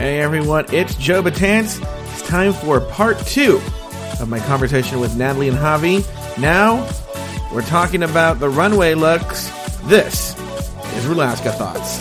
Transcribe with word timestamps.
Hey 0.00 0.18
everyone, 0.18 0.64
it's 0.72 0.94
Joe 0.94 1.22
Betance. 1.22 1.78
It's 2.10 2.26
time 2.26 2.54
for 2.54 2.80
part 2.80 3.18
two 3.18 3.60
of 4.18 4.30
my 4.30 4.40
conversation 4.40 4.98
with 4.98 5.14
Natalie 5.14 5.48
and 5.48 5.58
Javi. 5.58 6.00
Now, 6.38 6.88
we're 7.52 7.60
talking 7.60 8.02
about 8.02 8.40
the 8.40 8.48
runway 8.48 8.94
looks. 8.94 9.50
This 9.90 10.30
is 10.96 11.04
Rulaska 11.04 11.52
Thoughts. 11.52 12.00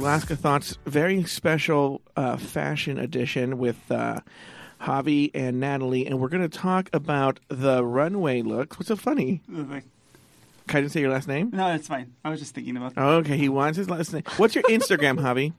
Rulaska 0.00 0.36
Thoughts, 0.36 0.76
very 0.84 1.24
special 1.24 2.02
uh, 2.16 2.36
fashion 2.36 2.98
edition 2.98 3.56
with 3.56 3.90
uh, 3.90 4.20
Javi 4.82 5.30
and 5.32 5.58
Natalie, 5.58 6.06
and 6.06 6.20
we're 6.20 6.28
going 6.28 6.42
to 6.46 6.54
talk 6.58 6.90
about 6.92 7.40
the 7.48 7.82
runway 7.82 8.42
looks. 8.42 8.78
What's 8.78 8.88
so 8.88 8.96
funny? 8.96 9.40
Can 9.46 9.82
I 10.68 10.80
didn't 10.82 10.92
say 10.92 11.00
your 11.00 11.10
last 11.10 11.28
name? 11.28 11.50
No, 11.50 11.72
it's 11.72 11.88
fine. 11.88 12.12
I 12.22 12.28
was 12.28 12.40
just 12.40 12.54
thinking 12.54 12.76
about 12.76 12.94
that. 12.94 13.00
Oh, 13.00 13.08
okay, 13.18 13.38
he 13.38 13.48
wants 13.48 13.78
his 13.78 13.88
last 13.88 14.12
name. 14.12 14.24
What's 14.36 14.54
your 14.54 14.64
Instagram, 14.64 15.18
Javi? 15.18 15.54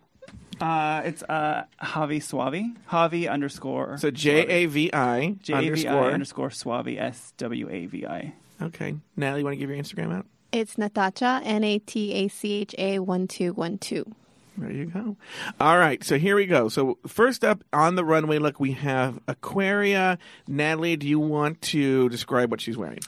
Uh, 0.62 1.02
it's 1.06 1.24
uh, 1.24 1.64
Javi 1.82 2.18
Suavi. 2.18 2.76
Javi 2.92 3.28
underscore. 3.28 3.98
So 3.98 4.12
J 4.12 4.46
A 4.48 4.66
V 4.68 4.94
I 4.94 5.36
J 5.42 5.54
A 5.54 5.58
V 5.62 5.88
I 5.88 5.92
underscore. 5.96 6.12
underscore 6.12 6.50
Suavi. 6.50 7.00
S 7.02 7.34
W 7.38 7.70
A 7.72 7.86
V 7.88 8.06
I. 8.06 8.34
Okay, 8.62 8.96
Natalie, 9.16 9.40
you 9.42 9.46
want 9.46 9.54
to 9.56 9.60
give 9.60 9.70
your 9.72 9.80
Instagram 9.80 10.14
out? 10.16 10.26
It's 10.52 10.76
Natacha, 10.76 11.42
N 11.44 11.64
A 11.64 11.80
T 11.80 12.14
A 12.14 12.28
C 12.28 12.54
H 12.54 12.76
A 12.78 13.00
1212. 13.00 14.14
There 14.58 14.72
you 14.72 14.86
go. 14.86 15.16
All 15.60 15.78
right, 15.78 16.04
so 16.04 16.18
here 16.18 16.36
we 16.36 16.48
go. 16.48 16.68
So 16.68 16.98
first 17.06 17.44
up 17.44 17.64
on 17.72 17.96
the 17.96 18.04
runway 18.04 18.40
look, 18.40 18.60
we 18.60 18.72
have 18.72 19.20
Aquaria. 19.28 20.18
Natalie, 20.48 20.96
do 20.96 21.08
you 21.08 21.20
want 21.20 21.62
to 21.64 22.10
describe 22.10 22.50
what 22.50 22.60
she's 22.60 22.76
wearing? 22.76 23.00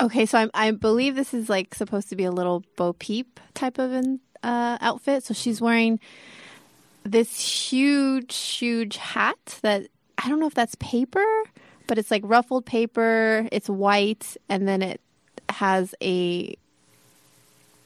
Okay, 0.00 0.26
so 0.26 0.38
I'm, 0.38 0.50
I 0.54 0.70
believe 0.70 1.16
this 1.16 1.34
is 1.34 1.48
like 1.48 1.74
supposed 1.74 2.08
to 2.10 2.16
be 2.16 2.24
a 2.24 2.30
little 2.30 2.62
Bo 2.76 2.92
Peep 2.92 3.40
type 3.54 3.78
of 3.78 3.92
an 3.92 4.20
uh, 4.44 4.78
outfit. 4.80 5.24
So 5.24 5.34
she's 5.34 5.60
wearing 5.60 5.98
this 7.02 7.70
huge, 7.70 8.36
huge 8.36 8.96
hat 8.96 9.58
that 9.62 9.88
I 10.18 10.28
don't 10.28 10.38
know 10.38 10.46
if 10.46 10.54
that's 10.54 10.76
paper, 10.76 11.24
but 11.88 11.98
it's 11.98 12.12
like 12.12 12.22
ruffled 12.24 12.64
paper. 12.64 13.48
It's 13.50 13.68
white, 13.68 14.36
and 14.48 14.68
then 14.68 14.82
it 14.82 15.00
has 15.48 15.96
a. 16.00 16.56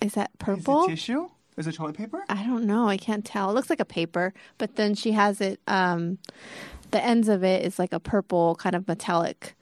Is 0.02 0.12
that 0.12 0.38
purple? 0.38 0.84
Is 0.84 0.88
it 0.88 0.90
tissue? 0.96 1.30
Is 1.56 1.66
it 1.66 1.74
toilet 1.74 1.96
paper? 1.96 2.22
I 2.28 2.44
don't 2.44 2.64
know. 2.64 2.88
I 2.88 2.96
can't 2.96 3.24
tell. 3.24 3.50
It 3.50 3.54
looks 3.54 3.70
like 3.70 3.80
a 3.80 3.84
paper, 3.86 4.34
but 4.58 4.76
then 4.76 4.94
she 4.94 5.12
has 5.12 5.40
it. 5.40 5.60
Um, 5.66 6.18
the 6.90 7.02
ends 7.02 7.28
of 7.28 7.42
it 7.42 7.64
is 7.64 7.78
like 7.78 7.92
a 7.92 8.00
purple 8.00 8.56
kind 8.56 8.76
of 8.76 8.86
metallic 8.86 9.54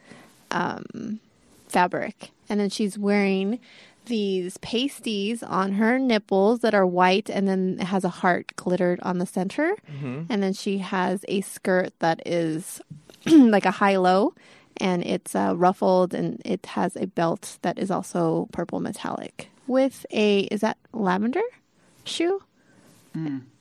um, 0.50 1.20
fabric, 1.68 2.30
and 2.48 2.58
then 2.60 2.68
she's 2.70 2.98
wearing 2.98 3.60
these 4.06 4.58
pasties 4.58 5.42
on 5.42 5.72
her 5.72 5.98
nipples 5.98 6.60
that 6.60 6.74
are 6.74 6.84
white, 6.86 7.30
and 7.30 7.48
then 7.48 7.78
it 7.80 7.84
has 7.84 8.04
a 8.04 8.08
heart 8.08 8.52
glittered 8.56 9.00
on 9.00 9.18
the 9.18 9.26
center, 9.26 9.76
and 10.28 10.42
then 10.42 10.52
she 10.52 10.78
has 10.78 11.24
a 11.28 11.40
skirt 11.42 11.92
that 12.00 12.20
is 12.26 12.80
like 13.26 13.64
a 13.64 13.70
high 13.70 13.96
low. 13.96 14.34
And 14.78 15.04
it's 15.04 15.36
uh, 15.36 15.54
ruffled, 15.56 16.12
and 16.12 16.42
it 16.44 16.66
has 16.66 16.96
a 16.96 17.06
belt 17.06 17.58
that 17.62 17.78
is 17.78 17.92
also 17.92 18.48
purple 18.50 18.80
metallic 18.80 19.48
with 19.68 20.04
a 20.10 20.40
is 20.50 20.60
that 20.62 20.76
lavender 20.92 21.40
shoe? 22.04 22.42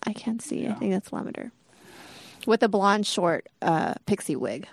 I 0.06 0.14
can't 0.14 0.42
see. 0.42 0.68
I 0.68 0.74
think 0.74 0.92
that's 0.92 1.14
lavender. 1.14 1.52
With 2.48 2.64
a 2.64 2.68
blonde 2.68 3.06
short 3.06 3.48
uh, 3.62 3.94
pixie 4.06 4.36
wig. 4.36 4.68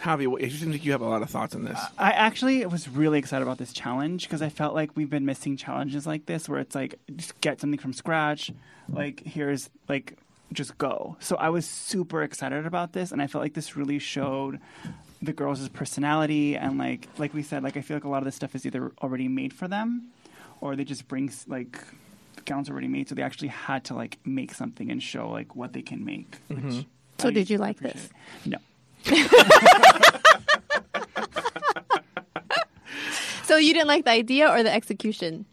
Javi, 0.00 0.26
what- 0.26 0.40
it 0.42 0.50
seems 0.52 0.72
like 0.72 0.84
you 0.84 0.92
have 0.92 1.02
a 1.02 1.08
lot 1.08 1.22
of 1.22 1.30
thoughts 1.30 1.54
on 1.54 1.64
this. 1.64 1.78
I 1.98 2.12
actually 2.12 2.64
was 2.66 2.88
really 2.88 3.18
excited 3.18 3.42
about 3.42 3.58
this 3.58 3.72
challenge 3.72 4.24
because 4.26 4.40
I 4.42 4.48
felt 4.48 4.74
like 4.74 4.96
we've 4.96 5.10
been 5.10 5.26
missing 5.26 5.56
challenges 5.56 6.06
like 6.06 6.26
this 6.26 6.48
where 6.48 6.60
it's 6.60 6.74
like 6.74 6.98
just 7.14 7.38
get 7.40 7.60
something 7.60 7.78
from 7.78 7.92
scratch. 7.92 8.50
Like 8.88 9.20
here's 9.24 9.68
like 9.88 10.16
just 10.52 10.76
go. 10.78 11.16
So 11.20 11.36
I 11.36 11.50
was 11.50 11.66
super 11.66 12.22
excited 12.22 12.66
about 12.66 12.92
this, 12.94 13.12
and 13.12 13.22
I 13.22 13.26
felt 13.26 13.42
like 13.42 13.54
this 13.54 13.76
really 13.76 13.98
showed 13.98 14.58
the 15.20 15.32
girls' 15.32 15.68
personality 15.68 16.56
and 16.56 16.78
like 16.78 17.06
like 17.18 17.32
we 17.34 17.42
said, 17.42 17.62
like 17.62 17.76
I 17.76 17.82
feel 17.82 17.96
like 17.96 18.04
a 18.04 18.08
lot 18.08 18.18
of 18.18 18.24
this 18.24 18.34
stuff 18.34 18.54
is 18.54 18.64
either 18.66 18.92
already 19.02 19.28
made 19.28 19.52
for 19.52 19.68
them, 19.68 20.08
or 20.60 20.74
they 20.74 20.84
just 20.84 21.06
bring 21.06 21.30
like 21.46 21.78
gowns 22.44 22.68
already 22.70 22.88
made, 22.88 23.08
so 23.08 23.14
they 23.14 23.22
actually 23.22 23.48
had 23.48 23.84
to 23.84 23.94
like 23.94 24.18
make 24.24 24.54
something 24.54 24.90
and 24.90 25.02
show 25.02 25.28
like 25.30 25.54
what 25.56 25.72
they 25.72 25.82
can 25.82 26.04
make. 26.04 26.36
Which 26.48 26.58
mm-hmm. 26.58 26.80
So 27.18 27.28
I 27.28 27.32
did 27.32 27.50
you 27.50 27.58
like 27.58 27.76
appreciate. 27.80 28.10
this? 28.44 28.46
No. 28.46 28.58
So 33.44 33.56
you 33.58 33.74
didn't 33.74 33.88
like 33.88 34.04
the 34.04 34.10
idea 34.12 34.48
or 34.48 34.62
the 34.62 34.72
execution? 34.72 35.44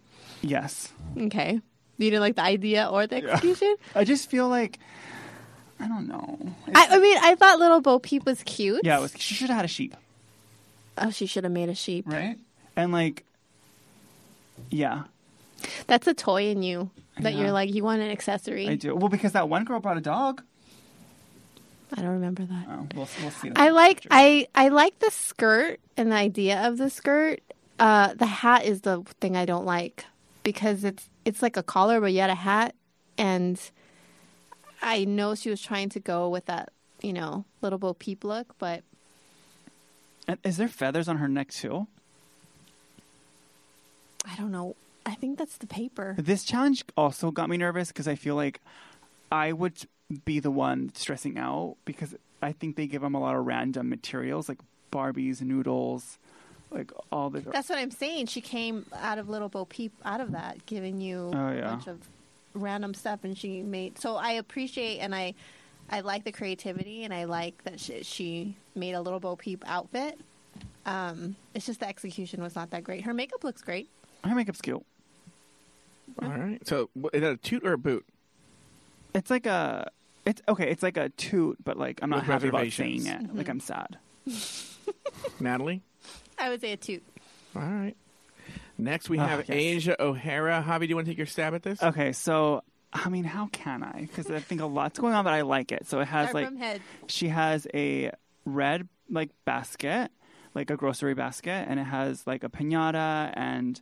Yes. 0.42 0.94
Okay. 1.18 1.60
You 1.98 2.10
didn't 2.10 2.22
like 2.22 2.36
the 2.38 2.44
idea 2.44 2.88
or 2.88 3.06
the 3.08 3.18
execution? 3.18 3.76
I 3.96 4.06
just 4.06 4.30
feel 4.30 4.48
like 4.48 4.80
I 5.82 5.88
don't 5.90 6.08
know. 6.08 6.40
I, 6.74 6.88
I 6.92 7.00
mean, 7.00 7.18
I 7.22 7.36
thought 7.36 7.60
little 7.60 7.82
Bo 7.82 8.00
Peep 8.00 8.26
was 8.26 8.42
cute. 8.44 8.82
yeah, 8.86 9.00
it 9.00 9.02
was, 9.02 9.14
she 9.18 9.34
should 9.34 9.50
have 9.50 9.58
had 9.58 9.66
a 9.66 9.70
sheep, 9.70 9.96
Oh, 10.98 11.10
she 11.10 11.26
should 11.26 11.44
have 11.44 11.52
made 11.52 11.68
a 11.68 11.76
sheep. 11.76 12.06
right? 12.08 12.38
And 12.78 12.94
like, 12.94 13.26
yeah, 14.70 15.04
That's 15.88 16.08
a 16.08 16.14
toy 16.14 16.46
in 16.48 16.64
you 16.64 16.90
that 17.20 17.34
know. 17.34 17.40
you're 17.42 17.52
like, 17.52 17.74
you 17.74 17.84
want 17.84 18.02
an 18.02 18.10
accessory. 18.12 18.68
I 18.68 18.76
do. 18.76 18.96
Well, 18.96 19.10
because 19.10 19.34
that 19.34 19.50
one 19.50 19.66
girl 19.66 19.80
brought 19.80 19.98
a 19.98 20.02
dog. 20.02 20.44
I 21.96 22.02
don't 22.02 22.12
remember 22.12 22.44
that. 22.44 22.66
Oh, 22.70 22.88
we'll, 22.96 23.08
we'll 23.22 23.32
see. 23.32 23.52
I 23.56 23.70
like. 23.70 24.06
I 24.12 24.48
I 24.54 24.70
like 24.70 25.00
the 25.00 25.10
skirt 25.12 25.80
and 25.98 26.12
the 26.12 26.16
idea 26.16 26.68
of 26.68 26.78
the 26.78 26.90
skirt. 26.90 27.42
Uh, 27.80 28.14
the 28.14 28.26
hat 28.28 28.66
is 28.66 28.82
the 28.82 29.04
thing 29.20 29.36
I 29.36 29.46
don't 29.46 29.66
like 29.66 30.06
because 30.44 30.84
it's 30.84 31.10
it's 31.26 31.42
like 31.42 31.58
a 31.58 31.64
collar 31.64 32.00
but 32.00 32.14
yet 32.14 32.30
a 32.30 32.36
hat, 32.36 32.76
and 33.18 33.60
I 34.82 35.06
know 35.06 35.34
she 35.34 35.50
was 35.50 35.62
trying 35.62 35.90
to 35.90 36.00
go 36.00 36.30
with 36.30 36.46
that 36.46 36.72
you 37.02 37.12
know 37.14 37.46
little 37.62 37.80
Bo 37.80 37.94
Peep 37.96 38.24
look, 38.24 38.54
but 38.60 38.84
Is 40.44 40.58
there 40.58 40.68
feathers 40.68 41.08
on 41.08 41.18
her 41.18 41.28
neck 41.28 41.50
too? 41.50 41.88
I 44.26 44.36
don't 44.36 44.52
know. 44.52 44.76
I 45.10 45.16
think 45.16 45.40
that's 45.40 45.58
the 45.58 45.66
paper. 45.68 46.16
This 46.20 46.44
challenge 46.44 46.84
also 46.96 47.32
got 47.32 47.50
me 47.50 47.58
nervous 47.58 47.88
because 47.88 48.08
I 48.08 48.14
feel 48.14 48.36
like 48.36 48.62
I 49.32 49.52
would 49.54 49.74
be 50.24 50.40
the 50.40 50.52
one 50.52 50.92
stressing 50.94 51.38
out 51.40 51.78
because 51.84 52.16
I 52.44 52.52
think 52.52 52.76
they 52.76 52.86
give 52.86 53.02
them 53.02 53.16
a 53.16 53.20
lot 53.20 53.36
of 53.36 53.46
random 53.46 53.90
materials 53.90 54.48
like 54.48 54.60
Barbies, 54.92 55.42
noodles, 55.42 56.20
like 56.70 56.92
all 57.12 57.32
the. 57.32 57.40
That's 57.42 57.70
what 57.70 57.80
I'm 57.80 57.90
saying. 57.92 58.28
She 58.28 58.40
came 58.42 58.86
out 58.94 59.18
of 59.18 59.30
little 59.30 59.50
Bo 59.50 59.66
Peep 59.66 59.94
out 60.06 60.22
of 60.22 60.32
that, 60.34 60.64
giving 60.68 61.02
you 61.02 61.32
Oh, 61.34 61.48
a 61.58 61.62
bunch 61.62 61.88
of 61.88 61.98
random 62.54 62.94
stuff, 62.94 63.24
and 63.24 63.36
she 63.36 63.64
made. 63.64 63.98
So 63.98 64.16
I 64.16 64.34
appreciate 64.34 65.00
and 65.00 65.16
I, 65.16 65.34
I 65.90 66.02
like 66.02 66.24
the 66.24 66.32
creativity, 66.32 67.04
and 67.04 67.14
I 67.14 67.24
like 67.24 67.64
that 67.64 67.80
she, 67.80 68.04
she 68.04 68.56
made 68.76 68.94
a 68.94 69.02
little 69.02 69.20
Bo 69.20 69.36
Peep 69.36 69.64
outfit. 69.68 70.20
Um, 70.86 71.36
it's 71.56 71.66
just 71.66 71.80
the 71.80 71.88
execution 71.88 72.44
was 72.44 72.56
not 72.56 72.70
that 72.72 72.84
great. 72.84 73.04
Her 73.06 73.14
makeup 73.14 73.44
looks 73.44 73.64
great. 73.64 73.90
her 74.24 74.36
makeup's 74.36 74.62
cute. 74.62 74.86
All 76.22 76.30
right. 76.30 76.60
So 76.68 76.90
is 77.14 77.22
that 77.22 77.32
a 77.32 77.38
toot 77.38 77.66
or 77.66 77.74
a 77.74 77.78
boot? 77.78 78.06
It's 79.14 79.30
like 79.30 79.46
a. 79.46 79.90
It's 80.26 80.42
okay. 80.48 80.70
It's 80.70 80.84
like 80.84 80.98
a 80.98 81.10
toot, 81.10 81.58
but 81.64 81.78
like 81.78 82.00
I'm 82.02 82.10
not 82.10 82.18
With 82.18 82.26
happy 82.26 82.48
about 82.50 82.72
saying 82.72 82.98
reservations. 83.04 83.30
it. 83.32 83.36
Like 83.36 83.50
I'm 83.50 83.60
sad. 83.60 83.98
Natalie? 85.40 85.82
I 86.38 86.50
would 86.50 86.62
say 86.62 86.72
a 86.74 86.78
toot. 86.78 87.04
All 87.56 87.62
right. 87.62 87.96
Next, 88.78 89.10
we 89.10 89.18
Ah, 89.20 89.28
have 89.28 89.40
yes. 89.40 89.50
Asia 89.50 90.02
O'Hara. 90.02 90.64
Javi, 90.66 90.82
do 90.82 90.86
you 90.88 90.96
want 90.96 91.06
to 91.06 91.12
take 91.12 91.18
your 91.18 91.28
stab 91.28 91.54
at 91.54 91.64
this? 91.64 91.82
Okay, 91.84 92.14
so 92.14 92.64
I 92.94 93.10
mean, 93.10 93.24
how 93.26 93.48
can 93.52 93.84
I? 93.84 94.02
Because 94.02 94.30
I 94.32 94.40
think 94.40 94.62
a 94.62 94.66
lot's 94.66 95.00
going 95.00 95.14
on, 95.14 95.24
but 95.24 95.34
I 95.34 95.42
like 95.42 95.72
it. 95.72 95.88
So 95.88 96.00
it 96.00 96.06
has 96.08 96.30
Start 96.30 96.34
like 96.36 96.46
from 96.48 96.58
head. 96.58 96.82
she 97.08 97.28
has 97.28 97.68
a 97.74 98.12
red 98.46 98.88
like 99.10 99.32
basket, 99.46 100.12
like 100.56 100.70
a 100.70 100.78
grocery 100.78 101.14
basket, 101.14 101.66
and 101.68 101.80
it 101.80 101.84
has 101.86 102.26
like 102.26 102.44
a 102.44 102.50
pinata 102.50 103.34
and 103.36 103.80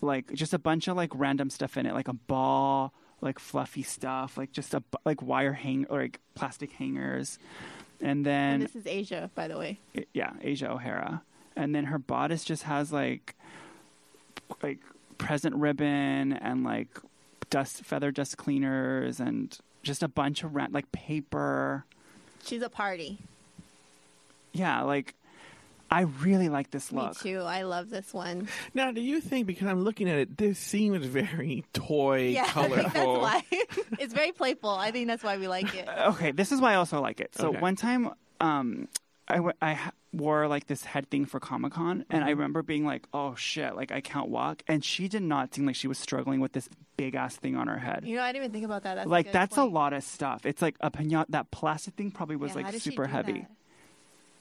like 0.00 0.32
just 0.34 0.54
a 0.54 0.58
bunch 0.58 0.88
of 0.88 0.96
like 0.96 1.10
random 1.14 1.50
stuff 1.50 1.76
in 1.76 1.86
it, 1.86 1.94
like 1.94 2.08
a 2.08 2.12
ball, 2.12 2.92
like 3.20 3.38
fluffy 3.38 3.82
stuff, 3.82 4.36
like 4.36 4.52
just 4.52 4.74
a 4.74 4.82
like 5.04 5.22
wire 5.22 5.52
hang 5.52 5.86
or 5.88 6.00
like 6.02 6.20
plastic 6.34 6.72
hangers, 6.72 7.38
and 8.00 8.10
And 8.10 8.26
then 8.26 8.60
this 8.60 8.76
is 8.76 8.86
Asia, 8.86 9.30
by 9.34 9.48
the 9.48 9.58
way. 9.58 9.78
yeah, 10.12 10.32
Asia 10.40 10.70
O'Hara, 10.70 11.22
and 11.56 11.74
then 11.74 11.84
her 11.86 11.98
bodice 11.98 12.44
just 12.44 12.62
has 12.64 12.92
like 12.92 13.34
like 14.62 14.78
present 15.18 15.56
ribbon 15.56 16.32
and 16.32 16.62
like 16.64 16.88
dust 17.50 17.82
feather 17.84 18.10
dust 18.10 18.36
cleaners 18.36 19.18
and 19.20 19.58
just 19.82 20.02
a 20.02 20.08
bunch 20.08 20.44
of 20.44 20.54
rent 20.54 20.72
like 20.72 20.90
paper. 20.92 21.84
She's 22.44 22.62
a 22.62 22.68
party. 22.68 23.18
Yeah, 24.52 24.82
like 24.82 25.14
I 25.90 26.02
really 26.02 26.48
like 26.48 26.70
this 26.70 26.92
look. 26.92 27.24
Me 27.24 27.32
too. 27.32 27.40
I 27.40 27.62
love 27.62 27.88
this 27.90 28.12
one. 28.12 28.48
Now, 28.74 28.90
do 28.92 29.00
you 29.00 29.20
think 29.20 29.46
because 29.46 29.66
I'm 29.68 29.82
looking 29.84 30.08
at 30.08 30.18
it, 30.18 30.36
this 30.36 30.58
seems 30.58 31.04
very 31.06 31.64
toy, 31.72 32.28
Yeah, 32.28 32.42
I 32.42 32.46
think 32.68 32.74
that's 32.74 32.92
colorful? 32.92 33.20
why. 33.22 33.42
it's 33.98 34.12
very 34.12 34.32
playful. 34.32 34.70
I 34.70 34.90
think 34.90 35.06
that's 35.08 35.22
why 35.24 35.36
we 35.38 35.48
like 35.48 35.74
it. 35.74 35.88
Okay, 36.08 36.30
this 36.32 36.52
is 36.52 36.60
why 36.60 36.72
I 36.72 36.74
also 36.76 37.00
like 37.00 37.20
it. 37.20 37.34
So 37.34 37.48
Okay. 37.48 37.60
one 37.60 37.76
time, 37.76 38.10
um, 38.40 38.88
I, 39.28 39.36
w- 39.36 39.54
I 39.60 39.78
wore 40.12 40.46
like 40.48 40.66
this 40.66 40.84
head 40.84 41.10
thing 41.10 41.26
for 41.26 41.38
Comic 41.40 41.72
Con, 41.72 42.04
and 42.10 42.20
Mm-hmm. 42.20 42.28
I 42.28 42.30
remember 42.30 42.62
being 42.62 42.86
like, 42.86 43.06
"Oh 43.12 43.34
shit!" 43.34 43.76
Like 43.76 43.92
I 43.92 44.00
can't 44.00 44.28
walk, 44.30 44.62
and 44.66 44.82
she 44.82 45.06
did 45.08 45.22
not 45.22 45.54
seem 45.54 45.66
like 45.66 45.74
she 45.76 45.86
was 45.86 45.98
struggling 45.98 46.40
with 46.40 46.52
this 46.52 46.66
big 46.96 47.14
ass 47.14 47.36
thing 47.36 47.54
on 47.56 47.66
her 47.68 47.76
head. 47.78 48.04
You 48.06 48.16
know, 48.16 48.22
I 48.22 48.32
didn't 48.32 48.44
even 48.44 48.52
think 48.52 48.64
about 48.64 48.84
that. 48.84 48.94
That's 48.94 49.06
a 49.06 49.10
like 49.10 49.26
good 49.26 49.34
that's 49.34 49.56
point. 49.56 49.70
a 49.70 49.74
lot 49.74 49.92
of 49.92 50.02
stuff. 50.02 50.46
It's 50.46 50.62
like 50.62 50.76
a 50.80 50.90
pinata. 50.90 51.26
That 51.28 51.50
plastic 51.50 51.94
thing 51.94 52.10
probably 52.10 52.36
was 52.36 52.50
Yeah, 52.52 52.58
how 52.60 52.62
like 52.64 52.72
did 52.72 52.82
she 52.82 52.90
super 52.90 53.04
do 53.06 53.12
heavy. 53.12 53.32
that? 53.40 53.50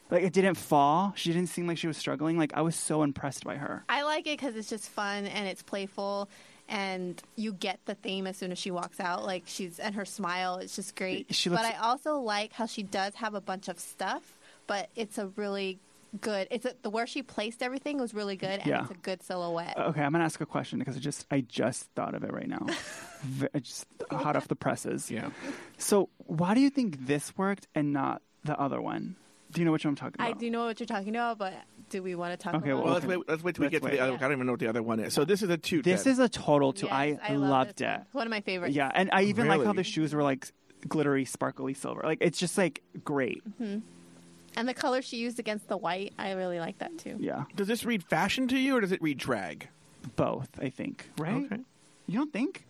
Like 0.09 0.23
it 0.23 0.33
didn't 0.33 0.55
fall. 0.55 1.13
She 1.15 1.33
didn't 1.33 1.49
seem 1.49 1.67
like 1.67 1.77
she 1.77 1.87
was 1.87 1.97
struggling. 1.97 2.37
Like 2.37 2.53
I 2.55 2.61
was 2.61 2.75
so 2.75 3.03
impressed 3.03 3.43
by 3.43 3.55
her. 3.57 3.83
I 3.89 4.03
like 4.03 4.25
it 4.27 4.37
because 4.39 4.55
it's 4.55 4.69
just 4.69 4.89
fun 4.89 5.25
and 5.27 5.47
it's 5.47 5.61
playful, 5.63 6.29
and 6.69 7.21
you 7.35 7.51
get 7.53 7.79
the 7.85 7.95
theme 7.95 8.25
as 8.27 8.37
soon 8.37 8.51
as 8.51 8.57
she 8.57 8.71
walks 8.71 8.99
out. 8.99 9.25
Like 9.25 9.43
she's 9.47 9.79
and 9.79 9.95
her 9.95 10.05
smile, 10.05 10.57
it's 10.57 10.75
just 10.75 10.95
great. 10.95 11.33
She 11.35 11.49
but 11.49 11.65
I 11.65 11.73
also 11.77 12.19
like 12.19 12.53
how 12.53 12.65
she 12.67 12.83
does 12.83 13.15
have 13.15 13.33
a 13.35 13.41
bunch 13.41 13.67
of 13.67 13.79
stuff, 13.79 14.37
but 14.65 14.89
it's 14.95 15.17
a 15.17 15.27
really 15.35 15.79
good. 16.21 16.47
It's 16.51 16.65
a, 16.65 16.73
the 16.83 16.89
where 16.89 17.05
she 17.05 17.21
placed 17.21 17.61
everything 17.61 17.97
was 17.99 18.13
really 18.13 18.37
good, 18.37 18.59
and 18.61 18.65
Yeah. 18.65 18.83
it's 18.83 18.91
a 18.91 18.95
good 18.95 19.21
silhouette. 19.23 19.77
Okay, 19.77 20.01
I'm 20.01 20.13
gonna 20.13 20.23
ask 20.23 20.39
a 20.39 20.45
question 20.45 20.79
because 20.79 20.95
I 20.95 20.99
just 20.99 21.25
I 21.29 21.41
just 21.41 21.83
thought 21.95 22.15
of 22.15 22.23
it 22.23 22.31
right 22.31 22.47
now. 22.47 22.65
V- 23.23 23.47
I 23.53 23.59
just 23.59 23.85
hot 24.09 24.37
off 24.37 24.47
the 24.47 24.55
presses. 24.55 25.11
Yeah. 25.11 25.31
So 25.77 26.07
why 26.19 26.53
do 26.53 26.61
you 26.61 26.69
think 26.69 27.07
this 27.07 27.37
worked 27.37 27.67
and 27.75 27.91
not 27.91 28.21
the 28.45 28.57
other 28.57 28.79
one? 28.81 29.17
Do 29.51 29.61
you 29.61 29.65
know 29.65 29.71
which 29.71 29.85
one 29.85 29.91
I'm 29.91 29.95
talking 29.95 30.15
about? 30.15 30.27
I 30.27 30.33
do 30.37 30.49
know 30.49 30.65
what 30.65 30.79
you're 30.79 30.87
talking 30.87 31.09
about, 31.09 31.37
but 31.37 31.53
do 31.89 32.03
we 32.03 32.15
want 32.15 32.37
to 32.37 32.37
talk 32.43 32.55
Okay, 32.55 32.71
about 32.71 32.83
Well, 32.83 32.91
it? 32.91 32.95
let's 32.95 33.05
wait. 33.05 33.19
Let's 33.29 33.43
wait 33.43 33.55
till 33.55 33.61
we 33.61 33.65
Let's 33.67 33.71
get 33.71 33.79
to 33.79 33.85
wait. 33.85 33.91
the 33.91 33.99
other. 34.01 34.11
Yeah. 34.11 34.17
I 34.17 34.21
don't 34.21 34.31
even 34.33 34.45
know 34.45 34.53
what 34.53 34.59
the 34.59 34.67
other 34.67 34.83
one 34.83 34.99
is. 34.99 35.13
So 35.13 35.23
this 35.25 35.41
is 35.41 35.49
a 35.49 35.57
two. 35.57 35.81
This 35.81 36.03
then. 36.03 36.13
is 36.13 36.19
a 36.19 36.27
total 36.27 36.73
two. 36.73 36.87
Yes, 36.87 37.19
I, 37.23 37.33
love 37.35 37.49
loved 37.49 37.77
this 37.77 37.87
it. 37.87 37.89
one. 37.89 38.05
One 38.11 38.27
of 38.27 38.31
my 38.31 38.41
favorites. 38.41 38.75
Yeah, 38.75 38.91
and 38.93 39.09
I 39.13 39.23
even 39.23 39.47
like 39.47 39.59
how 39.59 39.67
Really? 39.67 39.77
the 39.77 39.83
shoes 39.85 40.13
were 40.13 40.21
like 40.23 40.47
glittery, 40.87 41.23
sparkly 41.25 41.73
silver. 41.73 42.01
Like 42.03 42.17
it's 42.21 42.37
just 42.37 42.57
like 42.57 42.83
great. 43.03 43.41
And 43.59 44.67
the 44.67 44.73
color 44.73 45.01
she 45.01 45.17
used 45.17 45.39
against 45.39 45.67
the 45.69 45.77
white, 45.77 46.13
I 46.19 46.31
really 46.31 46.59
like 46.59 46.79
that 46.79 46.97
too. 46.97 47.15
Yeah, 47.19 47.43
Does 47.55 47.67
this 47.67 47.85
read 47.85 48.03
fashion 48.03 48.47
to 48.49 48.57
you, 48.57 48.75
or 48.75 48.81
does 48.81 48.91
it 48.91 49.01
read 49.01 49.17
drag? 49.17 49.69
both. 50.15 50.49
I 50.61 50.69
think. 50.69 51.09
Right? 51.17 51.45
Okay. 51.45 51.61
You 52.07 52.17
don't 52.19 52.31
think? 52.33 52.65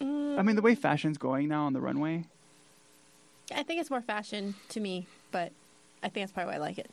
Mm. 0.00 0.38
I 0.38 0.42
mean, 0.42 0.56
the 0.56 0.62
way 0.62 0.74
fashion's 0.74 1.18
going 1.18 1.48
now 1.48 1.66
on 1.66 1.72
the 1.72 1.80
runway. 1.80 2.24
I 3.54 3.62
think 3.62 3.80
it's 3.80 3.90
more 3.90 4.02
fashion 4.02 4.54
to 4.70 4.80
me, 4.80 5.06
but 5.30 5.52
I 6.02 6.08
think 6.08 6.24
that's 6.26 6.32
probably 6.32 6.52
why 6.52 6.56
I 6.56 6.58
like 6.58 6.78
it. 6.78 6.90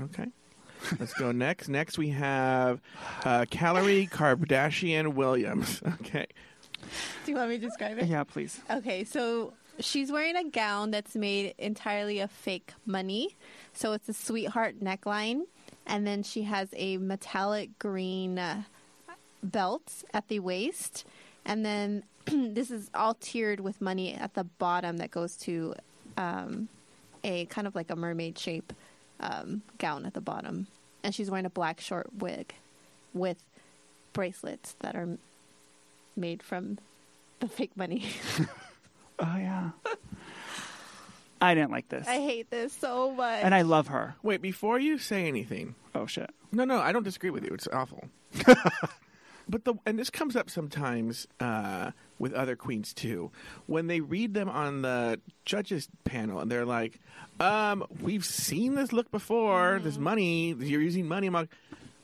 Okay. 0.00 0.26
Let's 0.98 1.14
go 1.14 1.32
next. 1.32 1.68
Next 1.68 1.98
we 1.98 2.08
have 2.10 2.80
uh, 3.24 3.44
Kalorie 3.50 4.10
Kardashian 4.10 5.14
Williams. 5.14 5.82
Okay. 6.00 6.26
Do 7.24 7.30
you 7.30 7.36
want 7.36 7.48
me 7.50 7.58
to 7.58 7.64
describe 7.64 7.98
it? 7.98 8.06
Yeah, 8.06 8.24
please. 8.24 8.60
Okay, 8.68 9.04
so 9.04 9.52
she's 9.78 10.10
wearing 10.10 10.36
a 10.36 10.44
gown 10.44 10.90
that's 10.90 11.14
made 11.14 11.54
entirely 11.58 12.18
of 12.18 12.30
fake 12.30 12.72
money. 12.84 13.36
So 13.72 13.92
it's 13.92 14.08
a 14.08 14.12
sweetheart 14.12 14.80
neckline, 14.80 15.42
and 15.86 16.04
then 16.06 16.24
she 16.24 16.42
has 16.42 16.68
a 16.76 16.98
metallic 16.98 17.78
green 17.78 18.38
uh, 18.38 18.64
belt 19.42 20.02
at 20.12 20.26
the 20.26 20.40
waist, 20.40 21.04
and 21.44 21.64
then 21.64 22.02
this 22.26 22.70
is 22.70 22.90
all 22.94 23.14
tiered 23.14 23.60
with 23.60 23.80
money 23.80 24.14
at 24.14 24.34
the 24.34 24.44
bottom 24.44 24.98
that 24.98 25.10
goes 25.10 25.36
to 25.38 25.74
um, 26.16 26.68
a 27.24 27.44
kind 27.46 27.66
of 27.66 27.74
like 27.74 27.90
a 27.90 27.96
mermaid 27.96 28.38
shape 28.38 28.72
um, 29.20 29.62
gown 29.78 30.04
at 30.06 30.14
the 30.14 30.20
bottom, 30.20 30.66
and 31.02 31.14
she's 31.14 31.30
wearing 31.30 31.46
a 31.46 31.50
black 31.50 31.80
short 31.80 32.08
wig 32.18 32.54
with 33.14 33.42
bracelets 34.12 34.74
that 34.80 34.94
are 34.96 35.08
made 36.16 36.42
from 36.42 36.78
the 37.40 37.48
fake 37.48 37.76
money. 37.76 38.04
Oh 39.18 39.36
yeah. 39.36 39.70
I 41.40 41.54
didn't 41.54 41.70
like 41.70 41.88
this, 41.88 42.08
I 42.08 42.16
hate 42.16 42.50
this 42.50 42.72
so 42.72 43.12
much. 43.12 43.40
and 43.44 43.54
I 43.54 43.62
love 43.62 43.88
her. 43.88 44.14
Wait, 44.22 44.42
before 44.42 44.78
you 44.80 44.98
say 44.98 45.26
anything, 45.28 45.74
Oh 45.94 46.06
shit. 46.06 46.30
no, 46.50 46.64
no, 46.64 46.78
I 46.80 46.90
don't 46.92 47.02
disagree 47.04 47.30
with 47.30 47.44
you. 47.44 47.50
It's 47.54 47.68
awful. 47.68 48.04
but 49.48 49.64
the 49.64 49.74
and 49.86 49.98
this 49.98 50.10
comes 50.10 50.36
up 50.36 50.50
sometimes 50.50 51.26
uh, 51.40 51.90
with 52.18 52.32
other 52.32 52.56
queens 52.56 52.92
too, 52.92 53.30
when 53.66 53.86
they 53.86 54.00
read 54.00 54.34
them 54.34 54.48
on 54.48 54.82
the 54.82 55.20
judges 55.44 55.88
panel 56.04 56.40
and 56.40 56.50
they're 56.50 56.64
like, 56.64 57.00
um, 57.40 57.84
"We've 58.00 58.24
seen 58.24 58.74
this 58.74 58.92
look 58.92 59.10
before. 59.10 59.80
This 59.82 59.98
money, 59.98 60.54
you're 60.58 60.82
using 60.82 61.06
money." 61.06 61.26
I'm 61.26 61.32
like. 61.34 61.48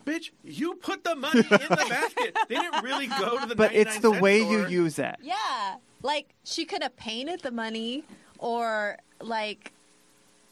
Bitch, 0.06 0.30
you 0.42 0.72
put 0.76 1.04
the 1.04 1.14
money 1.14 1.40
in 1.40 1.44
the 1.50 1.86
basket. 1.90 2.34
They 2.48 2.54
didn't 2.54 2.82
really 2.82 3.08
go 3.08 3.40
to 3.40 3.46
the. 3.46 3.54
But 3.54 3.74
it's 3.74 3.98
the 3.98 4.10
way 4.10 4.40
store. 4.40 4.60
you 4.60 4.66
use 4.68 4.98
it. 4.98 5.16
yeah, 5.20 5.76
like 6.02 6.30
she 6.44 6.64
could 6.64 6.82
have 6.82 6.96
painted 6.96 7.40
the 7.42 7.50
money, 7.50 8.04
or 8.38 8.96
like 9.20 9.70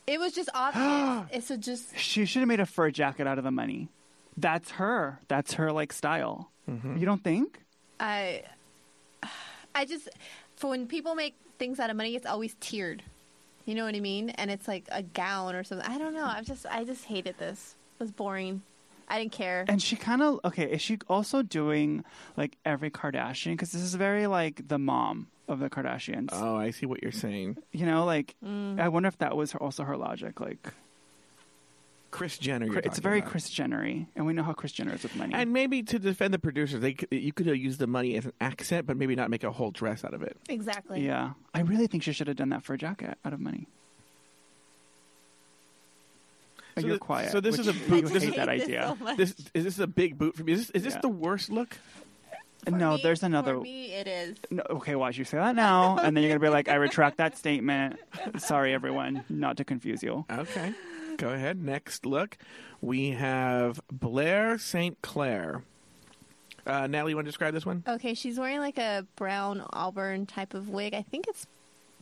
it 0.07 0.21
was 0.21 0.35
just 0.35 0.51
obvious. 0.53 1.27
it's 1.33 1.51
a 1.51 1.57
just 1.57 1.97
She 1.99 2.27
should 2.27 2.41
have 2.41 2.49
made 2.49 2.61
a 2.61 2.67
fur 2.67 2.91
jacket 2.91 3.27
out 3.27 3.39
of 3.39 3.45
the 3.45 3.51
money. 3.51 3.89
That's 4.37 4.73
her. 4.73 5.21
That's 5.29 5.55
her 5.55 5.73
like 5.73 5.93
style. 5.93 6.51
You 6.67 7.07
don't 7.07 7.23
think? 7.23 7.61
I, 8.01 8.43
I 9.75 9.85
just 9.85 10.09
for 10.57 10.71
when 10.71 10.87
people 10.87 11.15
make 11.15 11.35
things 11.59 11.79
out 11.81 11.91
of 11.91 11.97
money, 11.97 12.15
it's 12.17 12.27
always 12.27 12.57
tiered. 12.61 13.03
You 13.65 13.75
know 13.75 13.85
what 13.85 13.95
I 13.95 14.01
mean? 14.01 14.31
And 14.31 14.51
it's 14.51 14.69
like 14.69 14.85
a 14.93 15.03
gown 15.03 15.55
or 15.55 15.65
something. 15.65 15.87
I 15.89 15.99
don't 15.99 16.15
know. 16.15 16.25
I'm 16.25 16.45
just 16.45 16.67
I 16.67 16.85
just 16.85 17.05
hated 17.05 17.39
this. 17.39 17.75
It 17.99 18.03
was 18.03 18.11
boring. 18.13 18.63
I 19.09 19.19
didn't 19.21 19.33
care. 19.33 19.65
And 19.69 19.81
she 19.81 19.95
kind 19.97 20.23
of 20.23 20.41
okay. 20.45 20.65
Is 20.71 20.83
she 20.83 20.99
also 21.09 21.43
doing 21.43 22.05
like 22.37 22.57
every 22.65 22.91
Kardashian? 22.91 23.53
Because 23.53 23.73
this 23.73 23.83
is 23.83 23.95
very 23.95 24.27
like 24.27 24.67
the 24.69 24.79
mom 24.79 25.29
of 25.49 25.61
the 25.61 25.71
Kardashians. 25.71 26.31
Oh, 26.33 26.57
I 26.57 26.71
see 26.73 26.87
what 26.87 27.03
you're 27.03 27.13
saying. 27.13 27.57
you 27.73 27.87
know, 27.87 28.05
like 28.05 28.35
Mm. 28.45 28.81
I 28.81 28.89
wonder 28.89 29.09
if 29.09 29.19
that 29.19 29.37
was 29.37 29.53
her, 29.53 29.63
also 29.63 29.85
her 29.85 29.97
logic. 29.97 30.41
Like 30.41 30.73
Kris 32.17 32.39
Jenner. 32.39 32.67
You're 32.67 32.79
it's 32.79 32.99
very 32.99 33.19
about. 33.19 33.31
Kris 33.31 33.51
Jenner-y, 33.51 34.07
and 34.17 34.25
we 34.27 34.33
know 34.33 34.43
how 34.43 34.55
Kris 34.55 34.73
Jenner 34.73 34.95
is 34.95 35.03
with 35.03 35.15
money. 35.17 35.35
And 35.35 35.53
maybe 35.53 35.83
to 35.83 35.99
defend 35.99 36.33
the 36.33 36.39
producers, 36.39 36.81
they 36.81 36.97
you 37.11 37.33
could 37.33 37.47
have 37.47 37.57
used 37.57 37.79
the 37.79 37.87
money 37.87 38.17
as 38.17 38.25
an 38.25 38.33
accent, 38.41 38.87
but 38.87 38.97
maybe 38.97 39.15
not 39.15 39.29
make 39.29 39.45
a 39.45 39.53
whole 39.53 39.71
dress 39.71 40.03
out 40.05 40.15
of 40.15 40.23
it. 40.23 40.37
exactly. 40.49 41.05
yeah, 41.05 41.33
I 41.53 41.61
really 41.61 41.87
think 41.87 42.03
she 42.03 42.13
should 42.13 42.27
have 42.29 42.37
done 42.37 42.49
that 42.51 42.65
for 42.65 42.73
a 42.75 42.79
jacket 42.79 43.19
out 43.25 43.33
of 43.35 43.41
money. 43.41 43.67
So 46.79 46.87
You're 46.87 46.95
the- 46.97 47.01
quiet. 47.01 47.33
so 47.33 47.41
this 47.41 47.59
is 47.59 47.69
a 47.69 47.73
you 47.73 47.81
boot- 47.89 48.05
this 48.13 48.23
hate 48.23 48.31
is- 48.31 48.37
that 48.37 48.49
hate 48.49 48.59
this 48.59 48.69
idea. 48.69 48.97
so. 48.99 49.15
This 49.17 49.35
is 49.55 49.65
this 49.65 49.79
a 49.79 49.87
big 49.87 50.19
boot 50.19 50.37
for 50.37 50.45
me? 50.45 50.53
Is 50.53 50.59
this, 50.67 50.71
is 50.71 50.83
this 50.85 50.95
Yeah. 50.95 51.01
the 51.01 51.09
worst 51.09 51.51
look? 51.51 51.77
Uh, 52.67 52.71
for 52.71 52.77
no, 52.77 52.95
me- 52.97 53.01
there's 53.03 53.23
another. 53.23 53.55
For 53.55 53.61
me, 53.61 53.93
it 53.93 54.07
is. 54.07 54.37
No, 54.51 54.63
okay, 54.71 54.95
watch 54.95 55.17
you 55.17 55.25
say 55.25 55.37
that 55.39 55.55
now, 55.55 55.97
and 56.03 56.17
then 56.17 56.23
you're 56.25 56.31
gonna 56.31 56.41
be 56.41 56.49
like, 56.49 56.69
"I 56.69 56.75
retract 56.89 57.17
that 57.19 57.37
statement." 57.39 57.99
Sorry, 58.39 58.75
everyone, 58.75 59.25
not 59.29 59.57
to 59.59 59.65
confuse 59.65 60.03
you. 60.03 60.25
Okay, 60.31 60.75
go 61.17 61.31
ahead. 61.31 61.63
Next 61.63 62.07
look, 62.07 62.37
we 62.81 63.11
have 63.11 63.81
Blair 63.91 64.59
St. 64.59 65.01
Clair. 65.03 65.63
Uh, 66.67 66.87
Natalie, 66.87 67.13
you 67.13 67.17
want 67.17 67.27
to 67.27 67.31
describe 67.31 67.55
this 67.55 67.65
one? 67.65 67.85
Okay, 67.87 68.15
she's 68.15 68.39
wearing 68.39 68.59
like 68.59 68.79
a 68.79 69.07
brown 69.17 69.65
auburn 69.71 70.27
type 70.27 70.53
of 70.55 70.69
wig. 70.69 70.95
I 70.95 71.03
think 71.03 71.29
it's 71.29 71.47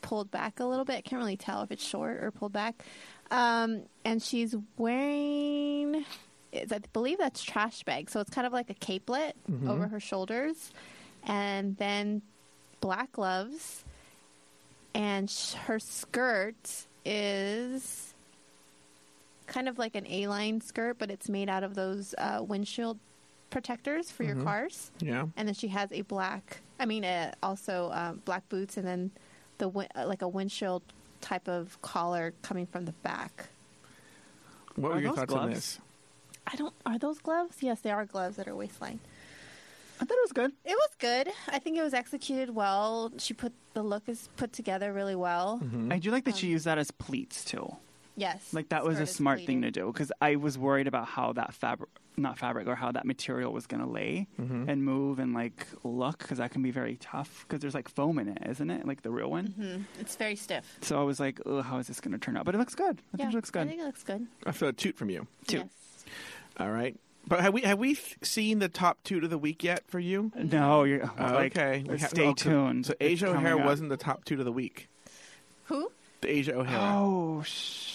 pulled 0.01 0.31
back 0.31 0.59
a 0.61 0.65
little 0.65 0.85
bit. 0.85 0.97
I 0.97 1.01
can't 1.03 1.21
really 1.21 1.37
tell 1.37 1.63
if 1.63 1.71
it's 1.71 1.85
short 1.85 2.23
or 2.23 2.31
pulled 2.31 2.53
back. 2.53 2.83
Um, 3.31 3.83
and 4.05 4.23
she's 4.23 4.55
wearing, 4.79 6.05
it's, 6.53 6.73
I 6.73 6.79
believe 6.93 7.19
that's 7.19 7.43
trash 7.43 7.83
bag. 7.83 8.09
So 8.11 8.21
it's 8.21 8.31
kind 8.31 8.47
of 8.47 8.53
like 8.53 8.71
a 8.71 8.75
capelet 8.75 9.33
over 9.67 9.87
her 9.89 10.01
shoulders, 10.01 10.73
and 11.25 11.77
then 11.77 12.23
black 12.81 13.13
gloves. 13.13 13.85
And 14.95 15.29
sh- 15.29 15.55
her 15.55 15.79
skirt 15.79 16.87
is 17.05 18.14
kind 19.47 19.69
of 19.69 19.79
like 19.79 19.95
an 19.95 20.07
A-line 20.07 20.61
skirt, 20.61 20.97
but 20.99 21.11
it's 21.11 21.29
made 21.29 21.49
out 21.49 21.63
of 21.65 21.75
those 21.75 22.15
uh, 22.19 22.43
windshield 22.47 22.99
protectors 23.51 24.11
for 24.11 24.25
your 24.25 24.35
cars 24.37 24.91
Yeah. 24.99 25.27
and 25.37 25.47
then 25.47 25.55
she 25.55 25.69
has 25.69 25.93
a 25.93 26.01
black 26.03 26.59
i 26.81 26.87
mean 26.87 27.05
uh, 27.05 27.31
also 27.41 27.89
um, 27.93 28.21
black 28.25 28.49
boots 28.49 28.77
and 28.77 28.85
then 28.85 29.13
the 29.59 29.69
win- 29.69 29.87
uh, 29.95 30.09
like 30.09 30.23
a 30.23 30.27
windshield 30.29 30.83
type 31.21 31.47
of 31.47 31.81
collar 31.81 32.35
coming 32.43 32.67
from 32.67 32.85
the 32.85 32.91
back 33.05 33.47
What 34.75 34.89
Are 34.91 34.95
were 34.95 35.01
your 35.03 35.11
those 35.11 35.19
thoughts 35.21 35.33
on 35.35 35.51
this? 35.51 35.79
i 36.49 36.57
don't 36.57 36.75
are 36.85 36.99
those 36.99 37.21
gloves 37.21 37.59
yes 37.61 37.81
they 37.81 37.93
are 37.93 38.05
gloves 38.05 38.37
that 38.39 38.49
are 38.49 38.57
waistline 38.57 38.99
I 40.01 40.05
thought 40.05 40.19
it 40.19 40.25
was 40.25 40.33
good. 40.33 40.51
it 40.65 40.77
was 40.77 40.91
good 40.99 41.29
i 41.49 41.61
think 41.61 41.79
it 41.79 41.83
was 41.83 41.95
executed 41.95 42.53
well 42.53 43.13
she 43.19 43.35
put 43.35 43.53
the 43.75 43.85
look 43.85 44.09
is 44.09 44.29
put 44.37 44.53
together 44.53 44.93
really 44.93 45.15
well 45.15 45.61
Mm-hmm. 45.63 45.93
I 45.93 46.01
do 46.01 46.11
like 46.11 46.25
that 46.25 46.35
she 46.37 46.49
used 46.49 46.65
that 46.65 46.79
as 46.79 46.91
pleats 46.91 47.45
too. 47.45 47.77
Yes. 48.17 48.53
Like 48.53 48.69
that 48.69 48.85
was 48.85 48.99
a 49.01 49.03
is 49.03 49.11
smart 49.11 49.45
thing 49.45 49.63
to 49.63 49.71
do 49.71 49.87
because 49.87 50.13
I 50.21 50.37
was 50.37 50.57
worried 50.57 50.87
about 50.87 51.07
how 51.09 51.33
that 51.33 51.53
fabric, 51.55 51.91
not 52.17 52.39
fabric, 52.39 52.69
or 52.69 52.77
how 52.77 52.93
that 52.93 53.05
material 53.05 53.53
was 53.53 53.67
going 53.67 53.83
to 53.83 53.89
lay 53.89 54.29
and 54.39 54.85
move 54.85 55.19
and 55.19 55.35
like 55.35 55.67
look 55.83 56.19
because 56.19 56.39
that 56.39 56.53
can 56.53 56.63
be 56.63 56.71
very 56.71 56.97
tough 56.97 57.45
because 57.47 57.61
there's 57.61 57.75
like 57.75 57.89
foam 57.89 58.19
in 58.21 58.29
it, 58.29 58.39
isn't 58.49 58.71
it? 58.71 58.87
Like 58.87 59.03
the 59.03 59.11
real 59.11 59.31
one. 59.31 59.49
Mhm. 59.59 59.85
It's 60.01 60.15
very 60.17 60.37
stiff. 60.37 60.79
So 60.83 61.01
I 61.01 61.03
was 61.05 61.19
like, 61.19 61.41
oh, 61.45 61.63
how 61.63 61.79
is 61.79 61.89
this 61.89 62.01
going 62.01 62.13
to 62.13 62.19
turn 62.19 62.37
out? 62.37 62.45
But 62.45 62.55
it 62.55 62.59
looks 62.59 62.75
good. 62.77 63.01
I 63.13 63.17
think 63.17 63.33
it 63.33 63.35
looks 63.35 63.51
good. 63.51 63.61
I 63.61 63.65
good. 63.65 63.71
think 63.71 63.81
it 63.83 63.87
looks 63.87 64.03
good. 64.05 64.27
I 64.47 64.53
feel 64.53 64.69
a 64.69 64.73
toot 64.73 64.97
from 64.97 65.11
you. 65.11 65.27
Toot. 65.49 65.61
Yes. 65.63 66.05
All 66.61 66.71
right. 66.71 66.97
But 67.27 67.41
have 67.41 67.53
we 67.55 67.63
have 67.63 67.79
we 67.79 67.95
seen 68.23 68.59
the 68.61 68.69
top 68.69 68.99
two 69.03 69.19
of 69.25 69.31
the 69.31 69.39
week 69.39 69.65
yet 69.65 69.83
for 69.89 69.99
you? 69.99 70.31
No, 70.37 70.85
you're 70.85 71.05
Oh, 71.19 71.23
like, 71.33 71.57
okay. 71.59 71.83
We 71.89 71.99
ha- 71.99 72.07
stay 72.09 72.27
oh, 72.27 72.35
'cause- 72.35 72.43
tuned. 72.43 72.87
So 72.87 72.93
It's 73.01 73.13
Asia 73.13 73.27
coming 73.33 73.47
O'Hara 73.47 73.65
wasn't 73.65 73.89
the 73.89 73.97
top 73.97 74.25
two 74.27 74.39
of 74.39 74.45
the 74.45 74.53
week. 74.53 74.89
Who? 75.65 75.91
The 76.21 76.31
Asia 76.31 76.55
O'Hara. 76.55 76.97
Oh, 76.99 77.43
shh. 77.43 77.94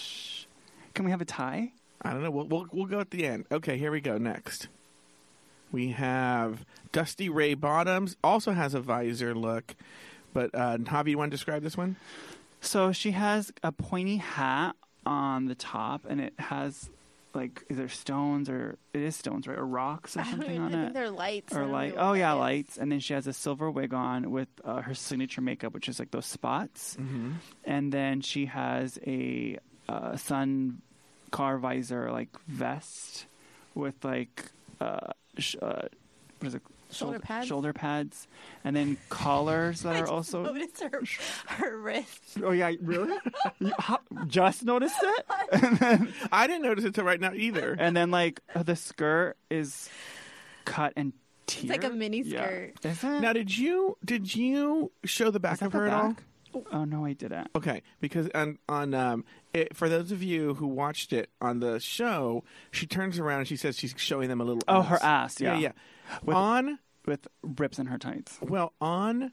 Can 0.94 1.04
we 1.04 1.10
have 1.10 1.20
a 1.20 1.24
tie? 1.26 1.72
I 2.02 2.12
don't 2.12 2.22
know. 2.22 2.30
We'll, 2.30 2.46
we'll 2.46 2.66
we'll 2.72 2.86
go 2.86 3.00
at 3.00 3.10
the 3.10 3.26
end. 3.26 3.44
Okay, 3.52 3.76
here 3.78 3.90
we 3.92 4.00
go. 4.00 4.16
Next, 4.18 4.68
we 5.70 5.90
have 5.90 6.64
Dusty 6.92 7.28
Ray 7.28 7.54
Bottoms. 7.54 8.16
Also 8.24 8.52
has 8.52 8.74
a 8.74 8.80
visor 8.80 9.34
look, 9.34 9.74
but 10.32 10.50
uh, 10.54 10.78
Javi, 10.78 11.10
you 11.10 11.18
want 11.18 11.30
to 11.30 11.36
describe 11.36 11.62
this 11.62 11.76
one? 11.76 11.96
So 12.60 12.92
she 12.92 13.12
has 13.12 13.52
a 13.62 13.72
pointy 13.72 14.16
hat 14.16 14.76
on 15.06 15.46
the 15.46 15.54
top, 15.54 16.02
and 16.08 16.20
it 16.20 16.34
has 16.38 16.90
like 17.32 17.62
is 17.68 17.76
there 17.76 17.88
stones 17.88 18.48
or 18.50 18.76
it 18.92 19.02
is 19.02 19.14
stones 19.14 19.46
right 19.46 19.56
or 19.56 19.64
rocks 19.64 20.16
or 20.16 20.20
I 20.22 20.22
don't 20.24 20.30
something 20.32 20.50
even, 20.50 20.62
on 20.62 20.72
think 20.72 20.88
it 20.88 20.94
they're 20.94 21.10
lights. 21.10 21.54
Or 21.54 21.60
don't 21.60 21.70
like 21.70 21.94
know 21.94 22.02
what 22.02 22.10
oh 22.10 22.12
yeah 22.14 22.32
lights 22.32 22.76
and 22.76 22.90
then 22.90 22.98
she 22.98 23.12
has 23.14 23.28
a 23.28 23.32
silver 23.32 23.70
wig 23.70 23.94
on 23.94 24.32
with 24.32 24.48
uh, 24.64 24.80
her 24.82 24.94
signature 24.94 25.40
makeup 25.40 25.72
which 25.72 25.88
is 25.88 26.00
like 26.00 26.10
those 26.10 26.26
spots 26.26 26.96
Mm-hmm. 27.00 27.34
and 27.64 27.92
then 27.92 28.20
she 28.20 28.46
has 28.46 28.98
a 29.06 29.58
uh, 29.90 30.16
sun 30.16 30.80
car 31.30 31.58
visor 31.58 32.10
like 32.12 32.28
vest 32.46 33.26
with 33.74 33.94
like 34.04 34.46
uh, 34.80 35.12
sh- 35.38 35.56
uh 35.62 35.82
what 36.38 36.48
is 36.48 36.54
it 36.54 36.62
Shoulder 36.92 37.20
pads? 37.20 37.46
shoulder 37.46 37.72
pads 37.72 38.26
and 38.64 38.74
then 38.74 38.96
collars 39.10 39.82
that 39.82 39.90
I 39.94 39.98
are 39.98 40.00
just 40.02 40.12
also 40.12 40.42
noticed 40.42 40.82
her, 40.82 41.02
her 41.46 41.78
wrist. 41.78 42.20
oh 42.42 42.50
yeah 42.50 42.72
really 42.80 43.14
you 43.60 43.72
how, 43.78 44.00
just 44.26 44.64
noticed 44.64 44.98
it 45.00 45.26
then, 45.78 46.12
I 46.32 46.48
didn't 46.48 46.62
notice 46.62 46.84
it 46.84 46.94
till 46.96 47.04
right 47.04 47.20
now 47.20 47.32
either. 47.32 47.76
and 47.78 47.96
then 47.96 48.10
like 48.10 48.40
uh, 48.56 48.64
the 48.64 48.74
skirt 48.74 49.36
is 49.50 49.88
cut 50.64 50.92
and 50.96 51.12
tiered. 51.46 51.70
like 51.70 51.84
a 51.84 51.90
mini 51.94 52.22
Yeah. 52.22 52.44
skirt. 52.44 52.72
Is 52.84 53.04
it? 53.04 53.20
Now, 53.20 53.32
did 53.34 53.56
you 53.56 53.96
did 54.04 54.34
you 54.34 54.90
show 55.04 55.30
the 55.30 55.38
back 55.40 55.54
Is 55.54 55.62
of 55.62 55.72
the 55.72 55.78
her 55.78 55.86
at 55.86 55.92
all? 55.94 56.16
Oh 56.72 56.84
no, 56.84 57.04
I 57.04 57.12
didn't. 57.12 57.48
Okay, 57.54 57.82
because 58.00 58.28
on 58.34 58.58
on 58.68 58.94
um, 58.94 59.24
it, 59.52 59.76
for 59.76 59.88
those 59.88 60.12
of 60.12 60.22
you 60.22 60.54
who 60.54 60.66
watched 60.66 61.12
it 61.12 61.30
on 61.40 61.60
the 61.60 61.78
show, 61.80 62.44
she 62.70 62.86
turns 62.86 63.18
around 63.18 63.40
and 63.40 63.48
she 63.48 63.56
says 63.56 63.76
she's 63.78 63.94
showing 63.96 64.28
them 64.28 64.40
a 64.40 64.44
little. 64.44 64.62
Oh, 64.68 64.82
her 64.82 64.98
ass, 65.02 65.40
yeah. 65.40 65.58
yeah. 65.58 65.72
With- 66.24 66.36
on 66.36 66.78
With 67.06 67.28
rips 67.42 67.78
in 67.78 67.86
her 67.86 67.98
tights. 67.98 68.38
well 68.42 68.72
on 68.80 69.32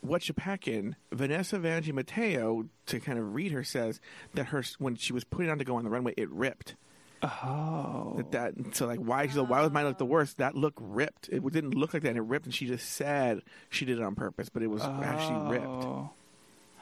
what 0.00 0.28
you 0.28 0.34
packing, 0.34 0.96
Vanessa 1.12 1.58
Vanjie 1.58 1.92
Mateo 1.92 2.66
to 2.86 3.00
kind 3.00 3.18
of 3.18 3.34
read 3.34 3.52
her 3.52 3.64
says 3.64 4.00
that 4.34 4.46
her 4.46 4.62
when 4.78 4.96
she 4.96 5.12
was 5.12 5.24
putting 5.24 5.50
on 5.50 5.58
to 5.58 5.64
go 5.64 5.76
on 5.76 5.84
the 5.84 5.90
runway, 5.90 6.14
it 6.16 6.30
ripped. 6.30 6.76
Oh. 7.22 8.14
That, 8.16 8.32
that 8.32 8.76
so 8.76 8.86
like 8.86 8.98
why 8.98 9.26
she's 9.26 9.38
why 9.38 9.62
was 9.62 9.70
mine 9.70 9.86
look 9.86 9.98
the 9.98 10.04
worst? 10.04 10.38
That 10.38 10.54
look 10.54 10.74
ripped. 10.78 11.28
It 11.30 11.42
didn't 11.52 11.74
look 11.74 11.94
like 11.94 12.02
that, 12.02 12.10
and 12.10 12.18
it 12.18 12.22
ripped. 12.22 12.44
And 12.44 12.54
she 12.54 12.66
just 12.66 12.90
said 12.90 13.40
she 13.70 13.86
did 13.86 13.98
it 13.98 14.04
on 14.04 14.14
purpose, 14.14 14.50
but 14.50 14.62
it 14.62 14.68
was 14.68 14.82
actually 14.82 15.58
ripped. 15.58 15.86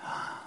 Oh. 0.04 0.38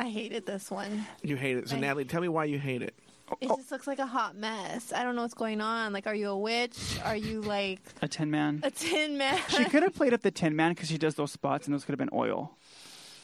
I 0.00 0.08
hated 0.10 0.46
this 0.46 0.70
one. 0.70 1.06
You 1.22 1.36
hate 1.36 1.56
it. 1.56 1.68
So 1.68 1.76
I- 1.76 1.80
Natalie, 1.80 2.04
tell 2.04 2.20
me 2.20 2.28
why 2.28 2.44
you 2.44 2.58
hate 2.58 2.82
it. 2.82 2.94
It 3.40 3.50
oh. 3.50 3.56
just 3.56 3.70
looks 3.70 3.86
like 3.86 3.98
a 3.98 4.06
hot 4.06 4.36
mess. 4.36 4.90
I 4.92 5.02
don't 5.02 5.14
know 5.14 5.20
what's 5.22 5.34
going 5.34 5.60
on. 5.60 5.92
Like, 5.92 6.06
are 6.06 6.14
you 6.14 6.28
a 6.30 6.38
witch? 6.38 6.98
Are 7.04 7.16
you 7.16 7.42
like 7.42 7.80
A 8.02 8.08
tin 8.08 8.30
man. 8.30 8.60
a 8.62 8.70
tin 8.70 9.18
man? 9.18 9.38
she 9.48 9.64
could 9.66 9.82
have 9.82 9.94
played 9.94 10.14
up 10.14 10.22
the 10.22 10.30
tin 10.30 10.56
man 10.56 10.72
because 10.72 10.88
she 10.88 10.96
does 10.98 11.14
those 11.16 11.32
spots, 11.32 11.66
and 11.66 11.74
those 11.74 11.84
could 11.84 11.92
have 11.92 11.98
been 11.98 12.08
oil, 12.18 12.56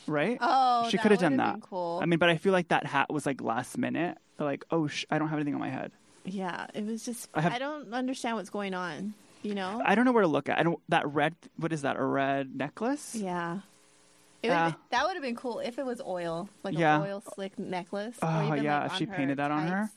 right? 0.07 0.37
Oh, 0.43 0.89
she 0.91 0.99
that 0.99 1.03
could 1.03 1.11
have 1.13 1.21
done 1.21 1.33
would've 1.33 1.47
that. 1.47 1.53
been 1.55 1.61
cool. 1.63 2.01
I 2.03 2.07
mean, 2.07 2.19
but 2.19 2.29
I 2.29 2.37
feel 2.37 2.53
like 2.53 2.69
that 2.69 2.85
hat 2.85 3.11
was 3.11 3.25
like 3.25 3.41
last 3.41 3.79
minute. 3.79 4.19
Like, 4.39 4.65
oh, 4.71 4.89
sh- 4.89 5.07
I 5.11 5.19
don't 5.19 5.29
have 5.29 5.39
anything 5.39 5.55
on 5.55 5.61
my 5.61 5.71
head. 5.71 5.93
yeah, 6.27 6.67
it 6.75 6.85
was 6.85 7.03
just. 7.05 7.31
I 7.33 7.39
I, 7.39 7.43
have- 7.43 7.59
don't 7.61 7.95
understand 7.95 8.37
what's 8.37 8.51
going 8.51 8.75
on. 8.75 9.15
You 9.43 9.55
know? 9.55 9.81
I 9.85 9.95
don't 9.95 10.05
know 10.07 10.13
where 10.13 10.23
to 10.23 10.29
look 10.29 10.49
at. 10.51 10.59
I 10.59 10.65
don't. 10.65 10.81
That 10.91 11.07
red. 11.09 11.35
What 11.57 11.73
is 11.73 11.81
that? 11.83 11.97
A 11.97 12.05
red 12.05 12.55
necklace? 12.55 13.15
yeah. 13.15 13.61
It 14.45 14.49
Yeah. 14.49 14.67
would, 14.67 14.75
that 14.91 15.05
would 15.07 15.15
have 15.15 15.23
been 15.23 15.37
cool 15.37 15.61
if 15.61 15.79
it 15.79 15.87
was 15.87 16.03
oil, 16.03 16.51
like 16.63 16.77
Yeah. 16.77 16.97
an 16.97 17.03
oil 17.09 17.23
slick 17.35 17.59
necklace. 17.59 18.17
or 18.23 18.29
Oh, 18.29 18.47
even, 18.49 18.63
yeah, 18.63 18.83
like, 18.83 18.91
if 18.93 18.97
she 18.99 19.07
painted 19.07 19.39
that 19.39 19.51
on 19.51 19.67
her. 19.69 19.91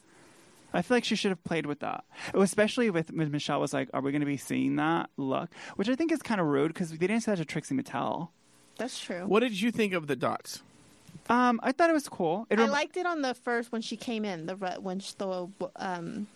I 0.74 0.82
feel 0.82 0.96
like 0.98 1.04
she 1.04 1.16
should 1.18 1.32
have 1.32 1.44
played 1.44 1.66
with 1.66 1.80
that, 1.80 2.04
especially 2.34 2.90
with, 2.90 3.12
with 3.12 3.30
Michelle. 3.30 3.60
Was 3.60 3.74
like, 3.74 3.90
are 3.94 4.02
we 4.02 4.12
going 4.12 4.22
to 4.22 4.26
be 4.26 4.38
seeing 4.38 4.76
that 4.78 5.10
look? 5.18 5.50
Which 5.76 5.90
I 5.90 5.96
think 5.96 6.12
is 6.14 6.22
kind 6.22 6.40
of 6.40 6.48
rude 6.48 6.70
because 6.70 6.92
they 6.92 6.98
didn't 6.98 7.22
say 7.22 7.32
that 7.32 7.38
to 7.38 7.46
Trixie 7.46 7.76
Mattel. 7.76 8.30
That's 8.78 9.00
true. 9.00 9.26
What 9.28 9.40
did 9.42 9.60
you 9.60 9.72
think 9.72 9.94
of 9.94 10.08
the 10.08 10.16
dots? 10.16 10.62
Um, 11.30 11.60
I 11.64 11.72
thought 11.74 11.90
it 11.90 11.94
was 11.94 12.08
cool. 12.08 12.48
It 12.50 12.58
I 12.60 12.64
rem- 12.64 12.72
liked 12.72 12.96
it 12.96 13.06
on 13.06 13.22
the 13.22 13.34
first 13.34 13.72
when 13.74 13.82
she 13.82 13.98
came 13.98 14.24
in 14.24 14.46
the 14.46 14.56
re- 14.56 14.78
when 14.80 15.00
she, 15.00 15.14
the 15.18 15.50
um 15.76 16.28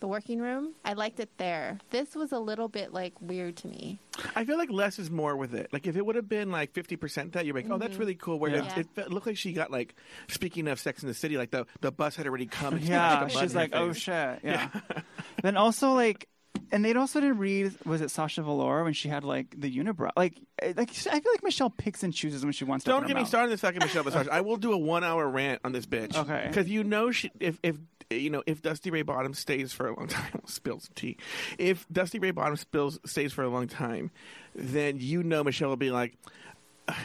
the 0.00 0.08
working 0.08 0.40
room. 0.40 0.74
I 0.84 0.92
liked 0.94 1.20
it 1.20 1.30
there. 1.38 1.78
This 1.90 2.14
was 2.14 2.32
a 2.32 2.38
little 2.38 2.68
bit 2.68 2.92
like 2.92 3.14
weird 3.20 3.56
to 3.58 3.68
me. 3.68 3.98
I 4.34 4.44
feel 4.44 4.56
like 4.58 4.70
less 4.70 4.98
is 4.98 5.10
more 5.10 5.36
with 5.36 5.54
it. 5.54 5.72
Like 5.72 5.86
if 5.86 5.96
it 5.96 6.04
would 6.04 6.16
have 6.16 6.28
been 6.28 6.50
like 6.50 6.72
fifty 6.72 6.96
percent 6.96 7.32
that, 7.32 7.46
you're 7.46 7.54
like, 7.54 7.66
oh, 7.70 7.78
that's 7.78 7.96
really 7.96 8.14
cool. 8.14 8.38
Where 8.38 8.50
Yeah. 8.50 8.64
it, 8.78 8.86
Mm-hmm. 8.88 9.00
It, 9.00 9.12
looked 9.12 9.26
like 9.26 9.36
she 9.36 9.52
got 9.52 9.70
like. 9.70 9.94
Speaking 10.28 10.68
of 10.68 10.78
Sex 10.80 11.02
in 11.02 11.08
the 11.08 11.14
City, 11.14 11.36
like 11.36 11.50
the 11.50 11.66
the 11.80 11.90
bus 11.92 12.16
had 12.16 12.26
already 12.26 12.46
come. 12.46 12.74
and 12.74 12.82
Yeah, 12.82 13.08
stuck 13.08 13.30
a 13.30 13.34
button 13.34 13.48
she's 13.48 13.54
like, 13.54 13.70
oh 13.74 13.92
shit, 13.92 14.40
yeah. 14.42 14.68
then 15.42 15.56
also 15.56 15.92
like, 15.92 16.28
and 16.72 16.84
they'd 16.84 16.96
also 16.96 17.20
didn't 17.20 17.38
read. 17.38 17.74
Was 17.84 18.00
it 18.00 18.10
Sasha 18.10 18.42
Velour 18.42 18.84
when 18.84 18.92
she 18.92 19.08
had 19.08 19.24
like 19.24 19.54
the 19.58 19.74
unibrow? 19.74 20.10
Like, 20.16 20.38
eh, 20.60 20.72
like 20.76 20.90
I 20.90 21.20
feel 21.20 21.32
like 21.32 21.42
Michelle 21.42 21.70
picks 21.70 22.02
and 22.02 22.12
chooses 22.12 22.44
when 22.44 22.52
she 22.52 22.64
wants 22.64 22.84
to. 22.84 22.90
Don't 22.90 22.98
open 23.04 23.08
get 23.08 23.16
me 23.16 23.24
started 23.24 23.44
on 23.44 23.50
this 23.50 23.60
fucking 23.60 23.80
Michelle 23.80 24.02
Visage. 24.04 24.28
I 24.30 24.40
will 24.42 24.56
do 24.56 24.72
a 24.72 24.78
one 24.78 25.04
hour 25.04 25.28
rant 25.28 25.60
on 25.64 25.72
this 25.72 25.86
bitch. 25.86 26.14
Okay. 26.16 26.44
Because 26.48 26.68
you 26.68 26.84
know 26.84 27.10
she 27.10 27.30
if 27.40 27.58
if 27.62 27.76
you 28.10 28.30
know 28.30 28.42
if 28.46 28.62
Dusty 28.62 28.90
Ray 28.90 29.02
Bottom 29.02 29.34
stays 29.34 29.72
for 29.72 29.88
a 29.88 29.94
long 29.96 30.06
time, 30.08 30.40
some 30.46 30.80
tea. 30.94 31.16
If 31.58 31.86
Dusty 31.92 32.18
Ray 32.18 32.30
Bottom 32.30 32.56
spills 32.56 32.98
stays 33.04 33.32
for 33.32 33.42
a 33.44 33.48
long 33.48 33.68
time, 33.68 34.10
then 34.54 34.96
you 34.98 35.22
know 35.22 35.44
Michelle 35.44 35.68
will 35.68 35.76
be 35.76 35.90
like, 35.90 36.16
and 36.88 36.96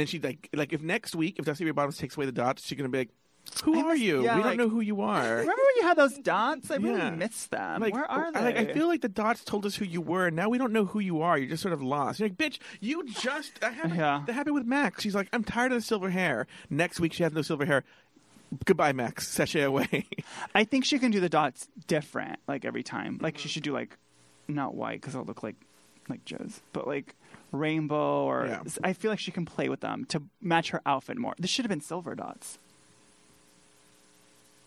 then 0.00 0.06
she 0.06 0.20
like 0.20 0.48
like 0.52 0.72
if 0.72 0.82
next 0.82 1.14
week 1.14 1.38
if 1.38 1.44
Dusty 1.44 1.64
Ray 1.64 1.72
Bottoms 1.72 1.98
takes 1.98 2.16
away 2.16 2.26
the 2.26 2.32
dots, 2.32 2.66
she's 2.66 2.78
gonna 2.78 2.88
be 2.88 2.98
like, 2.98 3.10
who 3.64 3.76
I 3.76 3.82
are 3.82 3.88
was- 3.88 4.00
you? 4.00 4.22
yeah, 4.22 4.36
we 4.36 4.42
don't 4.44 4.56
know 4.56 4.68
who 4.68 4.80
you 4.80 5.00
are. 5.00 5.22
Remember 5.38 5.52
when 5.52 5.76
you 5.76 5.82
had 5.82 5.96
those 5.98 6.16
dots? 6.18 6.70
I 6.70 6.76
really 6.76 6.98
Yeah. 6.98 7.10
missed 7.10 7.50
them. 7.50 7.80
Like, 7.82 7.92
Where 7.92 8.08
are 8.10 8.32
they? 8.32 8.38
I, 8.38 8.42
like, 8.44 8.56
I 8.56 8.72
feel 8.72 8.86
like 8.86 9.00
the 9.02 9.08
dots 9.08 9.44
told 9.44 9.66
us 9.66 9.74
who 9.74 9.84
you 9.84 10.00
were, 10.00 10.28
and 10.28 10.36
now 10.36 10.48
we 10.48 10.56
don't 10.56 10.72
know 10.72 10.84
who 10.86 11.00
you 11.00 11.20
are. 11.22 11.36
You're 11.36 11.50
just 11.50 11.62
sort 11.62 11.74
of 11.74 11.82
lost. 11.82 12.20
You're 12.20 12.28
like, 12.28 12.38
bitch, 12.38 12.58
you 12.80 13.04
just. 13.06 13.60
That 13.60 13.74
happened, 13.74 13.96
Yeah. 13.96 14.22
that 14.26 14.32
happened 14.32 14.54
with 14.54 14.66
Max. 14.66 15.02
She's 15.02 15.14
like, 15.16 15.28
I'm 15.32 15.44
tired 15.44 15.72
of 15.72 15.78
the 15.78 15.82
silver 15.82 16.08
hair. 16.10 16.46
Next 16.70 17.00
week, 17.00 17.12
she 17.12 17.22
has 17.24 17.32
no 17.32 17.42
silver 17.42 17.64
hair. 17.66 17.84
Goodbye, 18.64 18.92
Max. 18.92 19.28
Sashay 19.28 19.62
away. 19.62 20.06
I 20.54 20.64
think 20.64 20.84
she 20.84 20.98
can 20.98 21.10
do 21.10 21.20
the 21.20 21.28
dots 21.28 21.68
different, 21.86 22.38
like 22.46 22.64
every 22.64 22.82
time. 22.82 23.18
Like 23.20 23.38
she 23.38 23.42
mm-hmm. 23.44 23.52
should 23.52 23.62
do 23.62 23.72
like 23.72 23.96
not 24.48 24.74
white 24.74 25.00
because 25.00 25.14
it'll 25.14 25.26
look 25.26 25.42
like 25.42 25.56
like 26.08 26.24
Joe's, 26.24 26.60
but 26.72 26.86
like 26.86 27.14
rainbow 27.52 28.24
or 28.24 28.46
Yeah. 28.46 28.62
I 28.82 28.92
feel 28.92 29.10
like 29.10 29.20
she 29.20 29.30
can 29.30 29.44
play 29.44 29.68
with 29.68 29.80
them 29.80 30.04
to 30.06 30.22
match 30.40 30.70
her 30.70 30.82
outfit 30.84 31.16
more. 31.16 31.34
This 31.38 31.50
should 31.50 31.64
have 31.64 31.70
been 31.70 31.80
silver 31.80 32.14
dots. 32.14 32.58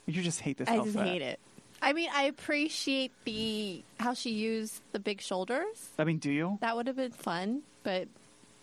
You 0.06 0.22
just 0.24 0.40
hate 0.40 0.58
this 0.58 0.70
I 0.70 0.78
outfit. 0.78 0.94
just 0.94 1.06
hate 1.06 1.22
it. 1.22 1.40
I 1.82 1.94
mean, 1.94 2.10
I 2.14 2.24
appreciate 2.24 3.12
the 3.26 3.84
how 4.00 4.14
she 4.14 4.32
used 4.32 4.82
the 4.94 5.00
big 5.00 5.22
shoulders. 5.22 5.90
I 6.00 6.06
mean, 6.06 6.18
do 6.18 6.32
you? 6.32 6.58
That 6.62 6.76
would 6.76 6.88
have 6.88 6.96
been 6.96 7.12
fun, 7.12 7.62
but 7.84 8.08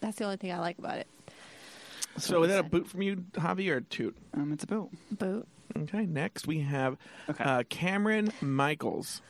that's 0.00 0.16
the 0.16 0.24
only 0.24 0.36
thing 0.36 0.52
I 0.52 0.58
like 0.58 0.78
about 0.78 0.98
it. 0.98 1.06
So, 2.16 2.42
is 2.44 2.50
that 2.50 2.60
a 2.60 2.62
boot 2.64 2.86
from 2.88 3.02
you, 3.02 3.16
Javi, 3.32 3.70
or 3.70 3.78
a 3.78 3.82
toot? 3.82 4.16
Um, 4.34 4.52
it's 4.52 4.64
a 4.64 4.66
boot. 4.66 4.90
Boot. 5.10 5.46
Okay, 5.76 6.06
next 6.06 6.46
we 6.46 6.60
have 6.60 6.96
Okay. 7.28 7.42
uh, 7.42 7.62
Kameron 7.64 8.30
Michaels. 8.40 9.20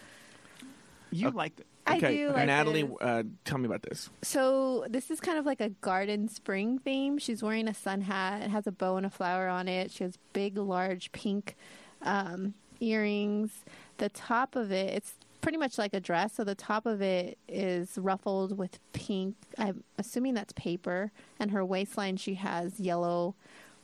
You 1.10 1.28
Okay. 1.28 1.36
liked 1.36 1.60
it. 1.60 1.66
I 1.86 1.96
Okay, 1.96 2.16
do 2.16 2.28
like 2.32 2.46
Natalie, 2.46 2.82
this. 2.82 2.96
uh, 3.00 3.22
tell 3.44 3.58
me 3.58 3.66
about 3.66 3.82
this. 3.82 4.08
So 4.22 4.86
this 4.88 5.10
is 5.10 5.20
kind 5.20 5.38
of 5.38 5.44
like 5.46 5.60
a 5.60 5.68
garden 5.68 6.28
spring 6.28 6.78
theme. 6.78 7.18
She's 7.18 7.42
wearing 7.42 7.68
a 7.68 7.74
sun 7.74 8.00
hat. 8.00 8.42
It 8.42 8.50
has 8.50 8.66
a 8.66 8.72
bow 8.72 8.96
and 8.96 9.04
a 9.06 9.10
flower 9.10 9.48
on 9.48 9.68
it. 9.68 9.90
She 9.90 10.02
has 10.04 10.18
big, 10.32 10.56
large 10.56 11.12
pink 11.12 11.56
um, 12.02 12.54
earrings. 12.80 13.50
The 13.98 14.08
top 14.08 14.56
of 14.56 14.72
it, 14.72 14.94
it's 14.94 15.14
pretty 15.44 15.58
much 15.58 15.76
like 15.76 15.92
a 15.92 16.00
dress. 16.00 16.32
So 16.32 16.42
the 16.42 16.54
top 16.54 16.86
of 16.86 17.02
it 17.02 17.36
is 17.46 17.98
ruffled 17.98 18.56
with 18.56 18.78
pink. 18.94 19.36
I'm 19.58 19.84
assuming 19.98 20.32
that's 20.32 20.54
paper. 20.54 21.12
And 21.38 21.50
her 21.50 21.62
waistline, 21.62 22.16
she 22.16 22.34
has 22.34 22.80
yellow 22.80 23.34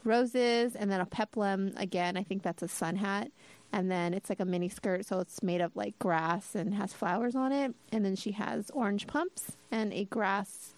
roses 0.03 0.75
and 0.75 0.91
then 0.91 1.03
a 1.03 1.07
peplum. 1.07 1.73
Again, 1.77 2.17
I 2.17 2.23
think 2.23 2.43
that's 2.43 2.63
a 2.63 2.69
sun 2.69 2.97
hat. 2.97 3.31
And 3.73 3.91
then 3.91 4.15
it's 4.15 4.31
like 4.31 4.41
a 4.41 4.45
mini 4.45 4.69
skirt, 4.69 5.07
so 5.07 5.21
it's 5.21 5.45
made 5.45 5.61
of 5.61 5.77
like 5.77 5.97
grass 6.01 6.57
and 6.57 6.75
has 6.75 6.93
flowers 6.93 7.37
on 7.37 7.53
it. 7.53 7.75
And 7.93 8.05
then 8.05 8.17
she 8.17 8.33
has 8.33 8.71
orange 8.71 9.07
pumps 9.07 9.53
and 9.71 9.93
a 9.93 10.07
grass 10.07 10.75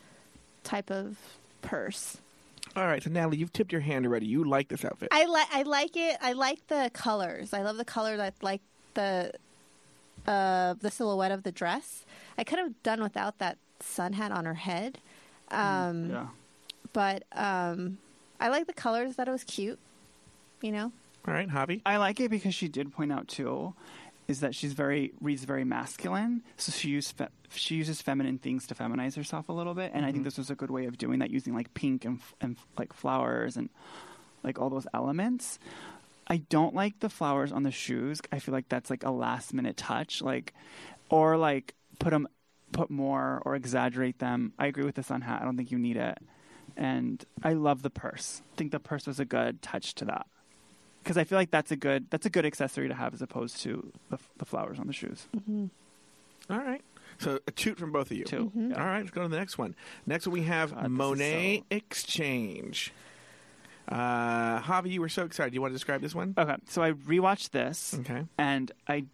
type 0.65 0.91
of 0.91 1.17
purse. 1.63 2.19
All 2.75 2.87
right, 2.87 3.03
so 3.03 3.09
Natalie, 3.09 3.39
you've 3.39 3.53
tipped 3.53 3.71
your 3.71 3.81
hand 3.81 4.05
already. 4.05 4.27
You 4.27 4.45
like 4.45 4.69
this 4.69 4.85
outfit. 4.85 5.09
I 5.13 5.27
like 5.27 5.49
I 5.53 5.63
like 5.63 5.97
it. 5.97 6.19
I 6.21 6.33
like 6.33 6.67
the 6.67 6.91
colors. 6.93 7.55
I 7.55 7.63
love 7.63 7.77
the 7.77 7.85
colors. 7.85 8.19
I 8.19 8.33
like 8.43 8.61
the 8.95 9.33
uh 10.27 10.75
the 10.81 10.91
silhouette 10.91 11.33
of 11.33 11.43
the 11.43 11.53
dress. 11.53 12.05
I 12.39 12.45
could 12.45 12.59
have 12.59 12.83
done 12.83 13.03
without 13.03 13.39
that 13.39 13.59
sun 13.81 14.13
hat 14.15 14.31
on 14.33 14.45
her 14.45 14.55
head. 14.55 14.99
Um 15.51 16.11
Yeah. 16.11 16.27
but 16.93 17.25
um 17.33 17.99
I 18.41 18.49
like 18.49 18.67
the 18.67 18.73
colors 18.73 19.17
that 19.17 19.29
it 19.29 19.31
was 19.31 19.45
cute. 19.45 19.79
You 20.61 20.73
know? 20.73 20.93
All 21.27 21.35
right, 21.35 21.49
Javi. 21.49 21.81
I 21.87 21.97
like 21.99 22.19
it 22.21 22.31
because 22.31 22.55
she 22.55 22.67
did 22.69 22.93
point 22.93 23.13
out 23.13 23.29
too, 23.29 23.75
is 24.29 24.41
that 24.41 24.55
she's 24.55 24.73
very 24.73 25.13
reads 25.21 25.45
very 25.45 25.65
masculine. 25.65 26.43
So 26.57 26.73
she 26.73 26.89
uses 26.91 27.13
fe- 27.13 27.29
she 27.55 27.75
uses 27.77 28.01
feminine 28.03 28.39
things 28.39 28.67
to 28.69 28.75
feminize 28.75 29.15
herself 29.17 29.49
a 29.49 29.53
little 29.53 29.75
bit, 29.75 29.91
and 29.95 30.05
I 30.07 30.11
think 30.13 30.25
this 30.25 30.39
was 30.39 30.51
a 30.51 30.55
good 30.55 30.71
way 30.71 30.87
of 30.87 30.97
doing 30.99 31.19
that, 31.21 31.31
using 31.31 31.55
like 31.55 31.73
pink 31.75 32.05
and 32.05 32.19
f- 32.19 32.35
and 32.41 32.57
f- 32.57 32.67
like 32.79 32.93
flowers 32.93 33.57
and 33.57 33.69
like 34.43 34.59
all 34.59 34.71
those 34.71 34.87
elements. 34.95 35.59
I 36.27 36.39
don't 36.39 36.75
like 36.75 37.01
the 37.01 37.09
flowers 37.09 37.53
on 37.53 37.63
the 37.63 37.71
shoes. 37.71 38.21
I 38.31 38.39
feel 38.39 38.53
like 38.53 38.69
that's 38.69 38.91
like 38.91 39.05
a 39.05 39.11
last 39.11 39.53
minute 39.53 39.77
touch, 39.77 40.23
like 40.23 40.55
or 41.11 41.37
like 41.37 41.75
put 41.99 42.11
them 42.11 42.29
put 42.73 42.91
more 42.91 43.43
or 43.45 43.55
exaggerate 43.55 44.19
them. 44.19 44.53
I 44.59 44.67
agree 44.67 44.85
with 44.85 44.95
the 44.95 45.03
sun 45.03 45.21
hat. 45.21 45.43
I 45.43 45.45
don't 45.45 45.57
think 45.57 45.71
you 45.71 45.79
need 45.79 45.97
it. 45.97 46.19
And 46.77 47.23
I 47.43 47.53
love 47.53 47.83
the 47.83 47.91
purse. 47.91 48.41
I 48.53 48.57
think 48.57 48.73
the 48.73 48.81
purse 48.81 49.07
was 49.07 49.21
a 49.21 49.25
good 49.27 49.61
touch 49.61 49.95
to 49.97 50.07
that 50.07 50.27
because 51.03 51.19
I 51.19 51.25
feel 51.25 51.37
like 51.37 51.51
that's 51.51 51.71
a 51.71 51.77
good 51.77 52.07
that's 52.11 52.25
a 52.27 52.31
good 52.31 52.47
accessory 52.47 52.89
to 52.89 52.95
have 52.95 53.13
as 53.13 53.21
opposed 53.23 53.61
to 53.63 53.93
the, 54.11 54.19
the 54.39 54.45
flowers 54.45 54.79
on 54.79 54.87
the 54.87 54.93
shoes. 54.93 55.29
Mm-hmm. 55.37 55.67
All 56.51 56.59
right. 56.59 56.83
So 57.19 57.41
a 57.47 57.51
toot 57.51 57.79
from 57.79 57.93
both 57.93 58.11
of 58.11 58.17
you. 58.17 58.25
Too. 58.25 58.47
Mm-hmm. 58.47 58.71
Yeah. 58.71 58.81
All 58.81 58.87
right, 58.87 59.01
let's 59.01 59.11
go 59.11 59.23
to 59.23 59.29
the 59.29 59.37
next 59.37 59.59
one. 59.59 59.75
Next 60.07 60.27
one 60.27 60.33
we 60.33 60.43
have 60.45 60.75
God, 60.75 60.89
Monet 60.91 61.59
so- 61.59 61.65
X 61.71 62.05
Change. 62.05 62.93
Uh, 63.89 64.61
Javi, 64.61 64.91
you 64.91 65.01
were 65.01 65.09
so 65.09 65.25
excited. 65.25 65.51
Do 65.51 65.55
You 65.57 65.61
want 65.63 65.73
to 65.73 65.77
describe 65.77 66.01
this 66.01 66.15
one? 66.15 66.35
Okay, 66.39 66.57
so 66.69 66.83
I 66.83 66.93
rewatched 66.93 67.51
this 67.51 67.95
Okay. 68.01 68.25
and 68.39 68.71
I 68.89 69.05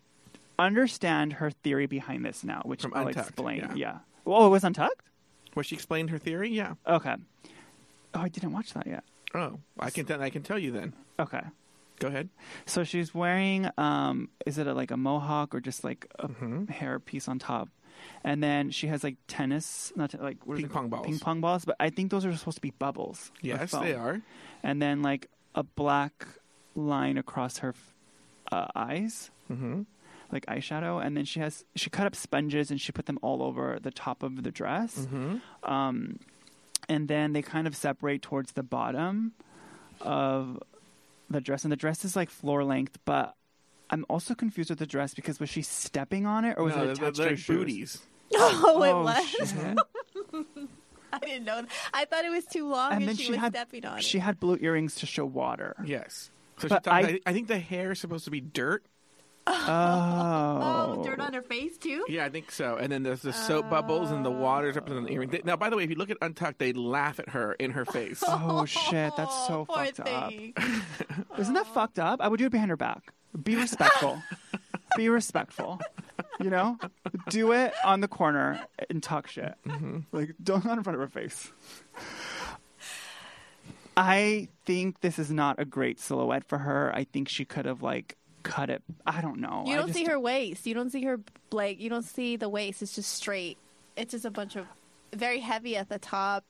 understand 0.58 1.34
her 1.34 1.50
theory 1.50 1.86
behind 1.86 2.24
this 2.24 2.44
now, 2.44 2.62
which 2.64 2.82
From 2.82 2.94
I'll 2.94 3.06
Untucked, 3.08 3.28
explain. 3.30 3.58
yeah. 3.58 3.74
Yeah. 3.74 3.98
Oh, 4.26 4.46
it 4.46 4.50
was 4.50 4.64
untucked. 4.64 5.02
Where 5.54 5.64
she 5.64 5.74
explained 5.74 6.10
her 6.10 6.18
theory? 6.18 6.50
Yeah. 6.50 6.74
Okay. 6.86 7.14
Oh, 8.14 8.20
I 8.20 8.28
didn't 8.28 8.52
watch 8.52 8.72
that 8.74 8.86
yet. 8.86 9.04
Oh, 9.34 9.58
I 9.78 9.90
can. 9.90 10.10
I 10.20 10.30
can 10.30 10.42
tell 10.42 10.58
you 10.58 10.70
then. 10.72 10.92
Okay. 11.18 11.40
Go 11.98 12.08
ahead. 12.08 12.28
So 12.66 12.84
she's 12.84 13.12
wearing, 13.14 13.68
um, 13.76 14.28
is 14.46 14.56
it 14.58 14.66
a, 14.66 14.72
like 14.74 14.90
a 14.90 14.96
mohawk 14.96 15.54
or 15.54 15.60
just 15.60 15.82
like 15.84 16.06
a 16.18 16.28
Mm-hmm. 16.28 16.66
hair 16.66 16.98
piece 17.00 17.26
on 17.28 17.38
top? 17.38 17.68
And 18.24 18.42
then 18.42 18.70
she 18.70 18.86
has 18.88 19.02
like 19.04 19.16
tennis, 19.28 19.92
not 19.96 20.10
te- 20.10 20.18
like 20.18 20.38
Ping 20.46 20.68
pong 20.68 20.88
balls. 20.88 21.06
Ping 21.06 21.18
pong 21.18 21.40
balls, 21.40 21.64
but 21.64 21.76
I 21.80 21.90
think 21.90 22.10
those 22.10 22.24
are 22.26 22.36
supposed 22.36 22.56
to 22.56 22.62
be 22.62 22.72
bubbles. 22.78 23.30
Yes, 23.42 23.70
they 23.72 23.94
are. 23.94 24.20
And 24.62 24.80
then 24.82 25.02
like 25.02 25.28
a 25.54 25.62
black 25.62 26.26
line 26.74 27.18
across 27.18 27.58
her 27.58 27.74
uh, 28.52 28.66
eyes, 28.74 29.30
Mm-hmm. 29.50 29.82
like 30.30 30.44
eyeshadow. 30.46 31.04
And 31.04 31.16
then 31.16 31.24
she 31.24 31.40
has 31.40 31.64
she 31.74 31.88
cut 31.90 32.06
up 32.06 32.14
sponges 32.14 32.70
and 32.70 32.78
she 32.80 32.92
put 32.92 33.06
them 33.06 33.18
all 33.22 33.42
over 33.42 33.78
the 33.80 33.90
top 33.90 34.22
of 34.22 34.42
the 34.42 34.50
dress. 34.50 34.94
Mm-hmm. 34.96 35.36
Um, 35.70 36.18
and 36.88 37.08
then 37.08 37.32
they 37.32 37.42
kind 37.42 37.66
of 37.66 37.74
separate 37.76 38.20
towards 38.22 38.52
the 38.52 38.62
bottom 38.62 39.32
of 40.00 40.62
the 41.30 41.40
dress, 41.40 41.64
and 41.64 41.72
the 41.72 41.76
dress 41.76 42.04
is 42.04 42.14
like 42.16 42.30
floor 42.30 42.64
length, 42.64 42.98
but. 43.04 43.34
I'm 43.90 44.04
also 44.08 44.34
confused 44.34 44.70
with 44.70 44.78
the 44.78 44.86
dress 44.86 45.14
because 45.14 45.40
was 45.40 45.48
she 45.48 45.62
stepping 45.62 46.26
on 46.26 46.44
it 46.44 46.56
or 46.58 46.64
was 46.64 46.76
no, 46.76 46.82
it 46.82 46.86
they're, 46.98 47.08
attached 47.08 47.16
to 47.16 47.28
her 47.30 47.36
shoes? 47.36 47.46
booties. 47.46 47.98
Oh, 48.36 48.82
it 48.82 48.90
Oh, 48.92 49.02
was. 49.04 49.48
shit. 49.50 49.78
I 51.12 51.18
didn't 51.20 51.44
know. 51.44 51.62
I 51.94 52.04
thought 52.04 52.24
it 52.26 52.30
was 52.30 52.44
too 52.44 52.68
long 52.68 52.92
and 52.92 53.00
and, 53.00 53.08
then 53.08 53.16
she, 53.16 53.24
she, 53.24 53.30
was 53.30 53.40
had 53.40 53.52
stepping 53.54 53.86
on 53.86 54.00
she 54.00 54.18
it. 54.18 54.20
had 54.20 54.38
blue 54.38 54.58
earrings 54.60 54.96
to 54.96 55.06
show 55.06 55.24
water. 55.24 55.74
Yes. 55.84 56.30
So 56.58 56.68
But 56.68 56.84
she 56.84 56.90
thought, 56.90 56.92
I- 56.92 57.00
I, 57.00 57.20
I 57.26 57.32
think 57.32 57.48
the 57.48 57.58
hair 57.58 57.92
is 57.92 58.00
supposed 58.00 58.24
to 58.26 58.30
be 58.30 58.40
dirt. 58.42 58.84
Oh, 59.50 60.96
Oh, 60.98 61.02
dirt 61.04 61.20
on 61.20 61.32
her 61.32 61.40
face 61.40 61.78
too? 61.78 62.04
Yeah, 62.08 62.26
I 62.26 62.28
think 62.28 62.50
so. 62.50 62.76
And 62.76 62.92
then 62.92 63.02
there's 63.02 63.22
the 63.22 63.32
soap 63.32 63.64
oh. 63.66 63.70
bubbles 63.70 64.10
and 64.10 64.22
the 64.24 64.30
water's 64.30 64.76
up 64.76 64.90
in 64.90 65.02
the 65.04 65.10
earring. 65.10 65.30
They- 65.30 65.40
Now, 65.42 65.56
by 65.56 65.70
the 65.70 65.76
way, 65.76 65.84
if 65.84 65.90
you 65.90 65.96
look 65.96 66.10
at 66.10 66.18
Untucked, 66.20 66.58
they 66.58 66.74
laugh 66.74 67.18
at 67.18 67.30
her 67.30 67.54
in 67.54 67.70
her 67.70 67.86
face. 67.86 68.22
Oh 68.28 68.66
shit, 68.66 69.12
that's 69.16 69.46
so 69.46 69.64
poor 69.64 69.86
fucked 69.86 70.00
up. 70.00 70.28
thing. 70.28 70.52
Isn't 71.38 71.54
that 71.54 71.66
fucked 71.68 71.98
up? 71.98 72.20
I 72.20 72.28
would 72.28 72.36
do 72.38 72.44
it 72.46 72.52
behind 72.52 72.68
her 72.70 72.76
back. 72.76 73.14
Be 73.42 73.56
respectful. 73.56 74.22
Be 74.96 75.08
respectful. 75.08 75.80
You 76.40 76.50
know, 76.50 76.78
do 77.30 77.52
it 77.52 77.74
on 77.84 78.00
the 78.00 78.08
corner 78.08 78.60
and 78.88 79.02
talk 79.02 79.26
shit. 79.26 79.54
Mm-hmm. 79.66 79.98
Like, 80.12 80.34
don't 80.42 80.64
not 80.64 80.78
in 80.78 80.84
front 80.84 80.94
of 80.94 81.00
her 81.00 81.08
face. 81.08 81.52
I 83.96 84.46
think 84.64 85.00
this 85.00 85.18
is 85.18 85.30
not 85.30 85.58
a 85.58 85.64
great 85.64 85.98
silhouette 85.98 86.44
for 86.48 86.58
her. 86.58 86.92
I 86.94 87.04
think 87.04 87.28
she 87.28 87.44
could 87.44 87.66
have 87.66 87.82
like 87.82 88.16
cut 88.44 88.70
it. 88.70 88.82
I 89.04 89.20
don't 89.20 89.40
know. 89.40 89.64
You 89.66 89.74
don't 89.74 89.92
see 89.92 90.04
her 90.04 90.20
waist. 90.20 90.66
You 90.66 90.74
don't 90.74 90.90
see 90.90 91.02
her 91.02 91.18
like 91.50 91.80
you 91.80 91.90
don't 91.90 92.04
see 92.04 92.36
the 92.36 92.48
waist. 92.48 92.80
It's 92.80 92.94
just 92.94 93.12
straight. 93.12 93.58
It's 93.96 94.12
just 94.12 94.24
a 94.24 94.30
bunch 94.30 94.54
of 94.54 94.66
very 95.12 95.40
heavy 95.40 95.76
at 95.76 95.88
the 95.88 95.98
top. 95.98 96.44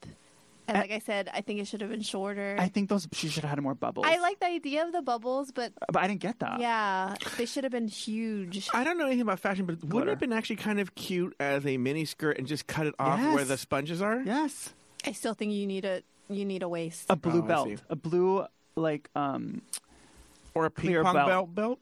And 0.69 0.77
like 0.79 0.91
I 0.91 0.99
said, 0.99 1.31
I 1.33 1.41
think 1.41 1.61
it 1.61 1.67
should 1.67 1.81
have 1.81 1.91
been 1.91 2.03
shorter. 2.03 2.55
I 2.59 2.69
think 2.69 2.89
those 2.91 3.09
she 3.13 3.29
should 3.29 3.43
have 3.43 3.51
had 3.51 3.63
more 3.63 3.75
bubbles. 3.75 4.07
I 4.07 4.19
like 4.19 4.39
the 4.39 4.47
idea 4.47 4.85
of 4.87 4.93
the 4.93 5.01
bubbles, 5.03 5.51
but 5.51 5.73
but 5.91 6.03
I 6.03 6.07
didn't 6.07 6.21
get 6.21 6.39
that. 6.41 6.61
yeah, 6.61 7.15
they 7.39 7.47
should 7.47 7.65
have 7.65 7.73
been 7.73 7.89
huge. 7.89 8.69
I 8.75 8.85
don't 8.85 8.99
know 8.99 9.07
anything 9.07 9.23
about 9.23 9.41
fashion, 9.41 9.65
but 9.67 9.83
wouldn't 9.83 10.09
it 10.09 10.11
have 10.11 10.19
been 10.21 10.33
actually 10.33 10.57
kind 10.57 10.79
of 10.79 10.95
cute 10.95 11.35
as 11.41 11.65
a 11.67 11.79
mini 11.79 12.05
skirt 12.05 12.39
and 12.39 12.47
just 12.47 12.67
cut 12.67 12.87
it 12.87 12.95
off 12.99 13.19
where 13.35 13.45
the 13.45 13.57
sponges 13.57 14.03
are? 14.03 14.21
Yes. 14.21 14.75
I 15.07 15.13
still 15.13 15.33
think 15.35 15.53
you 15.53 15.67
need 15.67 15.85
a 15.87 16.03
you 16.29 16.45
need 16.45 16.63
a 16.63 16.69
waist. 16.69 17.07
A 17.09 17.17
blue 17.17 17.39
Oh, 17.39 17.43
belt. 17.43 17.83
A 17.89 17.97
blue 17.97 18.45
like 18.77 19.09
um 19.17 19.63
Or 20.55 20.67
a 20.67 20.71
ping 20.71 20.91
Clear 20.91 21.03
pong 21.03 21.15
belt. 21.15 21.29
belt 21.29 21.55
belt? 21.55 21.79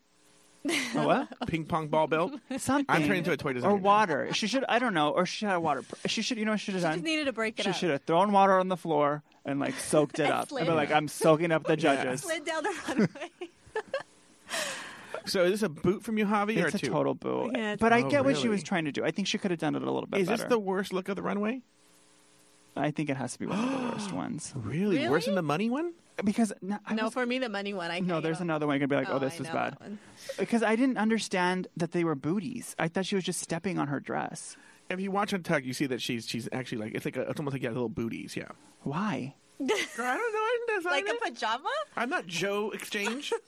A 0.71 1.03
what? 1.07 1.29
Ping 1.49 1.65
pong 1.65 1.89
ball 1.89 2.07
belt? 2.07 2.33
Something. 2.59 2.87
I'm 2.89 3.03
turning 3.03 3.19
into 3.19 3.33
a 3.33 3.37
toy 3.37 3.53
designer. 3.53 3.75
Or 3.75 3.77
water. 3.77 4.29
She 4.33 4.47
should. 4.47 4.65
I 4.69 4.79
don't 4.79 4.95
know. 4.95 5.11
Or 5.11 5.27
she 5.27 5.47
had 5.47 5.57
a 5.57 5.61
water. 5.61 5.85
She 6.07 6.23
should. 6.23 6.39
You 6.39 6.45
know 6.45 6.53
what 6.53 6.61
she 6.61 6.67
should 6.67 6.75
have 6.75 6.83
Just 6.83 6.97
done? 6.97 7.05
needed 7.05 7.25
to 7.27 7.33
break 7.33 7.59
it 7.59 7.65
She 7.65 7.71
up. 7.71 7.77
should 7.77 7.91
have 7.91 8.03
thrown 8.05 8.33
water 8.33 8.59
on 8.59 8.69
the 8.69 8.77
floor 8.77 9.23
and 9.45 9.59
like 9.61 9.75
soaked 9.79 10.19
it 10.19 10.23
And 10.25 10.33
up. 10.33 10.41
And 10.43 10.49
slid 10.51 10.67
be 10.67 10.73
like, 10.73 10.91
I'm 10.93 11.09
soaking 11.09 11.53
up 11.53 11.65
the 11.65 11.77
judges. 11.77 12.23
Slid 12.23 12.45
down 12.45 12.63
the 12.63 12.75
runway. 12.89 13.09
So 15.27 15.43
is 15.43 15.51
this 15.53 15.63
a 15.65 15.69
boot 15.69 16.05
from 16.05 16.19
you, 16.19 16.25
Javi, 16.27 16.63
or 16.63 16.67
It's 16.69 16.77
a 16.77 16.79
two? 16.79 16.87
total 16.89 17.15
boo. 17.15 17.51
Yeah, 17.53 17.59
it's- 17.73 17.79
but 17.81 17.93
I 17.93 18.03
Oh, 18.03 18.09
get 18.09 18.25
what 18.25 18.35
oh, 18.35 18.39
she 18.39 18.45
really? 18.45 18.51
was 18.57 18.63
trying 18.63 18.85
to 18.85 18.93
do. 18.93 19.05
I 19.05 19.11
think 19.11 19.27
she 19.27 19.39
could 19.39 19.51
have 19.51 19.59
done 19.59 19.75
it 19.75 19.83
a 19.83 19.91
little 19.91 20.07
bit 20.07 20.21
Is 20.21 20.29
better. 20.29 20.45
this 20.45 20.49
the 20.49 20.59
worst 20.59 20.93
look 20.93 21.09
of 21.09 21.17
the 21.17 21.23
runway? 21.23 21.63
I 22.77 22.91
think 22.91 23.11
it 23.11 23.17
has 23.17 23.33
to 23.35 23.39
be 23.39 23.47
one 23.47 23.59
of 23.59 23.71
the 23.71 23.89
worst 23.93 24.13
ones 24.25 24.53
Really? 24.57 24.97
Really? 24.97 25.09
Worse 25.09 25.27
than 25.27 25.35
the 25.35 25.43
money 25.43 25.71
one? 25.71 25.93
because 26.25 26.51
no, 26.63 26.79
I 26.87 26.95
no, 26.95 27.05
was- 27.05 27.13
for 27.13 27.27
me 27.27 27.39
the 27.39 27.49
money 27.51 27.75
one. 27.75 27.91
I 27.91 27.99
no, 28.01 28.15
can't 28.15 28.23
there's 28.25 28.39
go. 28.39 28.43
another 28.45 28.67
one. 28.67 28.75
You're 28.81 28.87
gonna 28.87 29.01
be 29.03 29.07
like, 29.07 29.13
oh, 29.15 29.17
Oh, 29.17 29.19
this 29.19 29.35
I 29.35 29.39
was 29.39 29.49
know 29.49 29.53
bad. 29.55 29.73
that 29.75 29.81
one. 29.83 29.99
Because 30.39 30.63
I 30.63 30.75
didn't 30.77 30.97
understand 30.99 31.69
that 31.77 31.93
they 31.93 32.05
were 32.05 32.15
booties. 32.15 32.75
I 32.79 32.89
thought 32.89 33.05
she 33.07 33.15
was 33.17 33.25
just 33.25 33.41
stepping 33.41 33.79
on 33.79 33.89
her 33.89 34.01
dress. 34.01 34.57
If 34.89 34.99
you 35.01 35.11
watch 35.11 35.33
Untucked, 35.35 35.67
you 35.67 35.73
see 35.75 35.87
that 35.87 36.01
she's 36.01 36.27
she's 36.27 36.49
actually 36.53 36.79
like 36.79 36.95
it's 36.95 37.05
like 37.05 37.17
a, 37.17 37.23
it's 37.29 37.39
almost 37.41 37.55
like 37.55 37.63
yeah, 37.63 37.69
little 37.71 37.89
booties. 37.91 38.35
Yeah. 38.37 38.49
Why? 38.83 39.35
Girl, 39.59 39.69
I 39.99 40.17
don't 40.17 40.33
know. 40.33 40.39
I 40.39 40.59
didn't 40.67 40.79
design 40.79 40.93
Like 40.93 41.07
it. 41.09 41.17
a 41.17 41.25
pajama? 41.31 41.69
I'm 41.97 42.09
not 42.11 42.27
Joe 42.27 42.71
Exchange. 42.71 43.33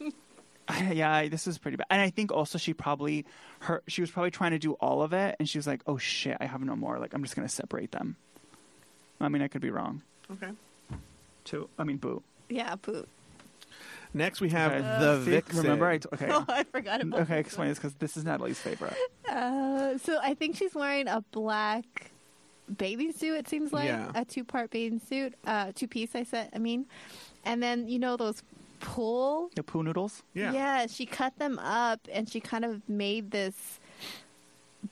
yeah, 0.92 1.12
I- 1.14 1.28
this 1.28 1.46
is 1.46 1.58
pretty 1.58 1.76
bad. 1.76 1.86
And 1.90 2.00
I 2.00 2.10
think 2.10 2.32
also 2.32 2.56
she 2.58 2.72
probably 2.74 3.24
her 3.60 3.82
she 3.88 4.00
was 4.00 4.10
probably 4.10 4.30
trying 4.30 4.52
to 4.52 4.58
do 4.58 4.72
all 4.74 5.02
of 5.02 5.12
it, 5.12 5.36
and 5.38 5.48
she 5.48 5.58
was 5.58 5.66
like, 5.66 5.82
"Oh 5.86 5.98
shit, 5.98 6.36
I 6.40 6.46
have 6.46 6.60
no 6.62 6.76
more. 6.76 6.98
Like, 6.98 7.12
I'm 7.14 7.22
just 7.22 7.34
gonna 7.36 7.48
separate 7.48 7.92
them." 7.92 8.16
I 9.20 9.28
mean, 9.28 9.42
I 9.42 9.48
could 9.48 9.60
be 9.62 9.70
wrong. 9.70 10.02
okay. 10.32 10.50
Two. 11.44 11.68
I 11.78 11.84
mean, 11.84 11.96
boo. 11.96 12.22
Yeah, 12.48 12.74
poop. 12.76 13.08
Next, 14.12 14.40
we 14.40 14.48
have 14.50 14.72
Okay. 14.72 14.80
the 14.82 15.24
See, 15.24 15.30
Vixen. 15.30 15.62
Remember, 15.62 15.86
I 15.86 15.98
t- 15.98 16.08
okay. 16.12 16.28
Oh, 16.32 16.44
I 16.48 16.64
forgot 16.64 17.00
about. 17.00 17.20
okay, 17.20 17.38
this 17.38 17.46
explain 17.46 17.68
this 17.68 17.78
because 17.78 17.94
this 17.94 18.16
is 18.16 18.24
Natalie's 18.24 18.58
favorite. 18.58 18.94
Uh, 19.28 19.96
so 19.98 20.18
I 20.22 20.34
think 20.34 20.56
she's 20.56 20.74
wearing 20.74 21.06
a 21.08 21.22
black 21.32 22.10
bathing 22.76 23.12
suit. 23.12 23.36
It 23.36 23.48
seems 23.48 23.72
like 23.72 23.86
Yeah. 23.86 24.10
a 24.14 24.24
two-part 24.24 24.70
bathing 24.70 25.00
suit, 25.00 25.34
uh, 25.46 25.72
two-piece. 25.74 26.14
I 26.14 26.24
said. 26.24 26.50
I 26.54 26.58
mean, 26.58 26.86
and 27.44 27.62
then 27.62 27.88
you 27.88 27.98
know 27.98 28.16
those 28.16 28.42
pull. 28.80 29.50
The 29.54 29.62
poo 29.62 29.82
noodles. 29.82 30.22
Yeah. 30.34 30.52
Yeah. 30.52 30.86
she 30.88 31.06
cut 31.06 31.38
them 31.38 31.58
up 31.60 32.00
and 32.12 32.28
she 32.28 32.40
kind 32.40 32.64
of 32.64 32.86
made 32.88 33.30
this 33.30 33.78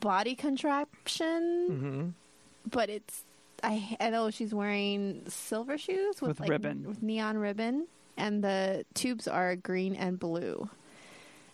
body 0.00 0.34
contraption, 0.34 1.68
Mm-hmm. 1.70 2.08
but 2.70 2.88
it's 2.90 3.24
I 3.62 3.96
I 4.00 4.10
know 4.10 4.30
she's 4.30 4.54
wearing 4.54 5.22
silver 5.28 5.78
shoes 5.78 6.20
with, 6.20 6.28
With 6.30 6.40
like, 6.40 6.50
ribbon. 6.50 6.86
with 6.86 7.02
neon 7.02 7.38
ribbon, 7.38 7.86
and 8.16 8.42
the 8.42 8.84
tubes 8.94 9.26
are 9.28 9.56
green 9.56 9.94
and 9.94 10.18
blue. 10.18 10.68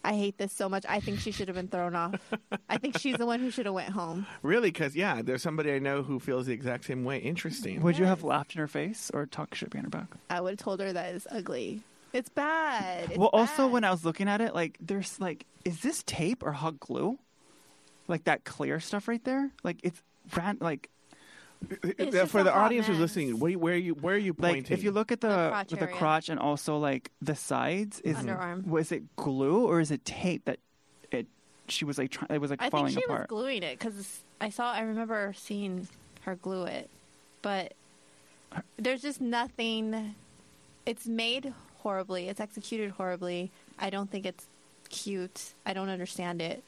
I 0.07 0.13
hate 0.15 0.37
this 0.37 0.53
so 0.53 0.69
much. 0.69 0.85
I 0.87 1.01
think 1.01 1.19
she 1.19 1.31
should 1.31 1.49
have 1.49 1.55
been 1.55 1.69
thrown 1.69 1.97
off. 1.97 2.15
I 2.69 2.77
think 2.77 2.99
she's 2.99 3.17
the 3.17 3.25
one 3.25 3.41
who 3.41 3.51
should 3.51 3.65
have 3.65 3.75
went 3.75 3.89
home. 3.89 4.27
Really? 4.43 4.71
Because 4.71 4.95
yeah, 4.95 5.23
there's 5.23 5.43
somebody 5.43 5.73
I 5.73 5.79
know 5.79 6.03
who 6.03 6.21
feels 6.21 6.45
the 6.45 6.53
exact 6.53 6.85
same 6.85 7.05
way. 7.05 7.19
Interesting. 7.19 7.81
Would 7.81 7.97
you 7.99 8.05
have 8.05 8.23
laughed 8.23 8.55
in 8.55 8.61
her 8.61 8.69
face 8.69 9.11
or 9.15 9.25
talked 9.25 9.57
shit 9.57 9.71
behind 9.71 9.87
her 9.87 9.91
back? 9.91 10.09
I 10.29 10.43
would 10.43 10.51
have 10.51 10.59
told 10.59 10.81
her 10.81 10.93
that 10.93 11.15
it's 11.15 11.27
ugly. 11.31 11.83
It's 12.13 12.29
bad. 12.29 13.11
It's 13.11 13.19
well, 13.19 13.31
also 13.33 13.65
bad. 13.65 13.73
when 13.73 13.85
I 13.85 13.91
was 13.91 14.05
looking 14.05 14.29
at 14.29 14.43
it, 14.43 14.55
like 14.55 14.77
there's 14.79 15.19
like, 15.21 15.47
is 15.65 15.81
this 15.81 16.03
tape 16.03 16.43
or 16.43 16.53
hot 16.53 16.79
glue? 16.79 17.19
Like 18.07 18.25
that 18.25 18.45
clear 18.45 18.81
stuff 18.81 19.09
right 19.09 19.25
there? 19.25 19.51
Like 19.63 19.79
it's 19.83 20.03
ran 20.37 20.59
like 20.61 20.91
It's 21.83 22.31
For 22.31 22.43
the 22.43 22.55
audience 22.55 22.87
who's 22.87 22.97
mess. 22.99 23.17
listening, 23.17 23.39
where, 23.39 23.53
where 23.59 23.75
are 23.75 23.77
you 23.77 23.95
where 23.95 24.15
are 24.15 24.19
you 24.19 24.35
pointing? 24.35 24.65
Like 24.65 24.71
if 24.71 24.83
you 24.85 24.91
look 24.91 25.11
at 25.13 25.21
the, 25.23 25.29
The 25.29 25.49
crotch 25.49 25.69
the 25.71 25.81
area. 25.83 25.95
crotch 25.97 26.29
and 26.29 26.39
also 26.39 26.77
like 26.79 27.11
the 27.23 27.35
sides, 27.35 28.01
is 28.01 28.17
Underarm. 28.19 28.67
was 28.67 28.93
it 28.93 29.17
glue 29.17 29.67
or 29.67 29.81
is 29.81 29.91
it 29.91 30.05
tape 30.05 30.45
that 30.45 30.59
it 31.11 31.27
she 31.69 31.85
was 31.87 31.97
like 31.97 32.11
trying 32.11 32.29
it 32.31 32.41
was 32.41 32.51
like 32.51 32.61
I 32.61 32.65
think 32.65 32.73
falling 32.73 32.93
she 32.93 32.97
was 32.99 33.05
apart? 33.07 33.29
gluing 33.29 33.63
it 33.63 33.79
because 33.79 34.21
I 34.41 34.51
saw. 34.51 34.73
I 34.73 34.81
remember 34.83 35.33
seeing 35.37 35.89
her 36.23 36.35
glue 36.37 36.65
it, 36.65 36.91
but 37.41 37.73
there's 38.79 39.01
just 39.03 39.21
nothing. 39.23 40.15
It's 40.85 41.07
made 41.07 41.55
horribly. 41.79 42.29
It's 42.29 42.41
executed 42.41 42.91
horribly. 42.91 43.51
I 43.79 43.89
don't 43.89 44.11
think 44.11 44.27
it's 44.27 44.45
cute. 44.91 45.55
I 45.65 45.73
don't 45.73 45.89
understand 45.89 46.43
it. 46.43 46.63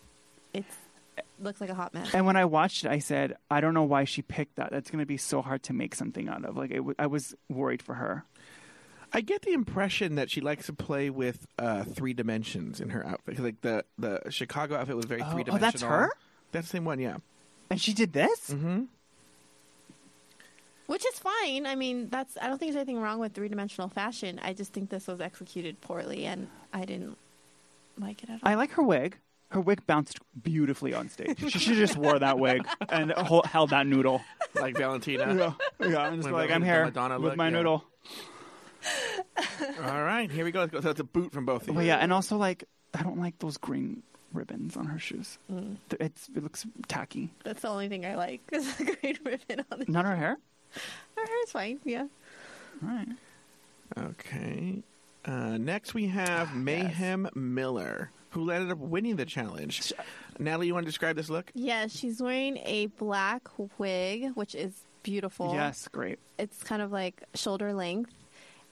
It's 0.55 0.75
it 1.17 1.25
looks 1.41 1.61
like 1.61 1.71
a 1.71 1.75
hot 1.75 1.95
mess. 1.95 2.15
And 2.15 2.27
when 2.27 2.37
I 2.37 2.45
watched 2.45 2.85
it, 2.85 2.91
I 2.91 2.99
said, 2.99 3.37
I 3.51 3.61
don't 3.61 3.75
know 3.75 3.85
why 3.85 4.05
she 4.05 4.23
picked 4.23 4.57
that. 4.57 4.71
That's 4.71 4.91
going 4.91 5.01
to 5.01 5.07
be 5.07 5.17
so 5.17 5.43
hard 5.43 5.63
to 5.65 5.73
make 5.73 5.95
something 5.95 6.29
out 6.29 6.45
of. 6.45 6.57
Like, 6.57 6.71
it 6.71 6.77
w- 6.77 6.95
I 6.99 7.07
was 7.07 7.35
worried 7.49 7.83
for 7.83 7.95
her. 7.95 8.25
I 9.13 9.21
get 9.21 9.43
the 9.43 9.53
impression 9.53 10.17
that 10.17 10.31
she 10.31 10.41
likes 10.41 10.67
to 10.67 10.73
play 10.73 11.11
with 11.11 11.47
uh, 11.59 11.85
three 11.85 12.13
dimensions 12.13 12.81
in 12.81 12.91
her 12.91 13.07
outfit. 13.07 13.39
Like 13.39 13.61
the 13.61 13.85
the 13.99 14.21
Chicago 14.31 14.77
outfit 14.77 14.97
was 14.97 15.05
very 15.07 15.23
Oh, 15.23 15.31
three 15.31 15.45
dimensional. 15.45 15.69
Oh, 15.69 15.71
that's 15.71 15.83
her? 15.83 16.11
That's 16.53 16.67
the 16.67 16.71
same 16.73 16.85
one, 16.85 16.99
yeah. 16.99 17.19
And 17.71 17.81
she 17.81 17.95
did 17.95 18.13
this? 18.13 18.51
Mm-hmm. 18.51 18.83
Which 20.87 21.05
is 21.07 21.19
fine. 21.19 21.67
I 21.67 21.75
mean, 21.75 22.09
that's. 22.11 22.37
I 22.41 22.47
don't 22.49 22.59
think 22.59 22.73
there's 22.73 22.81
anything 22.83 23.01
wrong 23.01 23.19
with 23.19 23.33
three 23.33 23.49
dimensional 23.49 23.89
fashion. 23.89 24.39
I 24.43 24.53
just 24.53 24.73
think 24.73 24.89
this 24.91 25.07
was 25.09 25.21
executed 25.21 25.81
poorly, 25.81 26.27
and 26.27 26.49
I 26.73 26.85
didn't 26.85 27.17
like 27.99 28.23
it 28.23 28.31
at 28.31 28.35
all. 28.35 28.49
I 28.49 28.55
like 28.55 28.71
her 28.73 28.83
wig. 28.83 29.17
Her 29.51 29.61
wig 29.61 29.87
bounced 29.87 30.19
beautifully 30.43 30.93
on 30.93 31.09
stage. 31.09 31.39
she 31.53 31.59
should 31.59 31.77
just 31.77 31.97
wore 31.97 32.19
that 32.19 32.39
wig 32.39 32.67
and 32.89 33.13
hol- 33.13 33.45
held 33.45 33.71
that 33.71 33.87
noodle. 33.87 34.21
Like 34.55 34.77
Valentina. 34.77 35.35
yeah, 35.81 35.89
yeah. 35.89 35.99
I'm 35.99 36.17
just 36.17 36.25
Like 36.27 36.49
like, 36.49 36.51
I'm 36.51 36.63
here 36.63 36.85
Madonna 36.85 37.15
with 37.21 37.31
look, 37.31 37.37
my 37.37 37.47
yeah. 37.47 37.51
noodle. 37.51 37.85
All 39.85 40.03
right, 40.03 40.31
here 40.31 40.45
we 40.45 40.51
go. 40.51 40.61
Let's. 40.61 40.83
So 40.83 40.91
it's 40.91 41.01
a 41.01 41.05
boot 41.05 41.33
from 41.33 41.45
both 41.47 41.63
of 41.63 41.69
you. 41.69 41.75
Well, 41.75 41.85
yeah, 41.85 41.97
and 41.97 42.13
also 42.13 42.37
like 42.37 42.65
I 42.95 43.03
don't 43.03 43.19
like 43.19 43.39
those 43.39 43.57
green 43.57 44.03
ribbons 44.33 44.77
on 44.77 44.87
her 44.87 44.99
shoes. 44.99 45.39
Mm. 45.53 45.77
It's 46.01 46.29
it 46.35 46.43
looks 46.43 46.67
tacky. 46.89 47.31
That's 47.45 47.63
the 47.63 47.69
only 47.69 47.89
thing 47.89 48.05
I 48.07 48.15
like. 48.17 48.41
Is 48.53 48.77
the 48.77 48.85
green 49.01 49.19
ribbon 49.25 49.65
on 49.71 49.79
the. 49.81 49.85
Not 49.89 50.05
her 50.05 50.17
hair. 50.17 50.39
Her 51.17 51.27
hair's 51.27 51.51
fine. 51.53 51.81
Yeah. 51.85 52.07
All 52.83 52.89
right. 52.89 53.09
Okay. 53.99 54.83
Uh, 55.25 55.57
next, 55.59 55.95
we 55.95 56.07
have 56.07 56.55
Mayhem 56.55 57.29
Miller, 57.35 58.11
who 58.37 58.51
ended 58.51 58.71
up 58.71 58.79
winning 58.79 59.17
the 59.17 59.25
challenge. 59.25 59.93
Natalie, 60.39 60.67
you 60.67 60.75
want 60.75 60.85
to 60.85 60.91
describe 60.91 61.17
this 61.17 61.31
look? 61.31 61.51
Yeah, 61.55 61.87
she's 61.87 62.21
wearing 62.21 62.59
a 62.59 62.87
black 62.99 63.49
wig, 63.79 64.33
which 64.35 64.55
is 64.55 64.75
beautiful. 65.03 65.55
Yes, 65.55 65.89
great. 65.89 66.19
It's 66.39 66.63
kind 66.63 66.83
of 66.83 66.93
like 66.93 67.25
shoulder 67.35 67.73
length. 67.73 68.13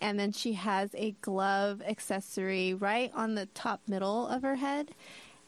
And 0.00 0.20
then 0.20 0.32
she 0.32 0.52
has 0.52 0.90
a 0.94 1.12
glove 1.22 1.80
accessory 1.80 2.74
right 2.74 3.10
on 3.14 3.36
the 3.36 3.46
top 3.46 3.80
middle 3.88 4.28
of 4.28 4.42
her 4.42 4.56
head. 4.56 4.90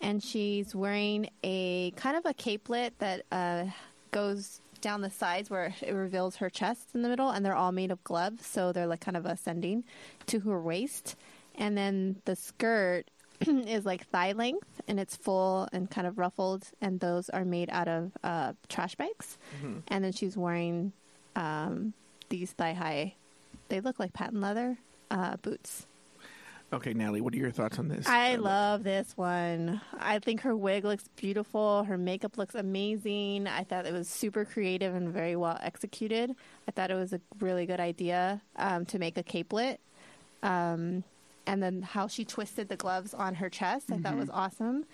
And 0.00 0.22
she's 0.22 0.74
wearing 0.74 1.28
a 1.42 1.90
kind 1.92 2.16
of 2.16 2.24
a 2.24 2.32
capelet 2.32 2.92
that 2.98 3.26
uh, 3.30 3.66
goes 4.12 4.62
down 4.80 5.02
the 5.02 5.10
sides 5.10 5.50
where 5.50 5.74
it 5.82 5.92
reveals 5.92 6.36
her 6.36 6.48
chest 6.48 6.88
in 6.94 7.02
the 7.02 7.08
middle. 7.08 7.28
And 7.28 7.44
they're 7.44 7.54
all 7.54 7.72
made 7.72 7.90
of 7.90 8.02
gloves. 8.04 8.46
So 8.46 8.72
they're 8.72 8.86
like 8.86 9.00
kind 9.00 9.16
of 9.16 9.26
ascending 9.26 9.84
to 10.26 10.40
her 10.40 10.60
waist. 10.60 11.16
And 11.54 11.76
then 11.76 12.16
the 12.24 12.36
skirt 12.36 13.10
is 13.46 13.84
like 13.84 14.06
thigh 14.08 14.32
length 14.32 14.80
and 14.88 14.98
it's 15.00 15.16
full 15.16 15.68
and 15.72 15.90
kind 15.90 16.06
of 16.06 16.18
ruffled. 16.18 16.68
And 16.80 17.00
those 17.00 17.28
are 17.30 17.44
made 17.44 17.70
out 17.70 17.88
of 17.88 18.12
uh, 18.22 18.52
trash 18.68 18.94
bags. 18.94 19.38
And 19.88 20.04
then 20.04 20.12
she's 20.12 20.36
wearing 20.36 20.92
um, 21.34 21.92
these 22.28 22.52
thigh 22.52 22.72
high, 22.72 23.14
they 23.68 23.80
look 23.80 23.98
like 23.98 24.12
patent 24.12 24.40
leather 24.40 24.78
uh, 25.10 25.36
boots. 25.36 25.86
Okay, 26.72 26.92
Natalie, 26.94 27.20
what 27.20 27.32
are 27.32 27.36
your 27.36 27.52
thoughts 27.52 27.78
on 27.78 27.86
this? 27.86 28.08
I 28.08 28.34
uh, 28.34 28.40
love 28.40 28.82
this 28.82 29.12
one. 29.16 29.80
I 30.00 30.18
think 30.18 30.40
her 30.40 30.56
wig 30.56 30.84
looks 30.84 31.08
beautiful. 31.14 31.84
Her 31.84 31.96
makeup 31.96 32.36
looks 32.36 32.56
amazing. 32.56 33.46
I 33.46 33.62
thought 33.62 33.86
it 33.86 33.92
was 33.92 34.08
super 34.08 34.44
creative 34.44 34.92
and 34.92 35.10
very 35.10 35.36
well 35.36 35.58
executed. 35.62 36.34
I 36.66 36.70
thought 36.72 36.90
it 36.90 36.96
was 36.96 37.12
a 37.12 37.20
really 37.38 37.66
good 37.66 37.78
idea 37.78 38.42
um, 38.56 38.84
to 38.86 38.98
make 38.98 39.16
a 39.16 39.22
capelet. 39.22 39.78
Um, 40.42 41.04
and 41.46 41.62
then 41.62 41.82
how 41.82 42.08
she 42.08 42.24
twisted 42.24 42.68
the 42.68 42.76
gloves 42.76 43.14
on 43.14 43.36
her 43.36 43.48
chest, 43.48 43.90
I 43.92 43.98
thought 43.98 44.16
was 44.16 44.30
awesome. 44.30 44.84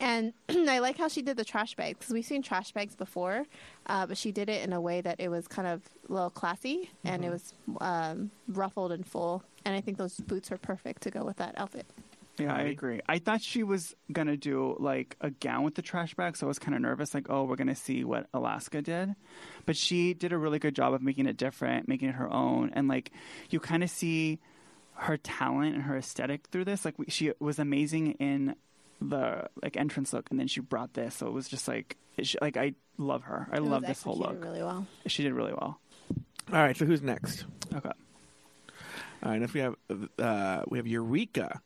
And 0.00 0.32
I 0.48 0.78
like 0.78 0.96
how 0.96 1.08
she 1.08 1.22
did 1.22 1.36
the 1.36 1.44
trash 1.44 1.74
bags 1.74 1.98
because 1.98 2.12
we've 2.12 2.24
seen 2.24 2.42
trash 2.42 2.72
bags 2.72 2.94
before, 2.94 3.44
uh, 3.86 4.06
but 4.06 4.16
she 4.16 4.32
did 4.32 4.48
it 4.48 4.62
in 4.64 4.72
a 4.72 4.80
way 4.80 5.00
that 5.00 5.20
it 5.20 5.28
was 5.28 5.48
kind 5.48 5.68
of 5.68 5.82
a 6.08 6.12
little 6.12 6.30
classy 6.30 6.90
and 7.04 7.24
it 7.24 7.30
was 7.30 7.52
um, 7.80 8.30
ruffled 8.48 8.92
and 8.92 9.06
full. 9.06 9.42
And 9.64 9.74
I 9.74 9.80
think 9.80 9.98
those 9.98 10.16
boots 10.16 10.52
are 10.52 10.58
perfect 10.58 11.02
to 11.02 11.10
go 11.10 11.24
with 11.24 11.36
that 11.38 11.54
outfit. 11.56 11.86
Yeah, 12.38 12.54
I 12.54 12.62
agree. 12.62 13.00
I 13.08 13.18
thought 13.18 13.42
she 13.42 13.64
was 13.64 13.96
gonna 14.12 14.36
do 14.36 14.76
like 14.78 15.16
a 15.20 15.30
gown 15.30 15.64
with 15.64 15.74
the 15.74 15.82
trash 15.82 16.14
bag, 16.14 16.36
so 16.36 16.46
I 16.46 16.48
was 16.48 16.60
kind 16.60 16.76
of 16.76 16.80
nervous. 16.80 17.12
Like, 17.12 17.26
oh, 17.28 17.42
we're 17.42 17.56
gonna 17.56 17.74
see 17.74 18.04
what 18.04 18.28
Alaska 18.32 18.80
did, 18.80 19.16
but 19.66 19.76
she 19.76 20.14
did 20.14 20.32
a 20.32 20.38
really 20.38 20.60
good 20.60 20.76
job 20.76 20.94
of 20.94 21.02
making 21.02 21.26
it 21.26 21.36
different, 21.36 21.88
making 21.88 22.10
it 22.10 22.14
her 22.14 22.32
own, 22.32 22.70
and 22.74 22.86
like 22.86 23.10
you 23.50 23.58
kind 23.58 23.82
of 23.82 23.90
see 23.90 24.38
her 24.98 25.16
talent 25.16 25.74
and 25.74 25.84
her 25.84 25.96
aesthetic 25.96 26.46
through 26.48 26.64
this. 26.64 26.84
Like, 26.84 26.98
we, 26.98 27.06
she 27.08 27.32
was 27.40 27.58
amazing 27.58 28.12
in 28.14 28.54
the 29.00 29.48
like 29.62 29.76
entrance 29.76 30.12
look, 30.12 30.28
and 30.30 30.38
then 30.40 30.48
she 30.48 30.60
brought 30.60 30.94
this, 30.94 31.14
so 31.16 31.26
it 31.28 31.32
was 31.32 31.48
just 31.48 31.68
like, 31.68 31.96
she, 32.22 32.36
like 32.40 32.56
I 32.56 32.74
love 32.96 33.22
her. 33.24 33.48
I 33.52 33.56
It 33.58 33.62
love 33.62 33.82
this 33.86 34.02
whole 34.02 34.14
executed 34.14 34.40
look. 34.40 34.44
really 34.44 34.62
well. 34.62 34.86
She 35.06 35.22
did 35.22 35.32
really 35.32 35.52
well. 35.52 35.80
All 36.52 36.58
right, 36.60 36.76
so 36.76 36.84
who's 36.84 37.02
next? 37.02 37.44
Okay. 37.74 37.90
All 39.22 39.30
right, 39.32 39.42
if 39.42 39.54
we 39.54 39.60
have 39.60 39.74
uh, 40.18 40.62
we 40.68 40.78
have 40.78 40.86
Eureka. 40.86 41.60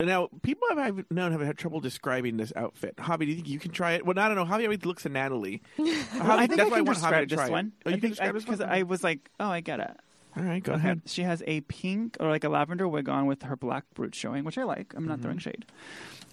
Now, 0.00 0.28
people 0.42 0.68
have 0.68 0.78
I've 0.78 1.04
known 1.10 1.32
have 1.32 1.40
had 1.40 1.56
trouble 1.56 1.80
describing 1.80 2.36
this 2.36 2.52
outfit. 2.56 2.96
Javi, 2.96 3.20
do 3.20 3.26
you 3.26 3.34
think 3.36 3.48
you 3.48 3.58
can 3.58 3.70
try 3.70 3.92
it? 3.92 4.04
Well, 4.04 4.18
I 4.18 4.28
don't 4.28 4.36
know. 4.36 4.44
Javi 4.44 4.64
always 4.64 4.84
looks 4.84 5.06
at 5.06 5.12
Natalie. 5.12 5.62
Javi, 5.78 5.86
I 6.20 6.46
think 6.46 6.58
that's 6.58 6.68
I 6.68 6.72
why 6.72 6.78
I 6.78 6.80
want 6.82 6.98
Javi 6.98 7.00
describe 7.00 7.28
to 7.28 7.34
try 7.36 7.44
this 7.44 7.48
it. 7.48 7.52
one. 7.52 7.72
Oh, 7.86 7.88
you 7.90 7.96
I 7.96 7.98
can 7.98 8.00
think 8.00 8.12
describe 8.12 8.34
this 8.34 8.44
because 8.44 8.60
one? 8.60 8.68
I 8.68 8.82
was 8.82 9.04
like, 9.04 9.30
oh, 9.40 9.48
I 9.48 9.60
get 9.60 9.80
it. 9.80 9.96
All 10.36 10.42
right, 10.42 10.62
go 10.62 10.72
Okay. 10.72 10.78
ahead. 10.80 11.02
She 11.06 11.22
has 11.22 11.42
a 11.46 11.60
pink 11.62 12.16
or 12.20 12.28
like 12.28 12.44
a 12.44 12.48
lavender 12.48 12.88
wig 12.88 13.08
on 13.08 13.26
with 13.26 13.42
her 13.42 13.56
black 13.56 13.84
brooch 13.94 14.14
showing, 14.16 14.44
which 14.44 14.58
I 14.58 14.64
like. 14.64 14.92
I'm 14.96 15.06
not 15.06 15.20
throwing 15.20 15.38
shade. 15.38 15.64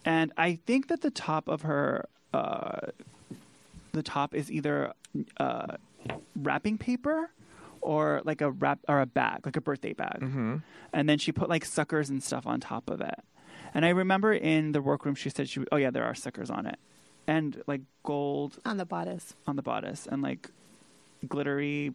And 0.06 0.32
I 0.38 0.56
think 0.66 0.88
that 0.88 1.02
the 1.02 1.12
top 1.12 1.48
of 1.48 1.62
her, 1.62 2.08
uh, 2.34 2.88
the 3.92 4.02
top 4.02 4.34
is 4.34 4.52
either 4.52 4.94
uh, 5.38 5.76
wrapping 6.36 6.78
paper 6.80 7.30
or 7.82 8.22
like 8.26 8.42
a 8.42 8.50
wrap 8.52 8.80
or 8.88 9.02
a 9.02 9.06
bag, 9.06 9.46
like 9.46 9.56
a 9.56 9.62
birthday 9.62 9.94
bag. 9.94 10.20
Mm-hmm. 10.22 10.58
And 10.94 11.08
then 11.10 11.20
she 11.20 11.32
put 11.32 11.50
like 11.50 11.66
suckers 11.66 12.10
and 12.10 12.24
stuff 12.24 12.48
on 12.48 12.60
top 12.60 12.90
of 12.90 13.02
it. 13.02 13.20
And 13.74 13.86
I 13.86 13.90
remember 13.90 14.34
in 14.34 14.72
the 14.72 14.82
workroom, 14.82 15.14
she 15.16 15.30
said 15.30 15.48
she, 15.48 15.64
oh 15.72 15.78
yeah, 15.78 15.92
there 15.92 16.04
are 16.04 16.16
suckers 16.16 16.50
on 16.50 16.66
it, 16.66 16.78
and 17.28 17.62
like 17.68 17.82
gold 18.04 18.58
On 18.66 18.78
the 18.78 18.86
bodice. 18.86 19.34
on 19.48 19.56
the 19.56 19.62
bodice 19.62 20.08
and 20.12 20.22
like 20.22 20.50
glittery 21.28 21.94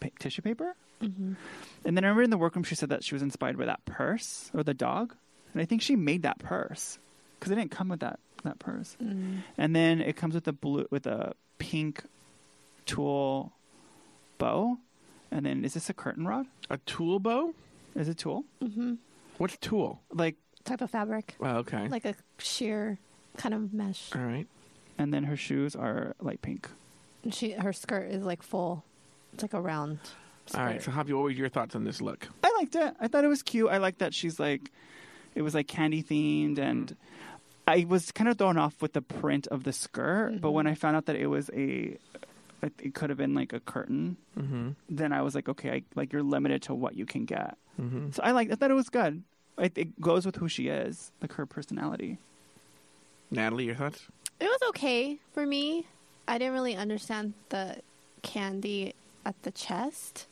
pa- 0.00 0.08
tissue 0.18 0.42
paper. 0.42 0.74
Mm-hmm. 1.02 1.32
And 1.84 1.96
then 1.96 2.04
I 2.04 2.08
remember 2.08 2.22
in 2.22 2.30
the 2.30 2.38
workroom 2.38 2.62
she 2.64 2.74
said 2.74 2.90
that 2.90 3.02
she 3.04 3.14
was 3.14 3.22
inspired 3.22 3.56
by 3.58 3.64
that 3.66 3.84
purse 3.84 4.50
or 4.54 4.62
the 4.62 4.74
dog, 4.74 5.14
and 5.52 5.62
I 5.62 5.64
think 5.64 5.82
she 5.82 5.96
made 5.96 6.22
that 6.22 6.38
purse 6.38 6.98
because 7.38 7.52
it 7.52 7.56
didn't 7.56 7.70
come 7.70 7.88
with 7.88 8.00
that 8.00 8.18
that 8.44 8.58
purse. 8.58 8.96
Mm. 9.02 9.42
And 9.58 9.74
then 9.76 10.00
it 10.00 10.16
comes 10.16 10.34
with 10.34 10.46
a 10.48 10.52
blue 10.52 10.86
with 10.90 11.06
a 11.06 11.34
pink 11.58 12.02
tulle 12.86 13.52
bow, 14.38 14.78
and 15.30 15.44
then 15.46 15.64
is 15.64 15.74
this 15.74 15.88
a 15.90 15.94
curtain 15.94 16.26
rod? 16.26 16.46
A 16.68 16.78
tool 16.78 17.18
bow? 17.18 17.54
Is 17.94 18.08
it 18.08 18.18
tulle? 18.18 18.44
Mm-hmm. 18.62 18.94
What's 19.38 19.56
tool? 19.58 20.00
Like, 20.12 20.36
Type 20.64 20.82
of 20.82 20.90
fabric. 20.90 21.34
Well, 21.38 21.56
okay. 21.58 21.88
Like 21.88 22.04
a 22.04 22.14
sheer 22.38 22.98
kind 23.38 23.54
of 23.54 23.72
mesh. 23.72 24.10
All 24.14 24.20
right. 24.22 24.46
and 24.98 25.12
then 25.14 25.24
her 25.24 25.36
shoes 25.36 25.74
are 25.74 26.14
light 26.20 26.42
pink. 26.42 26.68
And 27.24 27.34
she 27.34 27.52
her 27.52 27.72
skirt 27.72 28.10
is 28.10 28.22
like 28.22 28.42
full. 28.42 28.84
It's 29.32 29.42
like 29.42 29.54
a 29.54 29.60
round. 29.60 29.98
All 30.54 30.64
right. 30.64 30.82
So, 30.82 30.90
skirt. 30.90 31.06
Javi, 31.06 31.14
what 31.14 31.22
were 31.22 31.30
your 31.30 31.48
thoughts 31.48 31.74
on 31.74 31.84
this 31.84 32.00
look? 32.00 32.28
I 32.42 32.52
liked 32.58 32.74
it. 32.74 32.94
I 33.00 33.08
thought 33.08 33.24
it 33.24 33.28
was 33.28 33.42
cute. 33.42 33.70
I 33.70 33.78
like 33.78 33.98
that 33.98 34.14
she's 34.14 34.38
like, 34.38 34.70
it 35.34 35.42
was 35.42 35.54
like 35.54 35.68
candy 35.68 36.02
themed, 36.02 36.58
and 36.58 36.94
I 37.66 37.86
was 37.88 38.12
kind 38.12 38.28
of 38.28 38.38
thrown 38.38 38.58
off 38.58 38.80
with 38.82 38.92
the 38.92 39.02
print 39.02 39.46
of 39.48 39.64
the 39.64 39.72
skirt. 39.72 40.40
But 40.40 40.48
mm-hmm. 40.48 40.54
when 40.54 40.66
I 40.66 40.74
found 40.74 40.96
out 40.96 41.06
that 41.06 41.16
it 41.16 41.28
was 41.28 41.50
a, 41.50 41.96
it 42.62 42.72
it 42.78 42.94
could 42.94 43.10
have 43.10 43.18
been 43.18 43.34
like 43.34 43.52
a 43.52 43.60
curtain, 43.60 44.16
mm-hmm. 44.38 44.70
then 44.88 45.12
I 45.12 45.22
was 45.22 45.34
like, 45.34 45.48
okay, 45.48 45.70
I, 45.70 45.82
like 45.94 46.12
you're 46.12 46.22
limited 46.22 46.62
to 46.62 46.74
what 46.74 46.96
you 46.96 47.06
can 47.06 47.24
get. 47.24 47.56
Mm-hmm. 47.80 48.10
So 48.10 48.22
I 48.22 48.32
like. 48.32 48.50
I 48.50 48.54
thought 48.56 48.70
it 48.70 48.74
was 48.74 48.88
good. 48.88 49.22
It, 49.58 49.76
it 49.76 50.00
goes 50.00 50.24
with 50.24 50.36
who 50.36 50.48
she 50.48 50.68
is, 50.68 51.12
like 51.20 51.32
her 51.34 51.46
personality. 51.46 52.18
Natalie, 53.30 53.66
your 53.66 53.74
thoughts? 53.74 54.06
It 54.40 54.46
was 54.46 54.60
okay 54.70 55.18
for 55.32 55.46
me. 55.46 55.86
I 56.26 56.38
didn't 56.38 56.54
really 56.54 56.76
understand 56.76 57.34
the 57.50 57.76
candy 58.22 58.94
at 59.24 59.40
the 59.42 59.50
chest. 59.50 60.26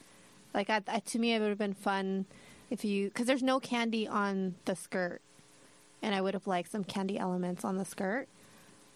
Like, 0.55 0.71
I, 0.71 0.81
I, 0.89 0.99
to 1.01 1.19
me, 1.19 1.35
it 1.35 1.41
would 1.41 1.49
have 1.51 1.59
been 1.59 1.75
fun 1.75 2.27
if 2.71 2.85
you, 2.85 3.09
because 3.09 3.27
there's 3.27 3.43
no 3.43 3.61
candy 3.61 4.07
on 4.09 4.55
the 4.65 4.75
skirt, 4.77 5.21
and 6.03 6.15
I 6.15 6.21
would 6.21 6.35
have 6.35 6.47
liked 6.47 6.71
some 6.71 6.85
candy 6.85 7.19
elements 7.19 7.65
on 7.65 7.77
the 7.77 7.85
skirt, 7.85 8.29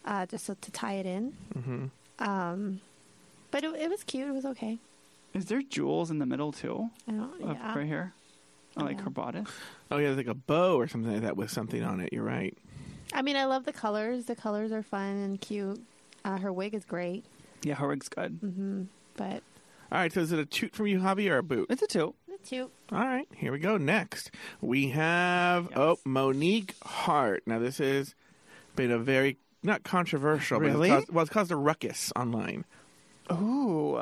uh, 0.05 0.27
just 0.27 0.45
so, 0.47 0.55
to 0.61 0.71
tie 0.71 0.95
it 0.95 1.07
in. 1.07 1.35
Mm-hmm. 1.57 1.85
Um, 2.19 2.81
but 3.51 3.65
it, 3.65 3.75
it 3.75 3.91
was 3.91 4.03
cute. 4.05 4.29
It 4.29 4.33
was 4.33 4.45
okay. 4.47 4.79
Is 5.35 5.47
there 5.47 5.63
jewels 5.63 6.11
in 6.11 6.19
the 6.19 6.27
middle 6.27 6.53
too? 6.53 6.91
I 7.09 7.13
don't. 7.13 7.43
Of 7.43 7.57
Yeah. 7.57 7.79
right 7.79 7.87
here, 7.87 8.13
oh, 8.77 8.85
like 8.85 8.99
Yeah. 8.99 9.05
her 9.05 9.11
bodice. 9.11 9.49
Oh 9.91 9.97
yeah, 9.97 10.07
there's 10.09 10.19
like 10.19 10.27
a 10.27 10.35
bow 10.35 10.77
or 10.77 10.87
something 10.87 11.13
like 11.13 11.23
that 11.23 11.37
with 11.37 11.51
something 11.51 11.83
on 11.83 12.01
it. 12.01 12.13
You're 12.13 12.23
right. 12.25 12.57
I 13.15 13.23
mean, 13.23 13.37
I 13.37 13.45
love 13.47 13.65
the 13.65 13.73
colors. 13.73 14.25
The 14.27 14.37
colors 14.37 14.73
are 14.73 14.83
fun 14.83 15.17
and 15.17 15.41
cute. 15.41 15.81
Uh, 16.25 16.39
her 16.39 16.53
wig 16.53 16.73
is 16.75 16.85
great, 16.85 17.25
Yeah, 17.63 17.75
her 17.75 17.89
wig's 17.89 18.09
good. 18.09 18.41
Mm. 18.41 18.87
but 19.17 19.43
All 19.93 19.99
right, 19.99 20.11
so 20.13 20.21
is 20.21 20.33
it 20.33 20.39
a 20.39 20.47
toot 20.47 20.75
from 20.75 20.87
you, 20.87 21.01
Javi, 21.01 21.31
or 21.31 21.37
a 21.39 21.43
boot? 21.43 21.67
It's 21.69 21.83
a 21.83 21.87
two. 21.87 22.15
it's 22.29 22.49
cute. 22.49 22.71
All 22.91 22.99
right, 22.99 23.29
here 23.37 23.53
we 23.53 23.59
go. 23.59 23.77
Next, 23.77 24.31
we 24.63 24.89
have 24.89 25.65
Yes. 25.69 25.79
oh 25.79 25.99
Monique 26.07 26.75
Heart. 26.83 27.43
Now 27.47 27.59
this 27.59 27.77
has 27.79 28.15
been 28.75 28.91
a 28.91 28.99
very 28.99 29.37
not 29.63 29.83
controversial, 29.85 30.59
Really? 30.61 30.89
but 30.89 30.97
it's 30.99 31.05
caused, 31.07 31.15
well, 31.15 31.23
it's 31.25 31.31
caused 31.33 31.51
a 31.53 31.57
ruckus 31.57 32.11
online. 32.17 32.65
Ooh. 33.31 33.99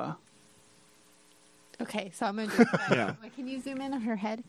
Okay, 1.83 2.11
so 2.15 2.27
I'm 2.27 2.37
gonna 2.37 2.49
do 2.57 2.63
it. 2.63 2.69
Yeah. 2.93 3.15
Wait, 3.23 3.35
can 3.35 3.49
you 3.49 3.61
zoom 3.61 3.81
in 3.81 3.93
on 3.93 4.03
her 4.03 4.17
head? 4.17 4.45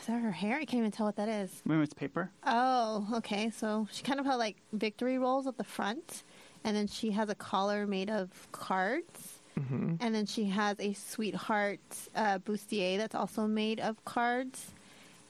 Is 0.00 0.06
that 0.08 0.20
her 0.20 0.30
hair? 0.32 0.56
I 0.56 0.66
can't 0.66 0.80
even 0.80 0.90
tell 0.90 1.06
what 1.06 1.16
that 1.16 1.28
is. 1.30 1.62
Maybe 1.64 1.80
it's 1.82 1.94
paper. 1.94 2.30
Oh, 2.46 3.06
okay. 3.14 3.48
So 3.50 3.88
she 3.90 4.02
kind 4.02 4.20
of 4.20 4.26
had 4.26 4.34
like 4.34 4.56
victory 4.74 5.16
rolls 5.18 5.46
at 5.46 5.56
the 5.56 5.64
front, 5.64 6.22
and 6.64 6.76
then 6.76 6.86
she 6.86 7.10
has 7.12 7.28
a 7.28 7.34
collar 7.34 7.86
made 7.86 8.10
of 8.10 8.30
cards, 8.52 9.38
hmm 9.56 9.94
and 10.00 10.14
then 10.14 10.26
she 10.26 10.46
has 10.46 10.76
a 10.80 10.92
sweetheart 10.94 11.78
uh, 12.16 12.38
bustier 12.38 12.98
that's 12.98 13.14
also 13.14 13.46
made 13.46 13.78
of 13.80 14.02
cards, 14.04 14.72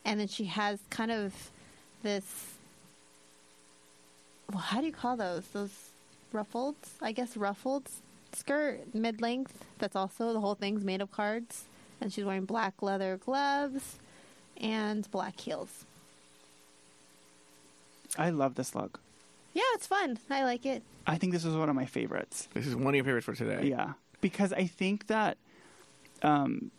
and 0.05 0.19
then 0.19 0.29
she 0.29 0.45
has 0.45 0.79
kind 0.91 1.11
of 1.11 1.35
this. 2.03 2.55
Well, 4.51 4.61
how 4.61 4.81
do 4.81 4.87
you 4.87 4.93
call 4.93 5.17
those? 5.17 5.47
Those 5.49 5.91
ruffled, 6.33 6.77
I 7.03 7.13
guess, 7.13 7.37
ruffled 7.37 7.89
skirt, 8.33 8.95
mid 8.95 9.21
length. 9.21 9.65
That's 9.79 9.97
also 9.97 10.33
the 10.33 10.41
whole 10.41 10.55
thing's 10.55 10.85
made 10.85 11.01
of 11.03 11.11
cards, 11.11 11.65
and 12.01 12.13
she's 12.13 12.25
wearing 12.25 12.45
black 12.45 12.83
leather 12.83 13.17
gloves 13.17 13.99
and 14.57 15.11
black 15.11 15.41
heels. 15.41 15.85
I 18.17 18.31
love 18.31 18.55
this 18.55 18.75
look. 18.75 19.01
Yeah, 19.55 19.63
it's 19.75 19.87
fun. 19.87 20.19
I 20.31 20.45
like 20.45 20.67
it. 20.67 20.83
I 21.07 21.17
think 21.17 21.33
this 21.33 21.45
is 21.45 21.55
one 21.57 21.69
of 21.69 21.75
my 21.77 21.87
favorites. 21.87 22.49
This 22.55 22.67
is 22.67 22.75
one 22.77 22.89
of 22.89 22.95
your 22.97 23.05
favorites 23.05 23.25
for 23.27 23.35
today. 23.35 23.69
Yeah, 23.69 23.93
because 24.21 24.53
I 24.53 24.67
think 24.67 25.07
that, 25.07 25.39
um, 26.23 26.71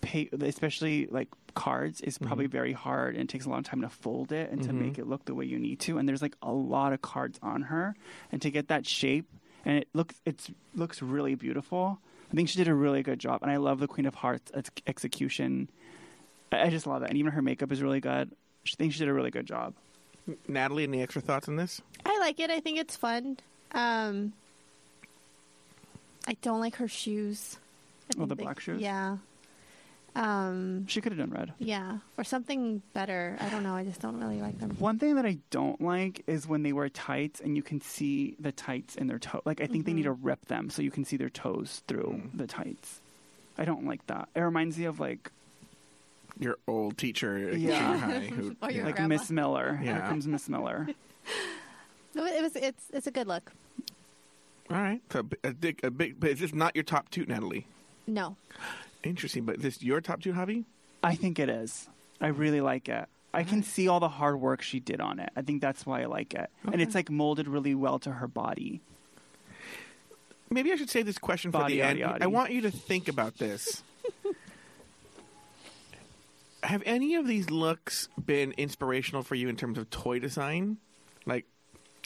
pay, 0.00 0.28
especially 0.40 1.06
like 1.10 1.28
cards 1.54 2.00
is 2.00 2.16
probably 2.18 2.46
very 2.46 2.72
hard 2.72 3.14
and 3.14 3.24
it 3.24 3.28
takes 3.28 3.44
a 3.44 3.50
long 3.50 3.62
time 3.62 3.82
to 3.82 3.88
fold 3.88 4.32
it 4.32 4.50
and 4.50 4.62
to 4.62 4.70
Mhm. 4.70 4.74
make 4.80 4.98
it 4.98 5.06
look 5.06 5.26
the 5.26 5.34
way 5.34 5.44
you 5.44 5.58
need 5.58 5.78
to. 5.80 5.98
And 5.98 6.08
there's 6.08 6.22
like 6.22 6.34
a 6.42 6.50
lot 6.52 6.92
of 6.94 7.02
cards 7.02 7.38
on 7.42 7.62
her, 7.62 7.94
and 8.32 8.40
to 8.42 8.50
get 8.50 8.68
that 8.68 8.86
shape 8.86 9.26
and 9.64 9.76
it 9.78 9.88
looks 9.92 10.20
it's 10.24 10.50
looks 10.74 11.02
really 11.02 11.34
beautiful. 11.34 12.00
I 12.32 12.34
think 12.34 12.48
she 12.48 12.56
did 12.56 12.66
a 12.68 12.74
really 12.74 13.02
good 13.02 13.18
job, 13.18 13.42
and 13.42 13.50
I 13.50 13.58
love 13.58 13.78
the 13.78 13.86
Queen 13.86 14.06
of 14.06 14.14
Hearts 14.16 14.50
ex- 14.54 14.70
execution. 14.86 15.68
I 16.50 16.62
I 16.62 16.70
just 16.70 16.86
love 16.86 17.00
that, 17.02 17.10
and 17.10 17.18
even 17.18 17.32
her 17.32 17.42
makeup 17.42 17.70
is 17.70 17.82
really 17.82 18.00
good. 18.00 18.32
I 18.66 18.70
think 18.76 18.92
she 18.94 18.98
did 19.00 19.08
a 19.08 19.12
really 19.12 19.30
good 19.30 19.46
job. 19.46 19.74
Natalie, 20.48 20.84
any 20.84 21.02
extra 21.02 21.20
thoughts 21.22 21.48
on 21.48 21.56
this? 21.56 21.80
I 22.06 22.18
like 22.18 22.38
it. 22.40 22.50
I 22.50 22.60
think 22.60 22.78
it's 22.78 22.96
fun. 22.96 23.38
Um, 23.72 24.32
I 26.26 26.36
don't 26.42 26.60
like 26.60 26.76
her 26.76 26.88
shoes. 26.88 27.56
I 27.58 28.14
Oh, 28.14 28.18
think 28.18 28.28
the 28.30 28.34
they- 28.36 28.42
black 28.44 28.60
shoes? 28.60 28.80
Yeah. 28.80 29.16
Um, 30.14 30.86
She 30.88 31.00
could 31.00 31.12
have 31.12 31.18
done 31.18 31.30
red. 31.30 31.54
yeah, 31.58 31.98
or 32.18 32.24
something 32.24 32.82
better. 32.92 33.38
I 33.40 33.48
don't 33.48 33.62
know. 33.62 33.74
I 33.74 33.82
just 33.82 34.02
don't 34.02 34.20
really 34.20 34.42
like 34.42 34.58
them. 34.60 34.76
One 34.78 34.98
thing 34.98 35.14
that 35.14 35.24
I 35.24 35.38
don't 35.50 35.80
like 35.80 36.22
is 36.26 36.46
when 36.46 36.62
they 36.62 36.74
wear 36.74 36.90
tights 36.90 37.40
and 37.40 37.56
you 37.56 37.62
can 37.62 37.80
see 37.80 38.36
the 38.38 38.52
tights 38.52 38.94
in 38.94 39.06
their 39.06 39.18
toe. 39.18 39.40
Like 39.46 39.62
I 39.62 39.66
think 39.66 39.86
they 39.86 39.94
need 39.94 40.02
to 40.02 40.12
rip 40.12 40.44
them 40.48 40.68
so 40.68 40.82
you 40.82 40.90
can 40.90 41.06
see 41.06 41.16
their 41.16 41.30
toes 41.30 41.82
through 41.88 42.20
the 42.34 42.46
tights. 42.46 43.00
I 43.56 43.64
don't 43.64 43.86
like 43.86 44.06
that. 44.08 44.28
It 44.34 44.40
reminds 44.40 44.76
me 44.76 44.84
of 44.84 45.00
like 45.00 45.32
Your 46.38 46.56
old 46.66 46.98
teacher 46.98 47.50
at 47.50 47.58
Yeah. 47.58 47.78
junior 47.78 47.98
high. 47.98 48.26
Who, 48.34 48.56
Or 48.62 48.70
your 48.70 48.84
like 48.86 48.96
grandma. 48.96 49.08
Miss 49.16 49.30
Miller. 49.30 49.76
Here 49.76 50.00
comes 50.08 50.26
Miss 50.26 50.48
Miller. 50.48 50.88
It 52.14 52.20
was. 52.20 52.30
It 52.32 52.42
was 52.42 52.56
it's. 52.56 52.84
It's 52.92 53.06
a 53.06 53.10
good 53.10 53.26
look. 53.26 53.50
All 54.70 54.76
right, 54.76 55.00
so 55.10 55.26
a, 55.44 55.48
a, 55.48 55.52
big, 55.54 55.80
a 55.82 55.90
big, 55.90 56.20
but 56.20 56.28
is 56.30 56.40
this 56.40 56.52
not 56.54 56.76
your 56.76 56.82
top 56.82 57.08
two, 57.10 57.24
Natalie? 57.24 57.66
No. 58.06 58.36
Interesting, 59.02 59.44
but 59.44 59.60
this 59.62 59.82
your 59.82 60.00
top 60.02 60.20
two, 60.22 60.32
Javi? 60.34 60.64
I 61.02 61.14
think 61.14 61.38
it 61.38 61.48
is. 61.48 61.88
I 62.20 62.26
really 62.28 62.60
like 62.60 62.88
it. 62.90 63.06
I 63.32 63.44
can 63.44 63.62
see 63.62 63.88
all 63.88 63.98
the 63.98 64.08
hard 64.10 64.38
work 64.40 64.60
she 64.60 64.78
did 64.78 65.00
on 65.00 65.20
it. 65.20 65.30
I 65.34 65.40
think 65.40 65.62
that's 65.62 65.86
why 65.86 66.02
I 66.02 66.04
like 66.04 66.34
it. 66.34 66.50
And 66.70 66.82
it's 66.82 66.94
like 66.94 67.10
molded 67.10 67.48
really 67.48 67.74
well 67.74 67.98
to 68.00 68.10
her 68.12 68.28
body. 68.28 68.82
Maybe 70.50 70.70
I 70.70 70.76
should 70.76 70.90
save 70.90 71.06
this 71.06 71.18
question 71.18 71.50
for 71.50 71.58
Body, 71.60 71.76
the 71.76 71.82
end. 71.82 71.98
yaddy, 71.98 72.18
yaddy. 72.18 72.22
I 72.22 72.26
want 72.26 72.52
you 72.52 72.60
to 72.62 72.70
think 72.70 73.08
about 73.08 73.38
this. 73.38 73.82
Have 76.62 76.82
any 76.86 77.14
of 77.16 77.26
these 77.26 77.50
looks 77.50 78.08
been 78.24 78.52
inspirational 78.52 79.22
for 79.22 79.34
you 79.34 79.48
in 79.48 79.56
terms 79.56 79.78
of 79.78 79.90
toy 79.90 80.18
design? 80.18 80.78
Like, 81.26 81.46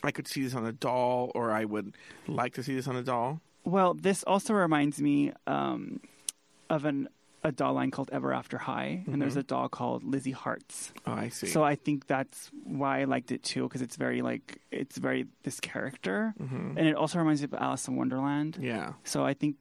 I 0.03 0.11
could 0.11 0.27
see 0.27 0.42
this 0.42 0.55
on 0.55 0.64
a 0.66 0.73
doll, 0.73 1.31
or 1.35 1.51
I 1.51 1.64
would 1.64 1.95
like 2.27 2.55
to 2.55 2.62
see 2.62 2.75
this 2.75 2.87
on 2.88 2.97
a 2.97 3.03
doll. 3.03 3.40
Well, 3.64 3.95
this 3.95 4.23
also 4.25 4.55
reminds 4.55 5.01
me 5.01 5.33
um, 5.47 6.01
of 6.71 6.85
an 6.85 7.09
a 7.45 7.53
doll 7.53 7.75
line 7.75 7.92
called 7.92 8.11
Ever 8.12 8.33
After 8.33 8.59
High, 8.59 9.05
and 9.07 9.23
there's 9.23 9.37
a 9.37 9.42
doll 9.42 9.69
called 9.69 10.03
Lizzie 10.03 10.33
Hearts. 10.33 10.92
Oh, 11.07 11.12
I 11.12 11.29
see. 11.29 11.47
So 11.47 11.62
I 11.62 11.77
think 11.77 12.09
that's 12.09 12.51
why 12.64 13.03
I 13.03 13.05
liked 13.05 13.31
it 13.31 13.45
too, 13.45 13.62
because 13.64 13.83
it's 13.83 13.95
very 13.95 14.21
like 14.21 14.59
it's 14.73 14.99
very 14.99 15.27
this 15.45 15.61
character, 15.61 16.35
and 16.40 16.79
it 16.79 16.97
also 16.97 17.19
reminds 17.19 17.42
me 17.42 17.45
of 17.45 17.55
Alice 17.55 17.87
in 17.87 17.95
Wonderland. 17.95 18.59
yeah. 18.61 18.95
So 19.05 19.25
I 19.25 19.35
think 19.35 19.57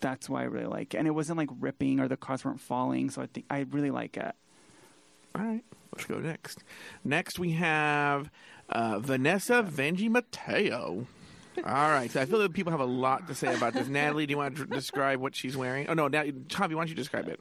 that's 0.00 0.28
why 0.28 0.42
I 0.42 0.44
really 0.44 0.66
like 0.66 0.94
it, 0.94 0.98
and 0.98 1.06
it 1.06 1.12
wasn't 1.12 1.38
like 1.38 1.50
ripping 1.60 2.00
or 2.00 2.08
the 2.08 2.16
cards 2.16 2.44
weren't 2.44 2.60
falling. 2.60 3.10
So 3.10 3.22
I 3.22 3.26
think 3.26 3.46
I 3.50 3.66
really 3.70 3.90
like 3.90 4.16
it. 4.16 4.34
All 5.34 5.42
right, 5.44 5.62
let's 5.94 6.04
go 6.06 6.18
next. 6.18 6.64
Next, 7.04 7.38
we 7.38 7.52
have 7.52 8.30
uh, 8.68 8.98
Vanessa 8.98 9.62
Vanjie 9.62 10.08
Mateo. 10.10 11.06
All 11.58 11.64
right, 11.90 12.08
so 12.10 12.20
I 12.20 12.24
feel 12.24 12.38
that 12.38 12.52
people 12.52 12.70
have 12.70 12.80
a 12.80 12.84
lot 12.84 13.26
to 13.28 13.34
say 13.34 13.52
about 13.54 13.72
this. 13.74 13.88
Natalie, 13.88 14.26
do 14.26 14.30
you 14.32 14.36
want 14.38 14.56
to 14.58 14.66
describe 14.66 15.20
what 15.20 15.34
she's 15.34 15.56
wearing? 15.56 15.88
Oh 15.88 15.94
no, 15.94 16.06
now, 16.08 16.22
Javi, 16.22 16.74
why 16.74 16.82
don't 16.82 16.88
you 16.88 16.94
describe 16.94 17.28
it? 17.28 17.40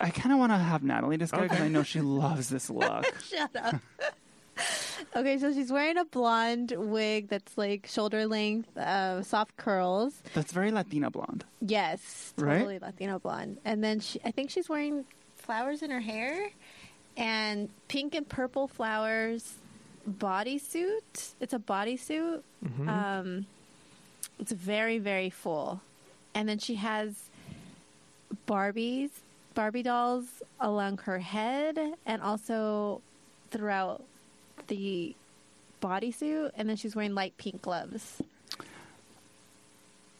I 0.00 0.10
kind 0.10 0.32
of 0.32 0.38
want 0.38 0.50
to 0.52 0.56
have 0.58 0.82
Natalie 0.82 1.16
describe 1.16 1.42
because 1.42 1.58
Okay. 1.58 1.66
I 1.66 1.68
know 1.68 1.82
she 1.84 2.00
loves 2.00 2.48
this 2.48 2.68
look. 2.70 3.04
Shut 3.28 3.54
up. 3.56 3.76
Okay, 5.16 5.38
so 5.38 5.52
she's 5.52 5.70
wearing 5.72 5.96
a 5.98 6.04
blonde 6.04 6.72
wig 6.76 7.28
that's 7.28 7.56
like 7.56 7.86
shoulder 7.86 8.26
length, 8.26 8.76
uh, 8.76 9.22
soft 9.22 9.56
curls. 9.56 10.22
That's 10.34 10.52
very 10.52 10.70
Latina 10.70 11.10
blonde. 11.10 11.44
Yes, 11.60 12.32
Right? 12.36 12.58
totally 12.58 12.78
Latino 12.78 13.18
blonde. 13.18 13.58
And 13.64 13.82
then 13.82 14.00
she, 14.00 14.20
I 14.24 14.30
think 14.30 14.50
she's 14.50 14.68
wearing 14.68 15.04
flowers 15.36 15.82
in 15.82 15.90
her 15.90 16.00
hair, 16.00 16.50
and 17.16 17.68
pink 17.88 18.14
and 18.14 18.28
purple 18.28 18.68
flowers 18.68 19.54
bodysuit. 20.08 21.34
It's 21.40 21.52
a 21.52 21.58
bodysuit. 21.58 22.42
Um, 22.88 23.46
it's 24.38 24.52
very 24.52 24.98
very 24.98 25.30
full, 25.30 25.80
and 26.34 26.48
then 26.48 26.58
she 26.58 26.76
has 26.76 27.14
Barbies, 28.46 29.10
Barbie 29.54 29.82
dolls 29.82 30.42
along 30.60 30.98
her 30.98 31.18
head, 31.18 31.78
and 32.06 32.22
also 32.22 33.00
throughout 33.50 34.02
the 34.68 35.14
bodysuit. 35.82 36.52
And 36.56 36.68
then 36.68 36.76
she's 36.76 36.94
wearing 36.94 37.14
light 37.14 37.36
pink 37.36 37.62
gloves. 37.62 38.22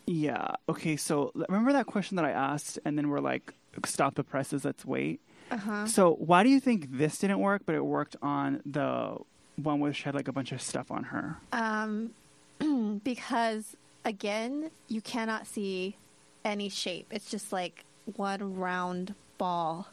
Yeah. 0.07 0.53
Okay. 0.69 0.97
So 0.97 1.33
remember 1.35 1.73
that 1.73 1.87
question 1.87 2.17
that 2.17 2.25
I 2.25 2.31
asked, 2.31 2.79
and 2.85 2.97
then 2.97 3.09
we're 3.09 3.21
like, 3.21 3.53
"Stop 3.85 4.15
the 4.15 4.25
presses. 4.25 4.65
Let's 4.65 4.85
wait." 4.85 5.21
Uh-huh. 5.51 5.87
So 5.87 6.15
why 6.15 6.43
do 6.43 6.49
you 6.49 6.61
think 6.61 6.99
this 6.99 7.19
didn't 7.19 7.41
work, 7.41 7.63
but 7.67 7.75
it 7.75 7.85
worked 7.85 8.17
on 8.23 8.63
the 8.67 9.17
one 9.57 9.81
where 9.81 9.93
she 9.93 10.05
had 10.05 10.15
like 10.15 10.29
a 10.29 10.33
bunch 10.33 10.53
of 10.53 10.63
stuff 10.63 10.91
on 10.91 11.05
her? 11.05 11.37
Um, 11.53 12.11
because 13.05 13.77
again, 14.05 14.71
you 14.89 15.01
cannot 15.01 15.47
see 15.47 15.97
any 16.45 16.69
shape. 16.69 17.07
It's 17.11 17.31
just 17.31 17.53
like 17.53 17.85
one 18.17 18.57
round 18.57 19.15
ball 19.37 19.89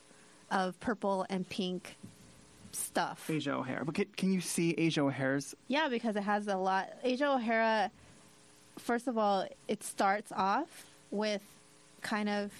of 0.49 0.79
purple 0.79 1.25
and 1.29 1.47
pink 1.49 1.97
stuff. 2.77 3.29
Asia 3.29 3.53
O'Hara. 3.53 3.85
But 3.85 3.95
can, 3.95 4.05
can 4.17 4.33
you 4.33 4.41
see 4.41 4.73
Asia 4.77 5.01
O'Hara's? 5.01 5.55
Yeah, 5.67 5.88
because 5.89 6.15
it 6.15 6.23
has 6.23 6.47
a 6.47 6.57
lot. 6.57 6.89
Asia 7.03 7.31
O'Hara, 7.31 7.91
first 8.77 9.07
of 9.07 9.17
all, 9.17 9.47
it 9.67 9.83
starts 9.83 10.31
off 10.31 10.85
with 11.11 11.41
kind 12.01 12.29
of 12.29 12.51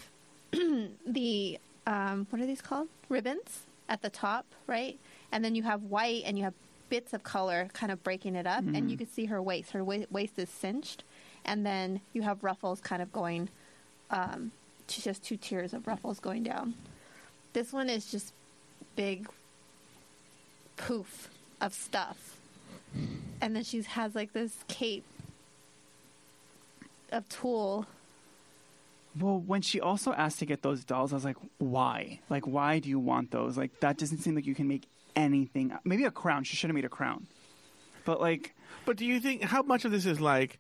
the 1.06 1.60
um, 1.88 2.28
what 2.30 2.42
are 2.42 2.46
these 2.46 2.62
called? 2.62 2.88
Ribbons 3.10 3.64
at 3.88 4.02
the 4.02 4.10
top, 4.10 4.46
right? 4.66 4.98
And 5.32 5.46
then 5.46 5.54
you 5.54 5.64
have 5.64 5.84
white, 5.84 6.24
and 6.26 6.38
you 6.38 6.44
have 6.46 6.54
bits 6.90 7.14
of 7.14 7.24
color 7.24 7.68
kind 7.74 7.92
of 7.92 8.04
breaking 8.04 8.36
it 8.36 8.48
up, 8.48 8.64
and 8.64 8.90
you 8.90 8.98
can 8.98 9.08
see 9.08 9.26
her 9.26 9.42
waist. 9.42 9.72
Her 9.72 9.84
wa- 9.84 10.06
waist 10.10 10.40
is 10.40 10.50
cinched, 10.50 11.04
and 11.44 11.66
then 11.66 12.02
you 12.14 12.24
have 12.24 12.44
ruffles 12.44 12.80
kind 12.82 13.02
of 13.02 13.12
going. 13.12 13.50
Um, 14.10 14.52
to 14.88 15.02
just 15.02 15.24
two 15.24 15.38
tiers 15.38 15.74
of 15.74 15.88
ruffles 15.88 16.20
going 16.20 16.44
down. 16.44 16.76
This 17.54 17.74
one 17.74 17.90
is 17.90 18.12
just 18.12 18.34
big 18.96 19.28
poof 20.76 21.30
of 21.62 21.74
stuff 21.74 22.36
and 23.42 23.56
then 23.56 23.64
she 23.64 23.82
has 23.82 24.16
like 24.16 24.34
this 24.34 24.54
cape 24.68 25.04
of 27.12 27.28
tulle. 27.30 27.86
Well, 29.20 29.40
when 29.40 29.62
she 29.62 29.80
also 29.80 30.14
asked 30.14 30.40
to 30.40 30.46
get 30.46 30.62
those 30.62 30.84
dolls, 30.84 31.14
I 31.14 31.16
was 31.16 31.24
like, 31.24 31.38
why? 31.58 32.20
Like, 32.30 32.46
why 32.46 32.80
do 32.80 32.90
you 32.90 33.00
want 33.00 33.32
those? 33.32 33.58
Like, 33.58 33.80
that 33.80 33.98
doesn't 33.98 34.18
seem 34.18 34.36
like 34.36 34.46
you 34.46 34.56
can 34.56 34.68
make 34.68 34.84
anything. 35.16 35.72
Maybe 35.86 36.04
a 36.04 36.12
crown. 36.12 36.44
She 36.44 36.58
should 36.58 36.70
have 36.70 36.76
made 36.76 36.86
a 36.86 36.90
crown. 36.90 37.28
But 38.04 38.20
like, 38.20 38.54
But 38.86 38.98
do 38.98 39.06
you 39.06 39.20
think 39.20 39.44
how 39.44 39.62
much 39.62 39.86
of 39.86 39.92
this 39.92 40.06
is 40.06 40.20
like? 40.20 40.60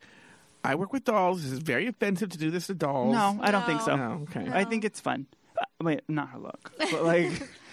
I 0.63 0.75
work 0.75 0.93
with 0.93 1.03
dolls. 1.03 1.43
This 1.43 1.51
is 1.51 1.59
very 1.59 1.85
offensive 1.85 2.29
to 2.29 2.37
do 2.37 2.49
this 2.49 2.67
to 2.67 2.73
dolls. 2.73 3.13
no, 3.13 3.37
I 3.41 3.51
don't 3.51 3.65
think 3.65 3.81
so. 3.81 3.95
No, 3.95 4.25
okay. 4.29 4.49
I 4.51 4.63
think 4.63 4.83
it's 4.83 4.99
fun. 4.99 5.27
Uh, 5.59 5.65
wait, 5.81 6.01
not 6.07 6.29
her 6.29 6.39
look, 6.39 6.71
but 6.79 7.03
like, 7.03 7.31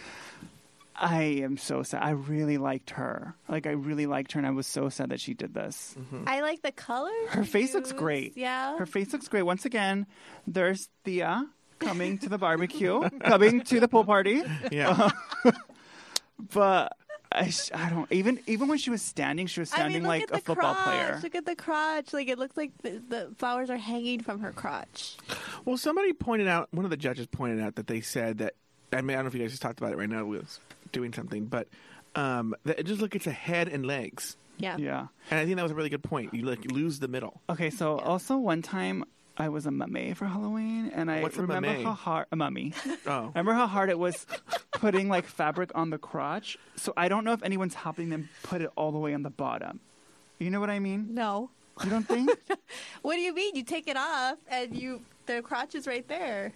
I 0.95 1.23
am 1.43 1.57
so 1.57 1.83
sad. 1.83 2.03
I 2.03 2.11
really 2.11 2.59
liked 2.59 2.91
her. 2.91 3.35
Like, 3.49 3.67
I 3.67 3.71
really 3.71 4.07
liked 4.07 4.33
her, 4.33 4.39
and 4.41 4.47
I 4.47 4.51
was 4.51 4.67
so 4.67 4.89
sad 4.89 5.11
that 5.11 5.21
she 5.21 5.35
did 5.35 5.55
this. 5.55 5.95
Mm-hmm. 5.99 6.25
I 6.27 6.41
like 6.43 6.63
the 6.63 6.73
colors. 6.73 7.29
Her 7.31 7.45
face 7.45 7.75
looks 7.75 7.93
great. 7.93 8.37
Yeah. 8.37 8.77
Her 8.77 8.87
face 8.87 9.13
looks 9.13 9.29
great. 9.29 9.43
Once 9.43 9.65
again, 9.65 10.07
there's 10.47 10.89
Thea 11.05 11.47
coming 11.79 12.19
to 12.19 12.29
the 12.29 12.39
barbecue, 12.39 13.09
coming 13.25 13.63
to 13.63 13.81
the 13.81 13.89
pool 13.89 14.05
party. 14.05 14.43
Yeah. 14.71 15.11
Uh, 15.45 15.53
but 16.53 16.97
I, 17.33 17.53
I 17.75 17.91
don't 17.91 18.11
even 18.13 18.41
even 18.47 18.69
when 18.69 18.79
she 18.79 18.91
was 18.91 19.03
standing, 19.03 19.47
she 19.47 19.61
was 19.61 19.73
I 19.73 19.77
standing 19.77 20.03
mean, 20.03 20.09
like 20.09 20.31
a 20.31 20.39
football 20.39 20.75
crotch. 20.75 20.85
player. 20.85 21.21
Look 21.23 21.35
at 21.35 21.47
the 21.47 21.57
crotch. 21.57 22.13
Like 22.13 22.29
it 22.29 22.39
looks 22.39 22.57
like 22.57 22.73
the, 22.83 23.03
the 23.09 23.35
flowers 23.39 23.71
are 23.71 23.77
hanging 23.77 24.21
from 24.21 24.41
her 24.41 24.53
crotch. 24.53 25.17
well, 25.65 25.77
somebody 25.77 26.13
pointed 26.13 26.49
out. 26.49 26.69
One 26.73 26.85
of 26.85 26.91
the 26.91 26.97
judges 26.97 27.27
pointed 27.27 27.61
out 27.61 27.77
that 27.77 27.87
they 27.87 28.01
said 28.01 28.39
that. 28.39 28.55
I 28.93 29.01
mean, 29.01 29.11
I 29.11 29.15
don't 29.15 29.25
know 29.25 29.29
if 29.29 29.35
you 29.35 29.41
guys 29.41 29.51
just 29.53 29.63
talked 29.63 29.79
about 29.81 29.93
it 29.93 29.97
right 29.99 30.09
now. 30.09 30.25
We 30.25 30.37
was 30.39 30.61
doing 30.93 31.13
something, 31.13 31.47
but 31.47 31.69
um, 32.15 32.55
that 32.65 32.79
it 32.81 32.85
just 32.85 33.01
look 33.01 33.15
it's 33.17 33.27
a 33.27 33.33
head 33.33 33.69
and 33.69 33.85
legs, 33.87 34.37
Yeah. 34.59 34.77
Yeah. 34.77 35.07
and 35.31 35.41
I 35.41 35.45
think 35.45 35.57
that 35.57 35.63
was 35.63 35.73
a 35.73 35.75
really 35.75 35.89
good 35.89 36.03
point. 36.03 36.35
You 36.35 36.43
like 36.45 36.71
lose 36.71 36.99
the 37.01 37.09
middle. 37.09 37.41
Okay, 37.51 37.71
so 37.71 37.99
also 37.99 38.37
one 38.37 38.63
time 38.63 39.05
I 39.39 39.49
was 39.49 39.65
a 39.65 39.71
mummy 39.71 40.13
for 40.15 40.27
Halloween, 40.27 40.93
and 40.95 41.11
I 41.11 41.23
What's 41.23 41.39
a 41.39 41.43
remember 41.43 41.69
mummy? 41.69 41.83
how 41.85 41.93
hard 41.93 42.27
a 42.31 42.37
mummy. 42.37 42.75
Oh, 43.07 43.29
remember 43.35 43.55
how 43.55 43.67
hard 43.67 43.89
it 43.91 43.99
was 43.99 44.27
putting 44.73 45.09
like 45.09 45.27
fabric 45.27 45.71
on 45.75 45.91
the 45.91 45.99
crotch. 45.99 46.59
So 46.77 46.93
I 46.97 47.09
don't 47.09 47.25
know 47.25 47.33
if 47.33 47.43
anyone's 47.43 47.75
helping 47.75 48.11
them 48.11 48.29
put 48.43 48.61
it 48.63 48.71
all 48.77 48.93
the 48.93 48.99
way 48.99 49.15
on 49.15 49.23
the 49.23 49.31
bottom. 49.31 49.81
You 50.39 50.51
know 50.51 50.61
what 50.61 50.71
I 50.71 50.79
mean? 50.81 51.09
No. 51.15 51.51
You 51.83 51.89
don't 51.91 52.07
think? 52.07 52.31
What 53.03 53.15
do 53.17 53.21
you 53.21 53.35
mean? 53.35 53.57
You 53.57 53.65
take 53.65 53.89
it 53.89 53.97
off 53.97 54.37
and 54.49 54.77
you 54.77 55.01
the 55.27 55.41
crotch 55.43 55.75
is 55.75 55.87
right 55.87 56.07
there. 56.09 56.53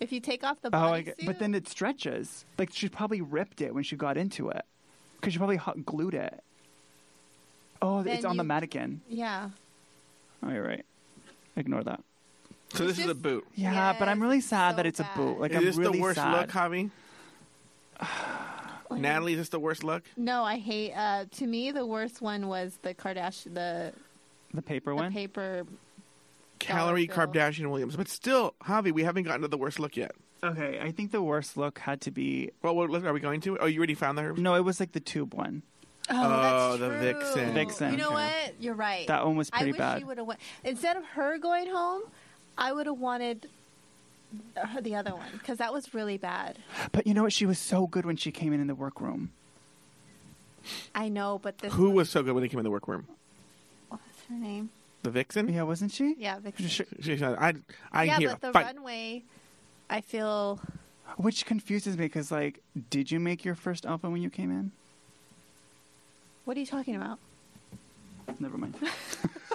If 0.00 0.12
you 0.12 0.20
take 0.20 0.44
off 0.44 0.60
the 0.60 0.70
oh, 0.72 0.78
I 0.78 1.00
bodysuit, 1.02 1.04
get, 1.04 1.26
but 1.26 1.38
then 1.38 1.54
it 1.54 1.68
stretches. 1.68 2.44
Like 2.58 2.70
she 2.72 2.88
probably 2.88 3.20
ripped 3.22 3.60
it 3.60 3.74
when 3.74 3.82
she 3.82 3.96
got 3.96 4.16
into 4.16 4.50
it, 4.50 4.62
because 5.20 5.32
she 5.32 5.38
probably 5.38 5.56
hot 5.56 5.84
glued 5.86 6.14
it. 6.14 6.42
Oh, 7.82 8.02
Then 8.02 8.16
it's 8.16 8.24
on 8.24 8.36
the 8.36 8.42
you- 8.42 8.48
mannequin. 8.48 9.00
yeah. 9.08 9.50
Oh, 10.42 10.50
you're 10.50 10.62
right. 10.66 10.84
Ignore 11.56 11.84
that. 11.84 12.00
so 12.74 12.84
this 12.84 12.98
It's 12.98 13.06
is 13.06 13.10
a 13.10 13.14
boot. 13.14 13.46
Yeah, 13.54 13.96
but 13.98 14.08
I'm 14.08 14.20
really 14.20 14.40
sad 14.42 14.72
so 14.72 14.76
that 14.76 14.86
it's 14.86 15.00
a 15.00 15.08
boot. 15.16 15.40
Like 15.40 15.50
is 15.52 15.56
I'm 15.58 15.64
this 15.64 15.76
really 15.76 15.96
the 15.98 16.02
worst 16.02 16.16
sad. 16.18 16.32
look, 16.32 16.50
Javi? 16.50 16.90
Natalie, 18.90 19.32
is 19.32 19.38
this 19.38 19.48
the 19.48 19.58
worst 19.58 19.82
look? 19.82 20.04
No, 20.16 20.44
I 20.44 20.58
hate. 20.58 20.92
Uh, 20.92 21.24
to 21.38 21.46
me, 21.46 21.70
the 21.72 21.84
worst 21.84 22.20
one 22.22 22.46
was 22.48 22.78
the 22.82 22.94
Kardashian, 22.94 23.54
the, 23.54 23.92
the 24.54 24.62
paper 24.62 24.90
the 24.90 24.96
one. 24.96 25.12
paper. 25.12 25.64
Kalorie 26.66 27.08
Dollar 27.08 27.26
Bill. 27.26 27.42
Kardashian 27.42 27.70
Williams, 27.70 27.96
but 27.96 28.08
still, 28.08 28.54
Javi, 28.64 28.92
we 28.92 29.02
haven't 29.04 29.24
gotten 29.24 29.42
to 29.42 29.48
the 29.48 29.58
worst 29.58 29.78
look 29.78 29.96
yet. 29.96 30.12
Okay, 30.44 30.78
I 30.80 30.90
think 30.92 31.12
the 31.12 31.22
worst 31.22 31.56
look 31.56 31.78
had 31.78 32.00
to 32.02 32.10
be. 32.10 32.50
Well, 32.62 32.76
what 32.76 32.90
look 32.90 33.04
are 33.04 33.12
we 33.12 33.20
going 33.20 33.40
to? 33.42 33.58
Oh, 33.58 33.66
you 33.66 33.78
already 33.78 33.94
found 33.94 34.18
that? 34.18 34.36
No, 34.36 34.54
it 34.54 34.60
was 34.64 34.78
like 34.80 34.92
the 34.92 35.00
tube 35.00 35.34
one. 35.34 35.62
Oh, 36.08 36.14
Oh, 36.14 36.76
that's 36.76 36.80
the 36.80 36.88
true. 36.88 36.98
Vixen. 37.00 37.54
Vixen. 37.54 37.90
You 37.92 37.96
know 37.98 38.06
Okay. 38.06 38.14
what? 38.44 38.54
You're 38.60 38.74
right. 38.74 39.06
That 39.08 39.26
one 39.26 39.36
was 39.36 39.50
pretty 39.50 39.70
I 39.70 39.72
wish 39.72 39.78
bad. 39.78 39.98
she 39.98 40.04
would 40.04 40.18
have 40.18 40.26
went 40.26 40.40
instead 40.62 40.96
of 40.96 41.04
her 41.04 41.38
going 41.38 41.68
home. 41.68 42.02
I 42.56 42.72
would 42.72 42.86
have 42.86 42.98
wanted 42.98 43.48
the 44.82 44.94
other 44.94 45.12
one 45.14 45.26
because 45.32 45.58
that 45.58 45.72
was 45.72 45.94
really 45.94 46.16
bad. 46.18 46.58
But 46.92 47.06
you 47.06 47.14
know 47.14 47.22
what? 47.24 47.32
She 47.32 47.46
was 47.46 47.58
so 47.58 47.86
good 47.86 48.04
when 48.06 48.16
she 48.16 48.30
came 48.30 48.52
in 48.52 48.60
in 48.60 48.66
the 48.66 48.74
workroom. 48.74 49.30
I 50.94 51.08
know, 51.08 51.38
but 51.42 51.58
this 51.58 51.72
Who 51.72 51.86
one- 51.86 51.94
was 51.94 52.10
so 52.10 52.22
good 52.22 52.34
when 52.34 52.42
they 52.42 52.48
came 52.48 52.58
in 52.60 52.64
the 52.64 52.70
workroom? 52.70 53.06
what's 53.88 54.02
her 54.28 54.34
name? 54.34 54.70
The 55.06 55.12
Vixen. 55.12 55.48
Yeah, 55.52 55.62
wasn't 55.62 55.92
she? 55.92 56.16
Yeah, 56.18 56.40
Vixen. 56.40 56.66
Sh- 56.66 56.80
She 57.00 57.16
said, 57.16 57.36
"I, 57.38 57.54
I 57.92 58.04
yeah, 58.04 58.18
hear 58.18 58.28
but 58.30 58.40
the 58.40 58.52
fight." 58.52 58.66
runway, 58.66 59.22
I 59.88 60.00
feel 60.00 60.58
Which 61.16 61.46
confuses 61.46 61.96
me 61.96 62.06
because, 62.06 62.32
like, 62.32 62.60
did 62.90 63.12
you 63.12 63.20
make 63.20 63.44
your 63.44 63.54
first 63.54 63.86
outfit 63.86 64.10
when 64.10 64.20
you 64.20 64.30
came 64.30 64.50
in? 64.50 64.72
What 66.44 66.56
are 66.56 66.60
you 66.60 66.66
talking 66.66 66.96
about? 66.96 67.20
Never 68.40 68.58
mind. 68.58 68.74
All 68.82 68.88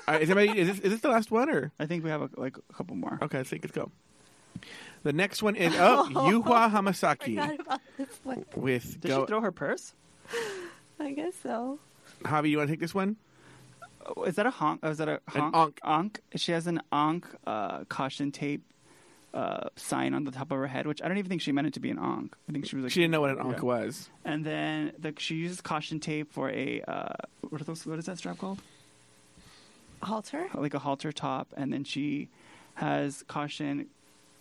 right, 0.08 0.16
uh, 0.22 0.24
is, 0.24 0.30
anybody, 0.30 0.58
is, 0.58 0.68
this, 0.70 0.80
is 0.80 0.92
this 0.94 1.02
the 1.02 1.10
last 1.10 1.32
one 1.32 1.50
or? 1.50 1.72
I 1.80 1.86
think 1.86 2.06
we 2.06 2.10
have 2.10 2.22
a, 2.22 2.30
like 2.38 2.56
a 2.58 2.74
couple 2.74 2.96
more. 2.96 3.20
Okay, 3.22 3.40
I 3.40 3.44
think 3.44 3.64
let's 3.66 3.76
go. 3.76 3.92
The 5.04 5.12
next 5.12 5.44
one 5.44 5.58
is 5.58 5.74
oh 5.78 6.08
Yuhua 6.14 6.72
Hamasaki 6.72 7.36
Forgot 7.36 7.60
about 7.60 7.82
this 7.98 8.20
one. 8.24 8.46
with 8.56 9.02
Did 9.02 9.10
go. 9.10 9.22
she 9.22 9.28
throw 9.28 9.42
her 9.42 9.52
purse? 9.52 9.94
I 11.00 11.12
guess 11.12 11.34
so. 11.44 11.80
Javi, 12.24 12.52
you 12.52 12.58
want 12.58 12.70
to 12.70 12.72
take 12.74 12.80
this 12.80 12.96
one? 12.96 13.18
Oh, 14.18 14.24
Is 14.24 14.36
that 14.36 14.46
a 14.46 14.52
honk? 14.52 14.80
Oh, 14.84 14.90
is 14.90 14.98
that 14.98 15.10
a 15.10 15.20
honk? 15.28 15.54
onk. 15.56 15.74
Onk. 15.84 16.18
She 16.36 16.52
has 16.52 16.68
an 16.68 16.82
onk 16.92 17.24
uh, 17.48 17.84
caution 17.86 18.32
tape 18.32 18.64
uh, 19.34 19.70
sign 19.76 20.14
on 20.14 20.26
the 20.26 20.32
top 20.32 20.52
of 20.52 20.58
her 20.58 20.68
head, 20.68 20.86
which 20.86 21.02
I 21.02 21.08
don't 21.08 21.18
even 21.18 21.30
think 21.30 21.42
she 21.42 21.52
meant 21.54 21.68
it 21.68 21.74
to 21.76 21.80
be 21.80 21.90
an 21.90 21.98
onk. 21.98 22.32
I 22.50 22.52
think 22.52 22.66
she 22.66 22.76
was 22.76 22.84
like, 22.84 22.92
She 22.92 23.00
didn't 23.00 23.12
know 23.12 23.22
what 23.22 23.30
an 23.32 23.38
Yeah. 23.38 23.44
onk 23.44 23.62
was. 23.62 24.10
And 24.26 24.46
then 24.46 24.92
the, 25.00 25.14
she 25.18 25.36
uses 25.36 25.62
caution 25.62 26.00
tape 26.00 26.32
for 26.34 26.50
a 26.50 26.82
uh, 26.88 27.14
what 27.50 27.62
are 27.62 27.64
those? 27.66 27.86
What 27.86 28.00
is 28.00 28.06
that 28.08 28.18
strap 28.18 28.38
called? 28.40 28.62
Halter? 30.02 30.48
Like 30.56 30.74
a 30.74 30.80
halter 30.80 31.12
top, 31.12 31.54
and 31.56 31.72
then 31.72 31.84
she 31.84 32.28
has 32.76 33.24
caution 33.28 33.88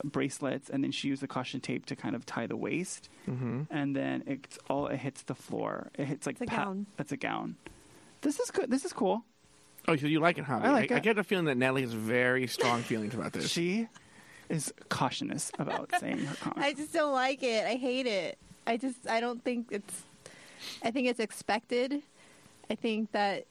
bracelets, 0.02 0.70
and 0.70 0.83
then 0.83 0.90
she 0.90 1.09
used 1.09 1.22
the 1.22 1.26
caution 1.28 1.61
tape 1.61 1.85
to 1.87 1.96
kind 1.96 2.16
of 2.16 2.24
tie 2.24 2.46
the 2.46 2.56
waist, 2.56 3.09
Mm-hmm. 3.28 3.62
and 3.70 3.94
then 3.94 4.24
it's 4.26 4.59
all 4.70 4.87
it 4.87 4.96
hits 4.98 5.22
the 5.22 5.35
floor. 5.35 5.90
It 5.98 6.06
hits 6.06 6.26
like 6.26 6.37
It's 6.40 6.50
a 6.50 6.54
pa- 6.56 6.64
gown. 6.64 6.87
That's 6.96 7.12
a 7.12 7.16
gown. 7.18 7.56
This 8.22 8.40
is 8.40 8.50
good. 8.50 8.70
This 8.70 8.85
is 8.87 8.92
cool. 8.94 9.22
Oh, 9.90 9.96
so 9.96 10.07
you 10.07 10.20
like 10.20 10.38
it, 10.38 10.44
Javi? 10.44 10.62
I 10.62 10.70
like 10.70 10.92
I, 10.92 10.96
it. 10.96 11.03
get 11.03 11.16
the 11.16 11.24
feeling 11.24 11.46
that 11.46 11.57
Natalie 11.57 11.83
has 11.83 11.92
very 11.92 12.46
strong 12.46 12.83
feelings 12.83 13.12
about 13.12 13.33
this. 13.33 13.50
She 13.50 13.88
is 14.48 14.72
cautious 14.88 15.50
about 15.59 15.90
saying 15.98 16.18
her 16.18 16.37
comments. 16.40 16.62
I 16.62 16.72
just 16.74 16.92
don't 16.92 17.12
like 17.12 17.42
it. 17.42 17.66
I 17.66 17.74
hate 17.74 18.07
it. 18.07 18.38
I 18.68 18.76
just 18.76 19.09
I 19.09 19.20
don't 19.20 19.42
think 19.42 19.66
it's 19.70 20.03
I 20.85 20.92
think 20.92 21.09
it's 21.09 21.18
expected. 21.18 22.03
I 22.70 22.76
think 22.76 23.11
that 23.11 23.46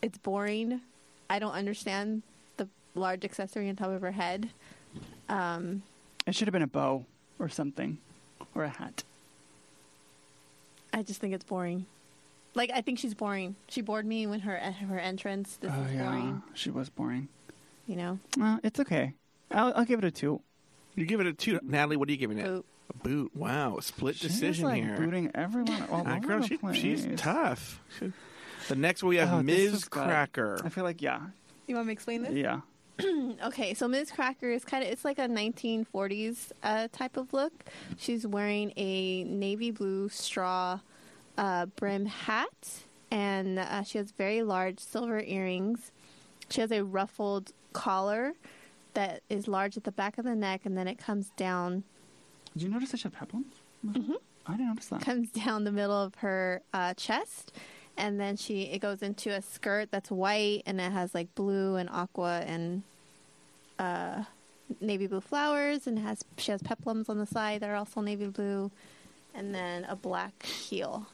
it's 0.00 0.16
boring. 0.18 0.80
I 1.28 1.40
don't 1.40 1.54
understand 1.54 2.22
the 2.56 2.68
large 2.94 3.24
accessory 3.24 3.68
on 3.68 3.74
top 3.74 3.90
of 3.90 4.00
her 4.02 4.12
head. 4.12 4.50
Um 5.28 5.82
It 6.24 6.36
should 6.36 6.46
have 6.46 6.52
been 6.52 6.62
a 6.62 6.68
bow 6.68 7.04
or 7.40 7.48
something, 7.48 7.98
or 8.54 8.62
a 8.62 8.68
hat. 8.68 9.02
I 10.92 11.02
just 11.02 11.20
think 11.20 11.34
it's 11.34 11.44
boring. 11.44 11.86
Like 12.54 12.70
I 12.74 12.80
think 12.80 12.98
she's 12.98 13.14
boring. 13.14 13.56
She 13.68 13.80
bored 13.80 14.04
me 14.06 14.26
when 14.26 14.40
her 14.40 14.56
her 14.58 14.98
entrance. 14.98 15.56
This 15.60 15.72
oh 15.74 15.82
is 15.82 15.92
yeah, 15.94 16.04
boring. 16.10 16.42
she 16.54 16.70
was 16.70 16.88
boring. 16.88 17.28
You 17.86 17.96
know, 17.96 18.18
Well, 18.36 18.60
it's 18.62 18.78
okay. 18.80 19.14
I'll, 19.50 19.72
I'll 19.74 19.84
give 19.84 19.98
it 19.98 20.04
a 20.04 20.10
two. 20.12 20.40
You 20.94 21.06
give 21.06 21.20
it 21.20 21.26
a 21.26 21.32
two. 21.32 21.58
Natalie, 21.62 21.96
what 21.96 22.08
are 22.08 22.12
you 22.12 22.18
giving 22.18 22.38
it? 22.38 22.44
Boot. 22.44 22.66
A 22.94 22.96
boot. 23.08 23.36
Wow, 23.36 23.78
split 23.80 24.16
She's 24.16 24.30
decision 24.32 24.64
like 24.66 24.82
here. 24.82 24.96
booting 24.96 25.30
everyone 25.34 25.82
all 25.90 26.00
over 26.06 26.20
girl, 26.20 26.40
the 26.40 26.46
she, 26.48 26.56
place. 26.56 26.76
she's 26.76 27.06
tough. 27.16 27.80
She- 27.98 28.12
the 28.68 28.76
next 28.76 29.02
one 29.02 29.10
we 29.10 29.16
have 29.16 29.32
Oh, 29.32 29.42
Miz 29.42 29.72
was 29.72 29.84
good. 29.86 30.04
Cracker. 30.04 30.60
I 30.64 30.68
feel 30.68 30.84
like 30.84 31.00
yeah, 31.02 31.20
you 31.66 31.74
want 31.74 31.86
me 31.88 31.92
to 31.92 31.94
explain 31.94 32.22
this? 32.22 32.32
yeah. 32.34 32.60
Okay, 33.44 33.72
so 33.74 33.88
Miz 33.88 34.10
Cracker 34.10 34.50
is 34.50 34.64
kind 34.64 34.84
of 34.84 34.90
it's 34.90 35.04
like 35.04 35.18
a 35.18 35.26
1940s 35.26 36.52
uh, 36.62 36.88
type 36.92 37.16
of 37.16 37.32
look. 37.32 37.52
She's 37.96 38.26
wearing 38.26 38.72
a 38.76 39.24
navy 39.24 39.70
blue 39.70 40.08
straw 40.10 40.80
uh, 41.38 41.66
brim 41.66 42.06
hat, 42.06 42.84
and 43.10 43.58
uh, 43.58 43.82
she 43.82 43.98
has 43.98 44.12
very 44.12 44.42
large 44.42 44.78
silver 44.78 45.20
earrings. 45.20 45.90
She 46.48 46.60
has 46.60 46.70
a 46.70 46.84
ruffled 46.84 47.52
collar 47.72 48.34
that 48.94 49.22
is 49.28 49.46
large 49.46 49.76
at 49.76 49.84
the 49.84 49.92
back 49.92 50.18
of 50.18 50.24
the 50.24 50.34
neck, 50.34 50.62
and 50.64 50.76
then 50.76 50.88
it 50.88 50.98
comes 50.98 51.30
down 51.36 51.84
Did 52.54 52.64
you 52.64 52.68
notice 52.68 52.90
that 52.90 52.98
she 52.98 53.04
had 53.04 53.14
peplums? 53.14 53.54
Mm-hmm. 53.86 54.14
I 54.46 54.52
didn't 54.52 54.68
notice 54.68 54.86
that. 54.86 55.02
comes 55.02 55.30
down 55.30 55.64
the 55.64 55.72
middle 55.72 56.00
of 56.02 56.16
her 56.16 56.62
uh, 56.72 56.94
chest, 56.94 57.52
and 57.96 58.18
then 58.18 58.36
she 58.36 58.62
it 58.62 58.80
goes 58.80 59.02
into 59.02 59.30
a 59.30 59.42
skirt 59.42 59.90
that's 59.90 60.10
white 60.10 60.62
and 60.66 60.80
it 60.80 60.90
has 60.92 61.14
like 61.14 61.34
blue 61.34 61.76
and 61.76 61.88
aqua 61.88 62.42
and 62.46 62.82
uh, 63.78 64.24
navy 64.80 65.06
blue 65.06 65.20
flowers, 65.20 65.86
and 65.86 65.98
has 65.98 66.24
she 66.36 66.50
has 66.50 66.62
peplums 66.62 67.08
on 67.08 67.18
the 67.18 67.26
side 67.26 67.60
that 67.62 67.70
are 67.70 67.76
also 67.76 68.00
navy 68.00 68.26
blue, 68.26 68.70
and 69.34 69.54
then 69.54 69.84
a 69.84 69.94
black 69.96 70.42
heel. 70.44 71.06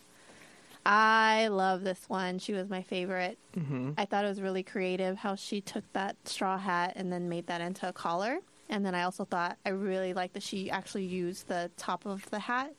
I 0.87 1.49
love 1.49 1.83
this 1.83 2.09
one. 2.09 2.39
She 2.39 2.53
was 2.53 2.69
my 2.69 2.83
favorite. 2.83 3.39
hmm 3.55 3.91
I 3.99 4.05
thought 4.05 4.25
it 4.25 4.29
was 4.29 4.41
really 4.41 4.63
creative 4.63 5.19
how 5.19 5.35
she 5.35 5.61
took 5.61 5.85
that 5.93 6.17
straw 6.25 6.57
hat 6.59 6.93
and 6.97 7.13
then 7.13 7.29
made 7.29 7.47
that 7.49 7.61
into 7.61 7.89
a 7.89 7.93
collar. 7.93 8.39
And 8.69 8.85
then 8.85 8.95
I 8.95 9.03
also 9.03 9.25
thought 9.25 9.59
I 9.65 9.71
really 9.71 10.13
liked 10.15 10.35
that 10.35 10.43
she 10.43 10.71
actually 10.71 11.05
used 11.05 11.49
the 11.49 11.71
top 11.77 12.07
of 12.07 12.29
the 12.31 12.39
hat. 12.39 12.73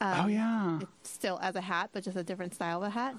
Um, 0.00 0.24
oh 0.24 0.28
yeah. 0.28 0.78
it's 0.80 1.10
still 1.10 1.38
as 1.42 1.54
a 1.54 1.60
hat, 1.60 1.90
but 1.92 2.02
just 2.04 2.16
a 2.16 2.24
different 2.24 2.54
style 2.54 2.78
of 2.82 2.88
a 2.88 2.90
hat. 2.90 3.14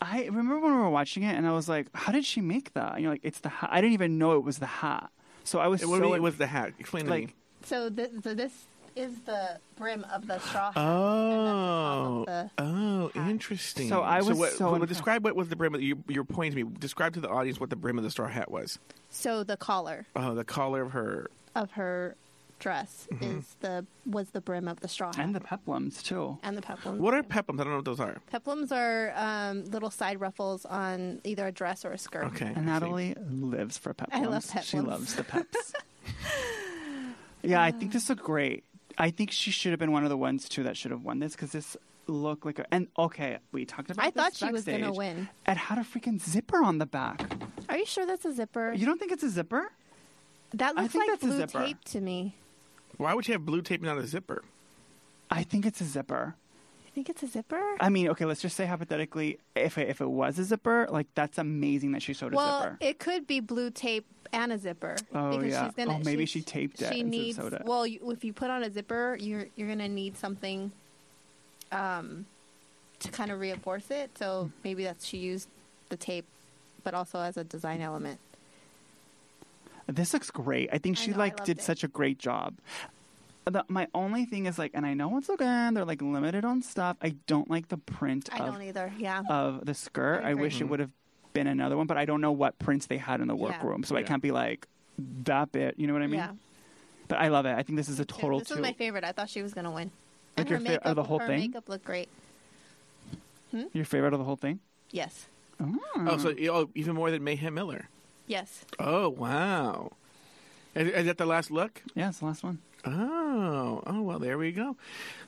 I 0.00 0.24
remember 0.26 0.58
when 0.60 0.72
we 0.72 0.78
were 0.78 0.90
watching 0.90 1.22
it, 1.24 1.34
and 1.34 1.46
I 1.46 1.52
was 1.52 1.68
like, 1.68 1.88
"How 1.94 2.12
did 2.12 2.24
she 2.24 2.40
make 2.40 2.72
that?" 2.74 2.94
And 2.94 3.02
you're 3.02 3.12
like, 3.12 3.20
"It's 3.24 3.40
the 3.40 3.48
hat." 3.48 3.70
I 3.72 3.80
didn't 3.80 3.94
even 3.94 4.18
know 4.18 4.36
it 4.36 4.44
was 4.44 4.58
the 4.58 4.66
hat. 4.66 5.10
So 5.44 5.58
I 5.58 5.66
was 5.68 5.80
What 5.80 5.86
do 5.86 5.92
you 5.94 5.98
so 5.98 6.04
mean 6.06 6.14
it 6.16 6.22
was 6.22 6.36
the 6.36 6.46
hat? 6.46 6.72
Explain 6.78 7.06
to 7.06 7.10
me. 7.10 7.28
So, 7.64 7.90
th- 7.90 8.10
so 8.22 8.34
this 8.34 8.52
is 8.98 9.18
the 9.20 9.58
brim 9.76 10.04
of 10.12 10.26
the 10.26 10.38
straw 10.40 10.72
hat. 10.72 10.80
Oh, 10.80 12.24
and 12.26 12.26
the 12.26 12.50
oh, 12.58 13.10
hat. 13.14 13.30
interesting. 13.30 13.88
So 13.88 14.00
I 14.02 14.20
was 14.22 14.38
what, 14.38 14.52
so 14.52 14.66
what- 14.66 14.74
impressed. 14.74 14.88
describe 14.88 15.24
what 15.24 15.36
was 15.36 15.48
the 15.48 15.56
brim. 15.56 15.74
Of, 15.74 15.82
you, 15.82 16.02
you're 16.08 16.24
pointing 16.24 16.58
to 16.58 16.64
me. 16.64 16.76
Describe 16.78 17.14
to 17.14 17.20
the 17.20 17.28
audience 17.28 17.60
what 17.60 17.70
the 17.70 17.76
brim 17.76 17.98
of 17.98 18.04
the 18.04 18.10
straw 18.10 18.28
hat 18.28 18.50
was. 18.50 18.78
so 19.10 19.42
the 19.44 19.56
collar 19.56 20.06
Oh, 20.16 20.34
the 20.34 20.44
collar 20.44 20.82
of 20.82 20.92
her. 20.92 21.30
of 21.54 21.72
her 21.72 22.16
dress 22.58 23.06
Mm-hmm. 23.12 23.38
is 23.38 23.54
the 23.60 23.86
was 24.04 24.30
the 24.30 24.40
brim 24.40 24.66
of 24.66 24.80
the 24.80 24.88
straw 24.88 25.14
hat 25.14 25.24
and 25.24 25.32
the 25.32 25.38
peplums 25.38 26.02
too. 26.02 26.38
and 26.42 26.56
the 26.56 26.60
peplums. 26.62 26.98
What 26.98 27.14
are 27.14 27.22
peplums? 27.22 27.60
I 27.60 27.64
don't 27.64 27.68
know 27.70 27.76
what 27.76 27.84
those 27.84 28.00
are. 28.00 28.16
Peplums 28.32 28.72
are 28.72 29.12
um, 29.14 29.64
little 29.66 29.90
side 29.90 30.20
ruffles 30.20 30.64
on 30.64 31.20
either 31.22 31.46
a 31.46 31.52
dress 31.52 31.84
or 31.84 31.92
a 31.92 31.98
skirt. 31.98 32.24
Okay. 32.26 32.52
And 32.56 32.66
Natalie 32.66 33.14
lives 33.30 33.78
for 33.78 33.94
peplums. 33.94 34.08
I 34.12 34.24
love 34.24 34.44
She 34.64 34.80
loves 34.80 35.14
the 35.14 35.22
peps. 35.32 35.72
yeah, 37.42 37.62
I 37.62 37.70
think 37.70 37.92
this 37.92 38.08
looked 38.08 38.24
great. 38.24 38.64
I 38.98 39.10
think 39.10 39.30
she 39.30 39.50
should 39.50 39.70
have 39.70 39.78
been 39.78 39.92
one 39.92 40.02
of 40.04 40.10
the 40.10 40.16
ones 40.16 40.48
too 40.48 40.64
that 40.64 40.76
should 40.76 40.90
have 40.90 41.02
won 41.04 41.20
this 41.20 41.32
because 41.32 41.52
this 41.52 41.76
looked 42.06 42.44
like 42.44 42.58
a. 42.58 42.66
And 42.74 42.88
okay, 42.98 43.38
we 43.52 43.64
talked 43.64 43.90
about. 43.90 44.04
I 44.04 44.10
this 44.10 44.22
thought 44.22 44.34
she 44.34 44.52
was 44.52 44.64
gonna 44.64 44.92
win. 44.92 45.28
It 45.46 45.56
had 45.56 45.78
a 45.78 45.82
freaking 45.82 46.20
zipper 46.20 46.62
on 46.62 46.78
the 46.78 46.86
back. 46.86 47.22
Are 47.68 47.78
you 47.78 47.86
sure 47.86 48.04
that's 48.06 48.24
a 48.24 48.34
zipper? 48.34 48.72
You 48.72 48.86
don't 48.86 48.98
think 48.98 49.12
it's 49.12 49.22
a 49.22 49.30
zipper? 49.30 49.70
that 50.54 50.74
I 50.76 50.82
looks 50.82 50.92
think 50.92 51.02
like 51.02 51.20
that's 51.20 51.22
a 51.24 51.26
blue 51.26 51.38
zipper. 51.38 51.66
tape 51.66 51.84
to 51.84 52.00
me. 52.00 52.34
Why 52.96 53.14
would 53.14 53.28
you 53.28 53.32
have 53.32 53.44
blue 53.44 53.62
tape 53.62 53.82
not 53.82 53.98
a 53.98 54.06
zipper? 54.06 54.42
I 55.30 55.42
think 55.42 55.66
it's 55.66 55.80
a 55.80 55.84
zipper. 55.84 56.34
Think 56.98 57.10
it's 57.10 57.22
a 57.22 57.28
zipper? 57.28 57.62
I 57.78 57.90
mean, 57.90 58.08
okay, 58.08 58.24
let's 58.24 58.42
just 58.42 58.56
say 58.56 58.66
hypothetically, 58.66 59.38
if 59.54 59.78
it, 59.78 59.88
if 59.88 60.00
it 60.00 60.10
was 60.10 60.36
a 60.36 60.42
zipper, 60.42 60.88
like 60.90 61.06
that's 61.14 61.38
amazing 61.38 61.92
that 61.92 62.02
she 62.02 62.12
sewed 62.12 62.34
a 62.34 62.36
zipper. 62.36 62.36
well, 62.36 62.76
it 62.80 62.98
could 62.98 63.24
be 63.24 63.38
blue 63.38 63.70
tape 63.70 64.04
and 64.32 64.52
a 64.52 64.58
zipper. 64.58 64.96
Oh, 65.14 65.38
because 65.38 65.52
yeah. 65.52 65.66
She's 65.66 65.74
gonna, 65.76 65.94
Oh, 65.94 66.02
maybe 66.04 66.26
she 66.26 66.42
taped 66.42 66.82
it 66.82 66.92
She 66.92 67.04
needs. 67.04 67.38
Well, 67.64 67.86
you, 67.86 68.10
if 68.10 68.24
you 68.24 68.32
put 68.32 68.50
on 68.50 68.64
a 68.64 68.70
zipper, 68.72 69.16
you're 69.20 69.46
you're 69.54 69.68
gonna 69.68 69.86
need 69.86 70.16
something, 70.16 70.72
um, 71.70 72.26
to 72.98 73.12
kind 73.12 73.30
of 73.30 73.38
reinforce 73.38 73.92
it. 73.92 74.18
So 74.18 74.50
maybe 74.64 74.82
that's 74.82 75.06
she 75.06 75.18
used 75.18 75.46
the 75.90 75.96
tape, 75.96 76.26
but 76.82 76.94
also 76.94 77.20
as 77.20 77.36
a 77.36 77.44
design 77.44 77.80
element. 77.80 78.18
This 79.86 80.12
looks 80.12 80.32
great. 80.32 80.68
I 80.72 80.78
think 80.78 80.98
I 80.98 81.02
she 81.02 81.10
know, 81.12 81.18
like 81.18 81.44
did 81.44 81.58
it. 81.58 81.62
such 81.62 81.84
a 81.84 81.88
great 81.88 82.18
job. 82.18 82.56
The, 83.50 83.64
my 83.68 83.88
only 83.94 84.24
thing 84.24 84.46
is 84.46 84.58
like, 84.58 84.72
and 84.74 84.84
I 84.86 84.94
know 84.94 85.08
once 85.08 85.28
again 85.28 85.74
they're 85.74 85.84
like 85.84 86.02
limited 86.02 86.44
on 86.44 86.62
stuff. 86.62 86.96
I 87.02 87.16
don't 87.26 87.50
like 87.50 87.68
the 87.68 87.78
print 87.78 88.28
I 88.32 88.38
of 88.40 88.52
don't 88.54 88.62
either. 88.62 88.92
Yeah. 88.98 89.22
of 89.28 89.64
the 89.64 89.74
skirt. 89.74 90.22
I 90.24 90.28
I, 90.28 90.30
agree. 90.30 90.42
wish 90.42 90.60
it 90.60 90.64
would 90.64 90.80
have 90.80 90.90
been 91.32 91.46
another 91.46 91.76
one, 91.76 91.86
but 91.86 91.96
I 91.96 92.04
don't 92.04 92.20
know 92.20 92.32
what 92.32 92.58
prints 92.58 92.86
they 92.86 92.98
had 92.98 93.20
in 93.20 93.28
the 93.28 93.36
Yeah. 93.36 93.42
workroom, 93.44 93.84
so 93.84 93.96
I 93.96 94.02
can't 94.02 94.22
be 94.22 94.30
like 94.32 94.66
that 95.24 95.52
bit. 95.52 95.74
You 95.78 95.86
know 95.86 95.92
what 95.92 96.02
I 96.02 96.06
mean? 96.08 96.18
yeah. 96.20 96.32
But 97.08 97.18
I 97.18 97.28
love 97.28 97.46
it. 97.46 97.54
I 97.56 97.62
think 97.62 97.76
this 97.76 97.88
is 97.88 98.00
a 98.00 98.04
total 98.04 98.38
This 98.40 98.48
two. 98.48 98.54
was 98.54 98.62
my 98.62 98.72
favorite. 98.74 99.04
I 99.04 99.12
thought 99.12 99.30
she 99.30 99.40
was 99.42 99.54
gonna 99.54 99.70
win. 99.70 99.90
Like 100.36 100.46
and 100.46 100.50
your 100.50 100.58
her 100.58 100.64
fa- 100.64 100.70
makeup, 100.72 100.86
of 100.86 100.96
the 100.96 101.02
whole 101.04 101.18
her 101.20 101.26
thing? 101.26 101.40
makeup 101.40 101.68
looked 101.68 101.84
great. 101.84 102.08
Hmm? 103.50 103.62
Your 103.72 103.84
favorite 103.86 104.12
of 104.12 104.18
the 104.18 104.24
whole 104.24 104.36
thing? 104.36 104.60
Yes. 104.90 105.26
Oh, 105.60 105.78
Oh, 105.96 106.18
so 106.18 106.34
oh, 106.50 106.68
even 106.74 106.94
more 106.94 107.10
than 107.10 107.24
Mayhem 107.24 107.54
Miller. 107.54 107.88
Yes. 108.26 108.64
Oh, 108.78 109.08
wow. 109.08 109.92
Is, 110.74 110.88
is 110.88 111.06
that 111.06 111.16
the 111.18 111.26
last 111.26 111.50
look? 111.50 111.82
yeah, 111.94 112.10
it's 112.10 112.18
the 112.18 112.26
last 112.26 112.44
one. 112.44 112.58
Oh, 112.94 113.82
oh 113.86 114.02
well, 114.02 114.18
there 114.18 114.38
we 114.38 114.52
go. 114.52 114.76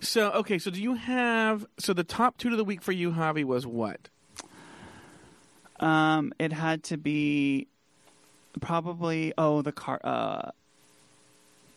So, 0.01 0.31
okay, 0.33 0.59
so 0.59 0.71
do 0.71 0.83
you 0.83 0.95
have 0.95 1.67
so 1.79 1.93
the 1.93 2.05
top 2.05 2.39
two 2.39 2.51
of 2.51 2.57
the 2.57 2.65
week 2.65 2.83
for 2.83 2.93
you, 2.93 3.13
Javi, 3.13 3.45
was 3.45 3.67
what? 3.67 4.09
Um, 5.79 6.33
it 6.39 6.53
had 6.53 6.85
to 6.85 6.97
be 6.97 7.69
probably 8.61 9.33
oh 9.39 9.63
the 9.63 9.73
car 9.73 10.01
uh 10.03 10.51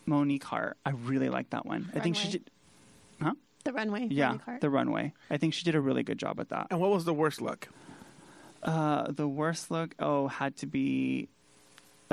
Monique 0.06 0.44
Heart. 0.44 0.76
I 0.84 0.90
really 0.90 1.28
like 1.28 1.50
that 1.50 1.64
one. 1.64 1.90
I 1.94 2.00
think 2.00 2.16
she 2.16 2.28
did 2.28 2.50
huh? 3.22 3.34
The 3.64 3.72
runway. 3.72 4.08
Yeah, 4.10 4.30
runway 4.30 4.58
the 4.60 4.70
runway. 4.70 5.12
I 5.30 5.36
think 5.36 5.54
she 5.54 5.64
did 5.64 5.74
a 5.74 5.80
really 5.80 6.02
good 6.02 6.18
job 6.18 6.36
with 6.38 6.50
that. 6.50 6.66
And 6.70 6.80
what 6.80 6.90
was 6.90 7.04
the 7.04 7.14
worst 7.14 7.40
look? 7.40 7.68
Uh 8.62 9.10
the 9.10 9.28
worst 9.28 9.70
look 9.70 9.94
oh 9.98 10.28
had 10.28 10.56
to 10.56 10.66
be 10.66 11.28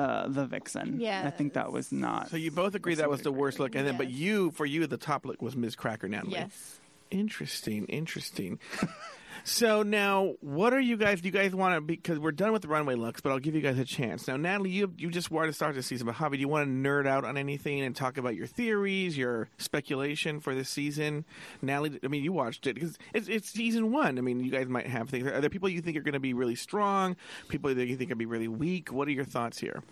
uh 0.02 0.28
the 0.28 0.45
vixen. 0.45 0.99
Yeah. 0.99 1.24
I 1.26 1.30
think 1.30 1.54
that 1.54 1.72
was 1.72 1.91
not 1.91 2.30
So 2.30 2.38
you 2.38 2.52
both 2.52 2.76
agree 2.76 2.95
that 2.95 3.10
was 3.10 3.22
the 3.22 3.32
worst 3.32 3.60
look, 3.60 3.76
and 3.76 3.88
then 3.88 3.97
but 3.97 4.10
you 4.10 4.52
for 4.52 4.66
you 4.66 4.88
the 4.88 4.97
top 4.97 5.26
look 5.26 5.41
was 5.41 5.56
Miz 5.56 5.76
Cracker 5.76 6.08
Natalie. 6.08 6.34
Yes. 6.34 6.80
Interesting, 7.12 7.86
interesting. 7.88 8.57
so 9.43 9.84
now, 9.84 10.36
what 10.39 10.74
are 10.74 10.80
you 10.80 10.95
guys? 10.95 11.20
Do 11.20 11.28
you 11.28 11.32
guys 11.34 11.53
want 11.53 11.76
to? 11.76 11.82
Because 11.82 12.18
we're 12.18 12.32
done 12.32 12.53
with 12.53 12.62
the 12.62 12.70
runway 12.70 12.95
looks, 12.95 13.20
but 13.20 13.32
I'll 13.32 13.39
give 13.39 13.53
you 13.53 13.59
guys 13.59 13.78
a 13.78 13.84
chance. 13.84 14.30
Now, 14.30 14.38
Natalie, 14.38 14.70
you 14.70 14.93
you 14.97 15.09
just 15.09 15.30
wanted 15.30 15.47
to 15.47 15.53
start 15.53 15.76
the 15.76 15.84
season, 15.84 16.07
but 16.07 16.16
Javi, 16.16 16.34
do 16.34 16.38
you 16.39 16.47
want 16.47 16.68
to 16.68 16.72
nerd 16.72 17.05
out 17.05 17.26
on 17.26 17.38
anything 17.38 17.82
and 17.82 17.93
talk 17.93 18.18
about 18.18 18.36
your 18.36 18.47
theories, 18.47 19.18
your 19.18 19.49
speculation 19.57 20.39
for 20.39 20.55
this 20.55 20.70
season? 20.70 21.26
Natalie, 21.62 21.99
I 22.01 22.07
mean, 22.07 22.24
you 22.24 22.32
watched 22.32 22.66
it 22.66 22.76
because 22.76 22.97
it's, 23.14 23.28
it's 23.28 23.49
season 23.49 23.91
one. 23.91 24.18
I 24.18 24.22
mean, 24.22 24.39
you 24.39 24.49
guys 24.49 24.70
might 24.70 24.88
have 24.88 25.09
things. 25.09 25.28
Are 25.28 25.41
there 25.41 25.49
people 25.49 25.68
you 25.68 25.82
think 25.82 25.97
are 25.97 26.01
going 26.01 26.14
to 26.14 26.20
be 26.22 26.34
really 26.34 26.55
strong? 26.55 27.18
People 27.49 27.76
that 27.76 27.88
you 27.88 27.97
think 27.97 28.09
are 28.09 28.16
going 28.16 28.20
to 28.20 28.26
be 28.26 28.26
really 28.26 28.47
weak? 28.47 28.93
What 28.93 29.09
are 29.09 29.12
your 29.12 29.26
thoughts 29.26 29.59
here? 29.59 29.84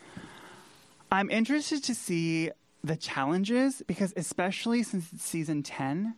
I'm 1.11 1.29
interested 1.29 1.83
to 1.85 1.95
see 1.95 2.51
the 2.83 2.95
challenges 2.95 3.81
because 3.87 4.13
especially 4.15 4.83
since 4.83 5.11
it's 5.13 5.23
season 5.25 5.61
10 5.63 6.15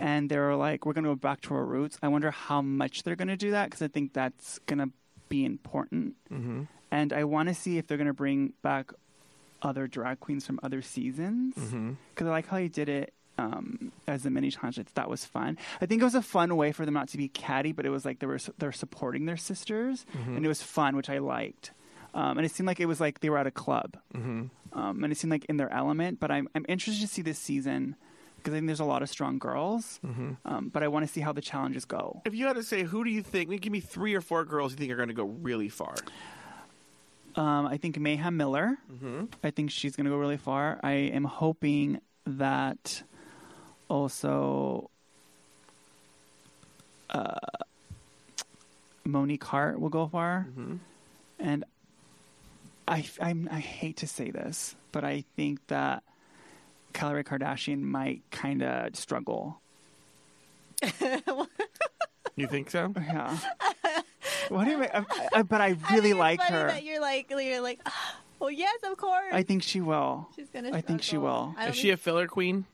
and 0.00 0.30
they're 0.30 0.54
like 0.54 0.86
we're 0.86 0.92
going 0.92 1.04
to 1.04 1.10
go 1.10 1.16
back 1.16 1.40
to 1.40 1.52
our 1.54 1.64
roots 1.64 1.98
i 2.02 2.08
wonder 2.08 2.30
how 2.30 2.62
much 2.62 3.02
they're 3.02 3.16
going 3.16 3.28
to 3.28 3.36
do 3.36 3.50
that 3.50 3.64
because 3.66 3.82
i 3.82 3.88
think 3.88 4.12
that's 4.12 4.58
going 4.66 4.78
to 4.78 4.90
be 5.28 5.44
important. 5.44 6.14
Mm-hmm. 6.32 6.62
and 6.92 7.12
i 7.12 7.24
want 7.24 7.48
to 7.48 7.54
see 7.54 7.78
if 7.78 7.86
they're 7.88 7.96
going 7.98 8.06
to 8.06 8.12
bring 8.14 8.52
back 8.62 8.92
other 9.62 9.86
drag 9.88 10.20
queens 10.20 10.46
from 10.46 10.60
other 10.62 10.82
seasons. 10.82 11.54
Mm-hmm. 11.56 11.92
because 12.14 12.26
i 12.28 12.30
like 12.30 12.46
how 12.46 12.58
you 12.58 12.68
did 12.68 12.88
it 12.88 13.12
um, 13.36 13.90
as 14.06 14.22
the 14.22 14.30
mini 14.30 14.52
challenges 14.52 14.86
that 14.94 15.10
was 15.10 15.24
fun. 15.24 15.58
I 15.80 15.86
think 15.86 16.00
it 16.00 16.04
was 16.04 16.14
a 16.14 16.22
fun 16.22 16.54
way 16.54 16.70
for 16.70 16.84
them 16.84 16.94
not 16.94 17.08
to 17.08 17.16
be 17.16 17.26
catty 17.26 17.72
but 17.72 17.84
it 17.84 17.90
was 17.90 18.04
like 18.04 18.20
they 18.20 18.26
were 18.28 18.38
they're 18.58 18.70
supporting 18.70 19.26
their 19.26 19.36
sisters. 19.36 20.06
And 20.36 20.44
it 20.44 20.48
was 20.48 20.62
fun 20.62 20.94
which 20.94 21.10
i 21.10 21.18
liked 21.18 21.72
um, 22.14 22.38
and 22.38 22.46
it 22.46 22.52
seemed 22.52 22.66
like 22.66 22.80
it 22.80 22.86
was 22.86 23.00
like 23.00 23.20
they 23.20 23.28
were 23.28 23.38
at 23.38 23.46
a 23.46 23.50
club 23.50 23.96
Mm-hmm. 24.14 24.44
um, 24.78 25.04
and 25.04 25.12
it 25.12 25.16
seemed 25.18 25.30
like 25.32 25.44
in 25.46 25.56
their 25.58 25.72
element. 25.72 26.20
But 26.20 26.30
I'm 26.30 26.48
I'm 26.54 26.64
interested 26.68 27.02
to 27.02 27.08
see 27.12 27.22
this 27.22 27.38
season 27.38 27.96
because 28.38 28.52
I 28.54 28.56
think 28.58 28.66
there's 28.66 28.80
a 28.80 28.84
lot 28.84 29.02
of 29.02 29.08
strong 29.08 29.38
girls. 29.38 30.00
Mm-hmm. 30.06 30.32
Um, 30.44 30.68
but 30.68 30.82
I 30.82 30.88
want 30.88 31.06
to 31.06 31.12
see 31.12 31.20
how 31.20 31.32
the 31.32 31.40
challenges 31.40 31.84
go. 31.86 32.22
If 32.24 32.34
you 32.34 32.46
had 32.46 32.56
to 32.56 32.62
say, 32.62 32.82
who 32.82 33.02
do 33.04 33.10
you 33.10 33.22
think? 33.22 33.48
Give 33.60 33.72
me 33.72 33.80
three 33.80 34.14
or 34.14 34.20
four 34.20 34.44
girls 34.44 34.72
you 34.72 34.78
think 34.78 34.92
are 34.92 34.96
going 34.96 35.08
to 35.08 35.14
go 35.14 35.24
really 35.24 35.68
far. 35.70 35.94
Um, 37.36 37.66
I 37.66 37.78
think 37.78 37.98
Mayhem 37.98 38.36
Miller. 38.36 38.76
Mm-hmm. 38.92 39.24
I 39.42 39.50
think 39.50 39.70
she's 39.70 39.96
going 39.96 40.04
to 40.04 40.10
go 40.10 40.18
really 40.18 40.36
far. 40.36 40.78
I 40.82 40.92
am 40.92 41.24
hoping 41.24 42.00
that 42.26 43.02
also 43.88 44.90
uh, 47.10 47.34
Monique 49.04 49.44
Heart 49.44 49.80
will 49.80 49.88
go 49.88 50.06
far. 50.06 50.46
Mm-hmm. 50.50 50.76
And 51.40 51.64
I, 52.86 53.04
I'm, 53.20 53.48
I 53.50 53.60
hate 53.60 53.96
to 53.98 54.06
say 54.06 54.30
this, 54.30 54.76
but 54.92 55.04
I 55.04 55.24
think 55.36 55.66
that 55.68 56.02
Kalorie 56.92 57.24
Kardashian 57.24 57.80
might 57.82 58.22
kind 58.30 58.62
of 58.62 58.94
struggle. 58.96 59.60
You 62.36 62.46
think 62.46 62.70
so? 62.70 62.92
Yeah. 62.96 63.36
what 64.48 64.64
do 64.64 64.70
you 64.70 64.78
mean? 64.78 64.90
I, 64.94 65.04
I, 65.34 65.42
but 65.42 65.60
I 65.60 65.76
really 65.90 66.10
think 66.10 66.16
like 66.16 66.40
funny 66.40 66.56
her. 66.56 66.66
That 66.68 66.84
you're 66.84 67.00
like, 67.00 67.30
you're 67.30 67.60
like, 67.60 67.80
"Ah, 67.86 68.16
well, 68.40 68.50
yes, 68.50 68.80
of 68.84 68.96
course. 68.96 69.32
I 69.32 69.42
think 69.42 69.62
she 69.62 69.80
will. 69.80 70.28
She's 70.34 70.48
gonna. 70.48 70.68
Struggle. 70.68 70.78
I 70.78 70.80
think 70.80 71.02
she 71.02 71.16
will. 71.16 71.54
I 71.56 71.62
don't 71.62 71.70
Is 71.70 71.76
she 71.76 71.90
a 71.90 71.96
filler 71.96 72.26
queen? 72.26 72.66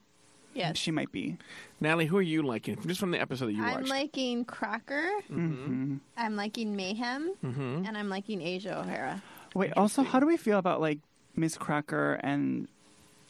yes. 0.55 0.79
She 0.79 0.91
might 0.91 1.13
be. 1.13 1.37
Natalie, 1.81 2.07
who 2.07 2.17
are 2.17 2.23
you 2.23 2.43
liking? 2.43 2.79
Just 2.87 3.01
from 3.01 3.11
the 3.11 3.21
episode 3.21 3.47
that 3.47 3.53
you 3.53 3.63
watched. 3.63 3.75
I'm 3.75 3.81
watched. 3.83 3.91
liking 3.91 4.45
Cracker. 4.45 5.09
hmm 5.29 5.97
I'm 6.17 6.37
liking 6.37 6.75
Mayhem, 6.75 7.35
mm-hmm. 7.45 7.85
and 7.87 7.97
I'm 7.97 8.09
liking 8.09 8.41
Asia 8.41 8.79
O'Hara. 8.79 9.23
Wait. 9.55 9.73
Also, 9.77 10.03
how 10.03 10.21
do 10.21 10.27
we 10.27 10.37
feel 10.37 10.59
about 10.59 10.81
like 10.81 10.99
Miz 11.37 11.57
Cracker 11.57 12.15
and 12.23 12.69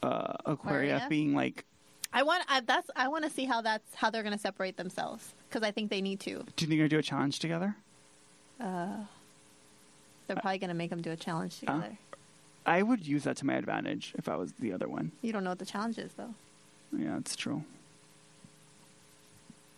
uh, 0.03 0.33
Aquaria 0.45 0.95
Aquaria? 0.97 1.05
being 1.09 1.33
like? 1.35 1.65
I 2.13 2.23
want. 2.23 2.43
I, 2.49 2.59
that's. 2.61 2.89
I 2.95 3.07
want 3.07 3.23
to 3.23 3.29
see 3.29 3.45
how 3.45 3.61
that's 3.61 3.95
how 3.95 4.09
they're 4.09 4.23
gonna 4.23 4.37
separate 4.37 4.77
themselves 4.77 5.33
because 5.49 5.63
I 5.63 5.71
think 5.71 5.89
they 5.89 6.01
need 6.01 6.19
to. 6.21 6.29
Do 6.31 6.37
you 6.37 6.43
think 6.55 6.69
they're 6.69 6.77
gonna 6.77 6.89
do 6.89 6.99
a 6.99 7.03
challenge 7.03 7.39
together? 7.39 7.75
Uh, 8.59 8.89
they're 10.27 10.35
probably 10.37 10.59
gonna 10.59 10.73
make 10.73 10.89
them 10.89 11.01
do 11.01 11.11
a 11.11 11.15
challenge 11.15 11.57
Uh. 11.67 11.73
together. 11.73 11.97
I 12.63 12.83
would 12.83 13.07
use 13.07 13.23
that 13.23 13.37
to 13.37 13.45
my 13.47 13.55
advantage 13.55 14.13
if 14.19 14.29
I 14.29 14.35
was 14.35 14.53
the 14.59 14.71
other 14.71 14.87
one. 14.87 15.11
You 15.23 15.33
don't 15.33 15.43
know 15.43 15.49
what 15.49 15.57
the 15.59 15.65
challenge 15.65 15.97
is 15.97 16.11
though. 16.13 16.35
Yeah, 16.95 17.17
it's 17.17 17.35
true. 17.35 17.63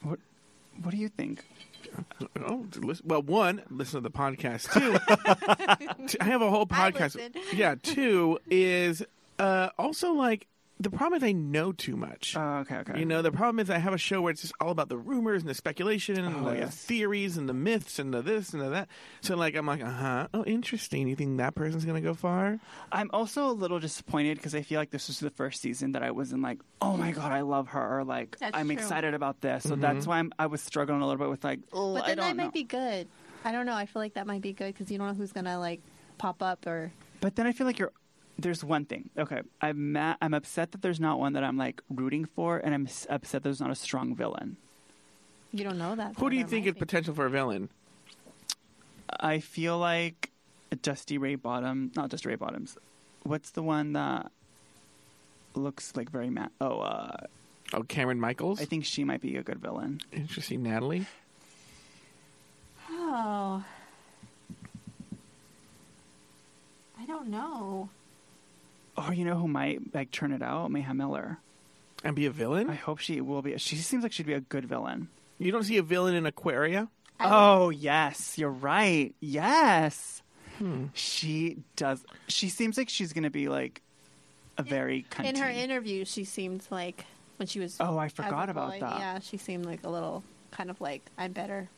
What 0.02 0.20
What 0.82 0.92
do 0.92 0.98
you 0.98 1.08
think? 1.08 1.46
Oh, 2.46 2.66
well, 3.04 3.22
one, 3.22 3.62
listen 3.70 4.02
to 4.02 4.10
the 4.10 4.12
podcast. 4.12 4.72
Two, 4.74 4.98
I 6.22 6.24
have 6.24 6.42
a 6.42 6.50
whole 6.50 6.66
podcast. 6.66 7.18
yeah. 7.54 7.76
Two 7.82 8.40
is 8.50 9.04
uh, 9.40 9.70
also 9.78 10.14
like 10.14 10.48
the 10.80 10.90
problem 10.90 11.14
is 11.18 11.24
I 11.24 11.32
know 11.32 11.72
too 11.72 11.96
much. 11.96 12.36
Oh, 12.38 12.58
okay, 12.60 12.78
okay. 12.78 13.00
You 13.00 13.06
know, 13.06 13.22
the 13.22 13.32
problem 13.32 13.60
is 13.60 13.70
I 13.70 13.78
have 13.78 13.94
a 13.94 13.98
show 13.98 14.22
where 14.22 14.32
it's 14.32 14.42
just 14.42 14.54
all 14.60 14.70
about 14.72 14.90
the 14.90 14.98
rumors 14.98 15.42
and 15.44 15.50
the 15.50 15.54
speculation 15.54 16.20
and 16.20 16.36
Oh, 16.36 16.50
the 16.52 16.58
yes. 16.58 16.76
theories 16.76 17.38
and 17.38 17.48
the 17.48 17.54
myths 17.54 18.00
and 18.00 18.14
the 18.14 18.22
this 18.22 18.52
and 18.54 18.62
the 18.62 18.70
that. 18.70 18.88
So, 19.22 19.36
like, 19.38 19.56
I'm 19.56 19.66
like, 19.66 19.82
uh 19.84 19.90
huh. 19.90 20.28
Oh, 20.34 20.44
interesting. 20.44 21.08
You 21.08 21.16
think 21.16 21.38
that 21.38 21.56
person's 21.56 21.86
going 21.86 22.02
to 22.02 22.08
go 22.08 22.14
far? 22.14 22.60
I'm 22.92 23.10
also 23.14 23.50
a 23.50 23.54
little 23.54 23.80
disappointed 23.80 24.38
because 24.38 24.56
I 24.56 24.62
feel 24.62 24.80
like 24.80 24.90
this 24.92 25.08
was 25.08 25.20
the 25.20 25.30
first 25.30 25.62
season 25.62 25.94
that 25.94 26.04
I 26.04 26.12
wasn't 26.12 26.42
like, 26.42 26.60
oh 26.82 26.98
my 26.98 27.12
god, 27.12 27.32
I 27.32 27.42
love 27.42 27.70
her, 27.70 28.00
or 28.00 28.04
like 28.04 28.38
That's 28.40 28.58
I'm 28.58 28.68
true. 28.68 28.74
excited 28.74 29.14
about 29.14 29.40
this. 29.42 29.64
So 29.64 29.72
Mm-hmm. 29.72 29.82
that's 29.82 30.08
why 30.08 30.18
I'm, 30.20 30.34
I 30.38 30.48
was 30.48 30.62
struggling 30.62 31.02
a 31.02 31.08
little 31.08 31.20
bit 31.24 31.30
with 31.30 31.44
like, 31.44 31.60
oh, 31.72 31.94
But 31.94 32.04
I 32.04 32.08
then 32.08 32.18
don't 32.18 32.26
that 32.26 32.36
know. 32.36 32.44
might 32.46 32.54
be 32.54 32.64
good. 32.64 33.08
I 33.46 33.52
don't 33.52 33.66
know. 33.66 33.76
I 33.76 33.86
feel 33.86 34.02
like 34.02 34.16
that 34.16 34.26
might 34.28 34.42
be 34.42 34.54
good 34.54 34.74
because 34.74 34.90
you 34.92 34.98
don't 34.98 35.08
know 35.08 35.14
who's 35.14 35.32
gonna 35.32 35.60
like 35.60 35.82
pop 36.18 36.42
up 36.42 36.66
or. 36.68 36.92
But 37.22 37.36
then 37.36 37.46
I 37.48 37.52
feel 37.54 37.68
like 37.68 37.80
you're. 37.80 37.92
There's 38.44 38.64
one 38.64 38.84
thing. 38.86 39.10
Okay, 39.18 39.42
I'm 39.62 39.94
mad, 39.94 40.18
I'm 40.22 40.34
upset 40.34 40.74
that 40.74 40.82
there's 40.82 41.00
not 41.00 41.18
one 41.18 41.34
that 41.34 41.44
I'm 41.46 41.58
like 41.58 41.82
rooting 41.90 42.26
for, 42.26 42.58
and 42.58 42.74
I'm 42.76 42.86
s- 42.88 43.08
upset 43.10 43.42
there's 43.42 43.62
not 43.62 43.72
a 43.72 43.76
strong 43.76 44.16
villain. 44.16 44.58
You 45.54 45.64
don't 45.64 45.78
know 45.78 45.96
that. 45.96 46.16
Who 46.18 46.26
though. 46.26 46.30
do 46.30 46.36
you 46.36 46.44
There 46.44 46.50
think 46.50 46.66
might 46.66 46.70
is 46.70 46.74
be. 46.76 46.80
potential 46.80 47.14
for 47.16 47.26
a 47.26 47.30
villain? 47.30 47.70
I 49.20 49.40
feel 49.40 49.78
like 49.78 50.30
Dusty 50.82 51.18
Ray 51.18 51.36
Bottom, 51.36 51.92
not 51.96 52.10
Dusty 52.10 52.30
Ray 52.30 52.36
Bottoms. 52.36 52.78
What's 53.24 53.52
the 53.52 53.64
one 53.64 53.94
that 53.94 54.30
looks 55.56 55.96
like 55.96 56.10
very 56.12 56.30
mad? 56.30 56.50
Oh, 56.60 56.80
uh, 56.80 57.16
Oh, 57.76 57.82
Kameron 57.84 58.18
Michaels? 58.20 58.62
I 58.62 58.66
think 58.66 58.86
she 58.86 59.04
might 59.04 59.22
be 59.22 59.36
a 59.38 59.42
good 59.42 59.60
villain. 59.60 60.00
Interesting. 60.12 60.62
Natalie? 60.64 61.06
Oh. 62.92 63.64
I 67.00 67.06
don't 67.08 67.30
know. 67.30 67.90
Oh, 68.98 69.12
you 69.12 69.26
know 69.26 69.36
who 69.36 69.48
might 69.48 69.94
like 69.94 70.12
turn 70.12 70.32
it 70.32 70.42
out? 70.42 70.70
Mayhem 70.72 70.98
Miller. 70.98 71.40
And 72.04 72.16
be 72.16 72.26
a 72.26 72.32
villain? 72.32 72.70
I 72.70 72.76
hope 72.76 73.00
she 73.00 73.22
will 73.22 73.42
be. 73.42 73.58
She 73.58 73.76
seems 73.78 74.04
like 74.04 74.12
she'd 74.12 74.26
be 74.26 74.34
a 74.34 74.42
good 74.42 74.66
villain. 74.66 75.08
You 75.40 75.52
don't 75.52 75.64
see 75.64 75.78
a 75.78 75.84
villain 75.84 76.16
in 76.16 76.26
Aquaria? 76.26 76.88
I- 77.20 77.30
Oh 77.32 77.70
yes, 77.70 78.38
you're 78.38 78.50
right. 78.52 79.16
Yes, 79.20 80.22
Hmm. 80.60 80.86
she 80.94 81.58
does. 81.76 82.04
She 82.28 82.50
seems 82.50 82.78
like 82.78 82.90
she's 82.90 83.14
gonna 83.14 83.30
be 83.32 83.48
like 83.50 83.82
a 84.58 84.64
very 84.64 85.06
cunty. 85.10 85.26
In 85.26 85.36
her 85.38 85.50
interview, 85.50 86.06
she 86.06 86.24
seemed 86.26 86.64
like 86.70 87.06
when 87.38 87.48
she 87.48 87.60
was. 87.60 87.78
Oh, 87.80 87.98
I 87.98 88.06
as 88.08 88.12
a 88.14 88.16
forgot 88.24 88.50
about 88.50 88.72
boy, 88.72 88.80
that. 88.82 89.00
Yeah, 89.00 89.20
she 89.20 89.38
seemed 89.38 89.66
like 89.66 89.84
a 89.84 89.90
little 89.90 90.24
kind 90.52 90.70
of 90.70 90.80
like 90.82 91.02
I'm 91.18 91.32
better. 91.32 91.70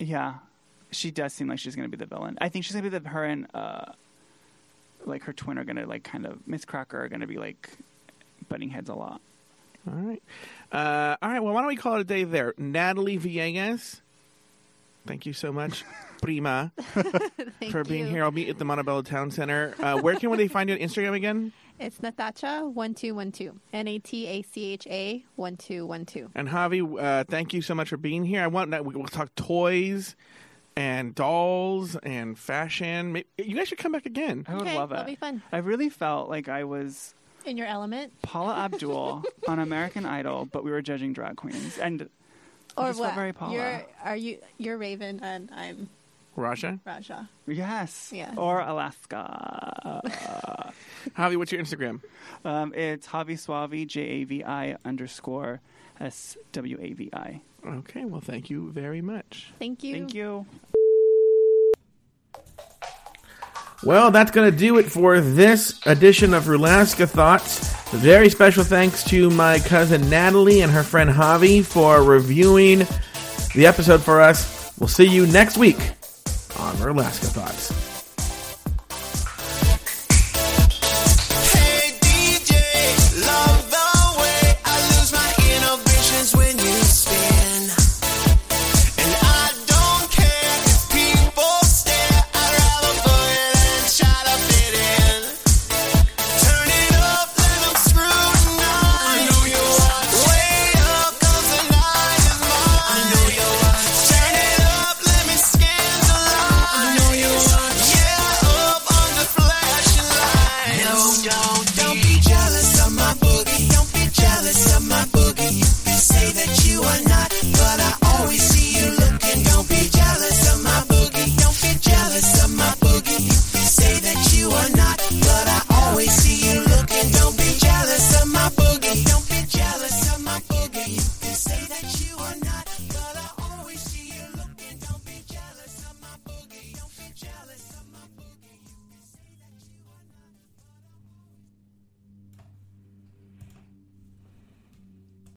Yeah, 0.00 0.34
she 0.90 1.10
does 1.12 1.32
seem 1.32 1.46
like 1.48 1.58
she's 1.60 1.76
gonna 1.76 1.88
be 1.88 1.96
the 1.96 2.06
villain. 2.06 2.36
I 2.40 2.48
think 2.48 2.64
she's 2.64 2.74
gonna 2.74 2.88
be 2.90 2.98
the 2.98 3.08
her 3.08 3.24
and 3.24 3.46
uh, 3.54 3.92
like 5.06 5.22
her 5.24 5.32
twin 5.32 5.58
are 5.58 5.64
gonna 5.64 5.86
like 5.86 6.04
kind 6.04 6.26
of 6.26 6.46
Miz 6.46 6.64
Cracker 6.64 7.02
are 7.02 7.08
gonna 7.08 7.26
be 7.26 7.36
like 7.38 7.70
butting 8.48 8.70
heads 8.70 8.88
a 8.88 8.94
lot. 8.94 9.20
All 9.86 9.94
right. 9.94 10.22
Uh, 10.72 11.16
all 11.20 11.30
right. 11.30 11.40
Well, 11.40 11.52
why 11.52 11.60
don't 11.60 11.68
we 11.68 11.76
call 11.76 11.96
it 11.96 12.00
a 12.00 12.04
day 12.04 12.24
there? 12.24 12.54
Natalie 12.56 13.18
Villegas, 13.18 14.00
thank 15.06 15.26
you 15.26 15.34
so 15.34 15.52
much, 15.52 15.84
Prima, 16.22 16.72
for 17.70 17.84
being 17.84 18.06
you. 18.06 18.10
here. 18.10 18.24
I'll 18.24 18.32
meet 18.32 18.48
at 18.48 18.58
the 18.58 18.64
Montebello 18.64 19.02
Town 19.02 19.30
Center. 19.30 19.74
Uh, 19.78 19.98
where 20.00 20.16
can 20.16 20.34
they 20.36 20.48
find 20.48 20.70
you 20.70 20.76
on 20.76 20.80
Instagram 20.80 21.14
again? 21.14 21.52
It's 21.78 21.98
Natacha 21.98 22.72
one 22.72 22.94
two 22.94 23.14
one 23.14 23.32
two. 23.32 23.58
N 23.72 23.88
A 23.88 23.98
T 23.98 24.26
A 24.26 24.42
C 24.42 24.72
H 24.72 24.86
A 24.86 25.24
one 25.36 25.56
two 25.56 25.84
one 25.86 26.06
two. 26.06 26.30
And 26.34 26.48
Javi, 26.48 27.02
uh, 27.02 27.24
thank 27.24 27.52
you 27.52 27.60
so 27.60 27.74
much 27.74 27.88
for 27.88 27.96
being 27.96 28.24
here. 28.24 28.42
I 28.42 28.46
want 28.46 28.70
we'll 28.84 29.04
talk 29.06 29.34
toys 29.34 30.16
and 30.76 31.14
dolls 31.14 31.96
and 31.96 32.38
fashion. 32.38 33.12
Maybe, 33.12 33.26
you 33.38 33.56
guys 33.56 33.68
should 33.68 33.78
come 33.78 33.92
back 33.92 34.06
again. 34.06 34.44
I 34.48 34.54
would 34.54 34.62
Okay, 34.62 34.76
love 34.76 34.90
it. 34.92 34.94
that'll 34.96 35.10
be 35.10 35.14
fun. 35.16 35.42
I 35.52 35.58
really 35.58 35.88
felt 35.88 36.28
like 36.28 36.48
I 36.48 36.64
was 36.64 37.14
In 37.44 37.56
your 37.56 37.66
element, 37.66 38.12
Paula 38.22 38.54
Abdul 38.64 39.24
on 39.48 39.58
American 39.58 40.06
Idol, 40.06 40.46
but 40.50 40.64
we 40.64 40.70
were 40.70 40.82
judging 40.82 41.12
drag 41.12 41.36
queens, 41.36 41.78
and 41.78 42.08
I 42.76 42.82
or 42.82 42.86
just 42.88 42.98
felt 42.98 43.10
what? 43.10 43.14
very 43.14 43.32
Paula. 43.32 43.54
You're 43.54 43.86
are 44.04 44.16
you? 44.16 44.38
You're 44.58 44.76
Raven 44.78 45.20
and 45.22 45.50
I'm 45.54 45.88
Raja, 46.36 46.80
Raja. 46.84 47.28
yes, 47.46 48.10
Yeah. 48.12 48.32
or 48.36 48.58
Alaska. 48.60 50.00
Javi, 51.16 51.36
what's 51.36 51.52
your 51.52 51.62
Instagram? 51.62 52.00
Um, 52.44 52.74
it's 52.74 53.06
Javi 53.06 53.34
Suavi, 53.34 53.86
J 53.86 54.00
A 54.00 54.24
V 54.24 54.42
I 54.44 54.76
underscore 54.84 55.60
S 56.00 56.36
W 56.52 56.78
A 56.80 56.92
V 56.94 57.10
I. 57.12 57.40
Okay. 57.66 58.04
Well, 58.04 58.20
thank 58.20 58.50
you 58.50 58.70
very 58.70 59.00
much. 59.00 59.52
Thank 59.58 59.82
you. 59.82 59.94
Thank 59.94 60.14
you. 60.14 60.46
Well, 63.82 64.10
that's 64.10 64.30
going 64.30 64.50
to 64.50 64.56
do 64.56 64.78
it 64.78 64.86
for 64.90 65.20
this 65.20 65.78
edition 65.86 66.32
of 66.32 66.44
Rulaska 66.44 67.06
Thoughts. 67.08 67.72
Very 67.90 68.30
special 68.30 68.64
thanks 68.64 69.04
to 69.04 69.28
my 69.30 69.58
cousin 69.58 70.08
Natalie 70.08 70.62
and 70.62 70.72
her 70.72 70.82
friend 70.82 71.10
Javi 71.10 71.62
for 71.64 72.02
reviewing 72.02 72.78
the 73.54 73.66
episode 73.66 74.02
for 74.02 74.20
us. 74.22 74.72
We'll 74.78 74.88
see 74.88 75.04
you 75.04 75.26
next 75.26 75.58
week 75.58 75.76
on 76.58 76.74
Rulaska 76.76 77.26
Thoughts. 77.26 77.83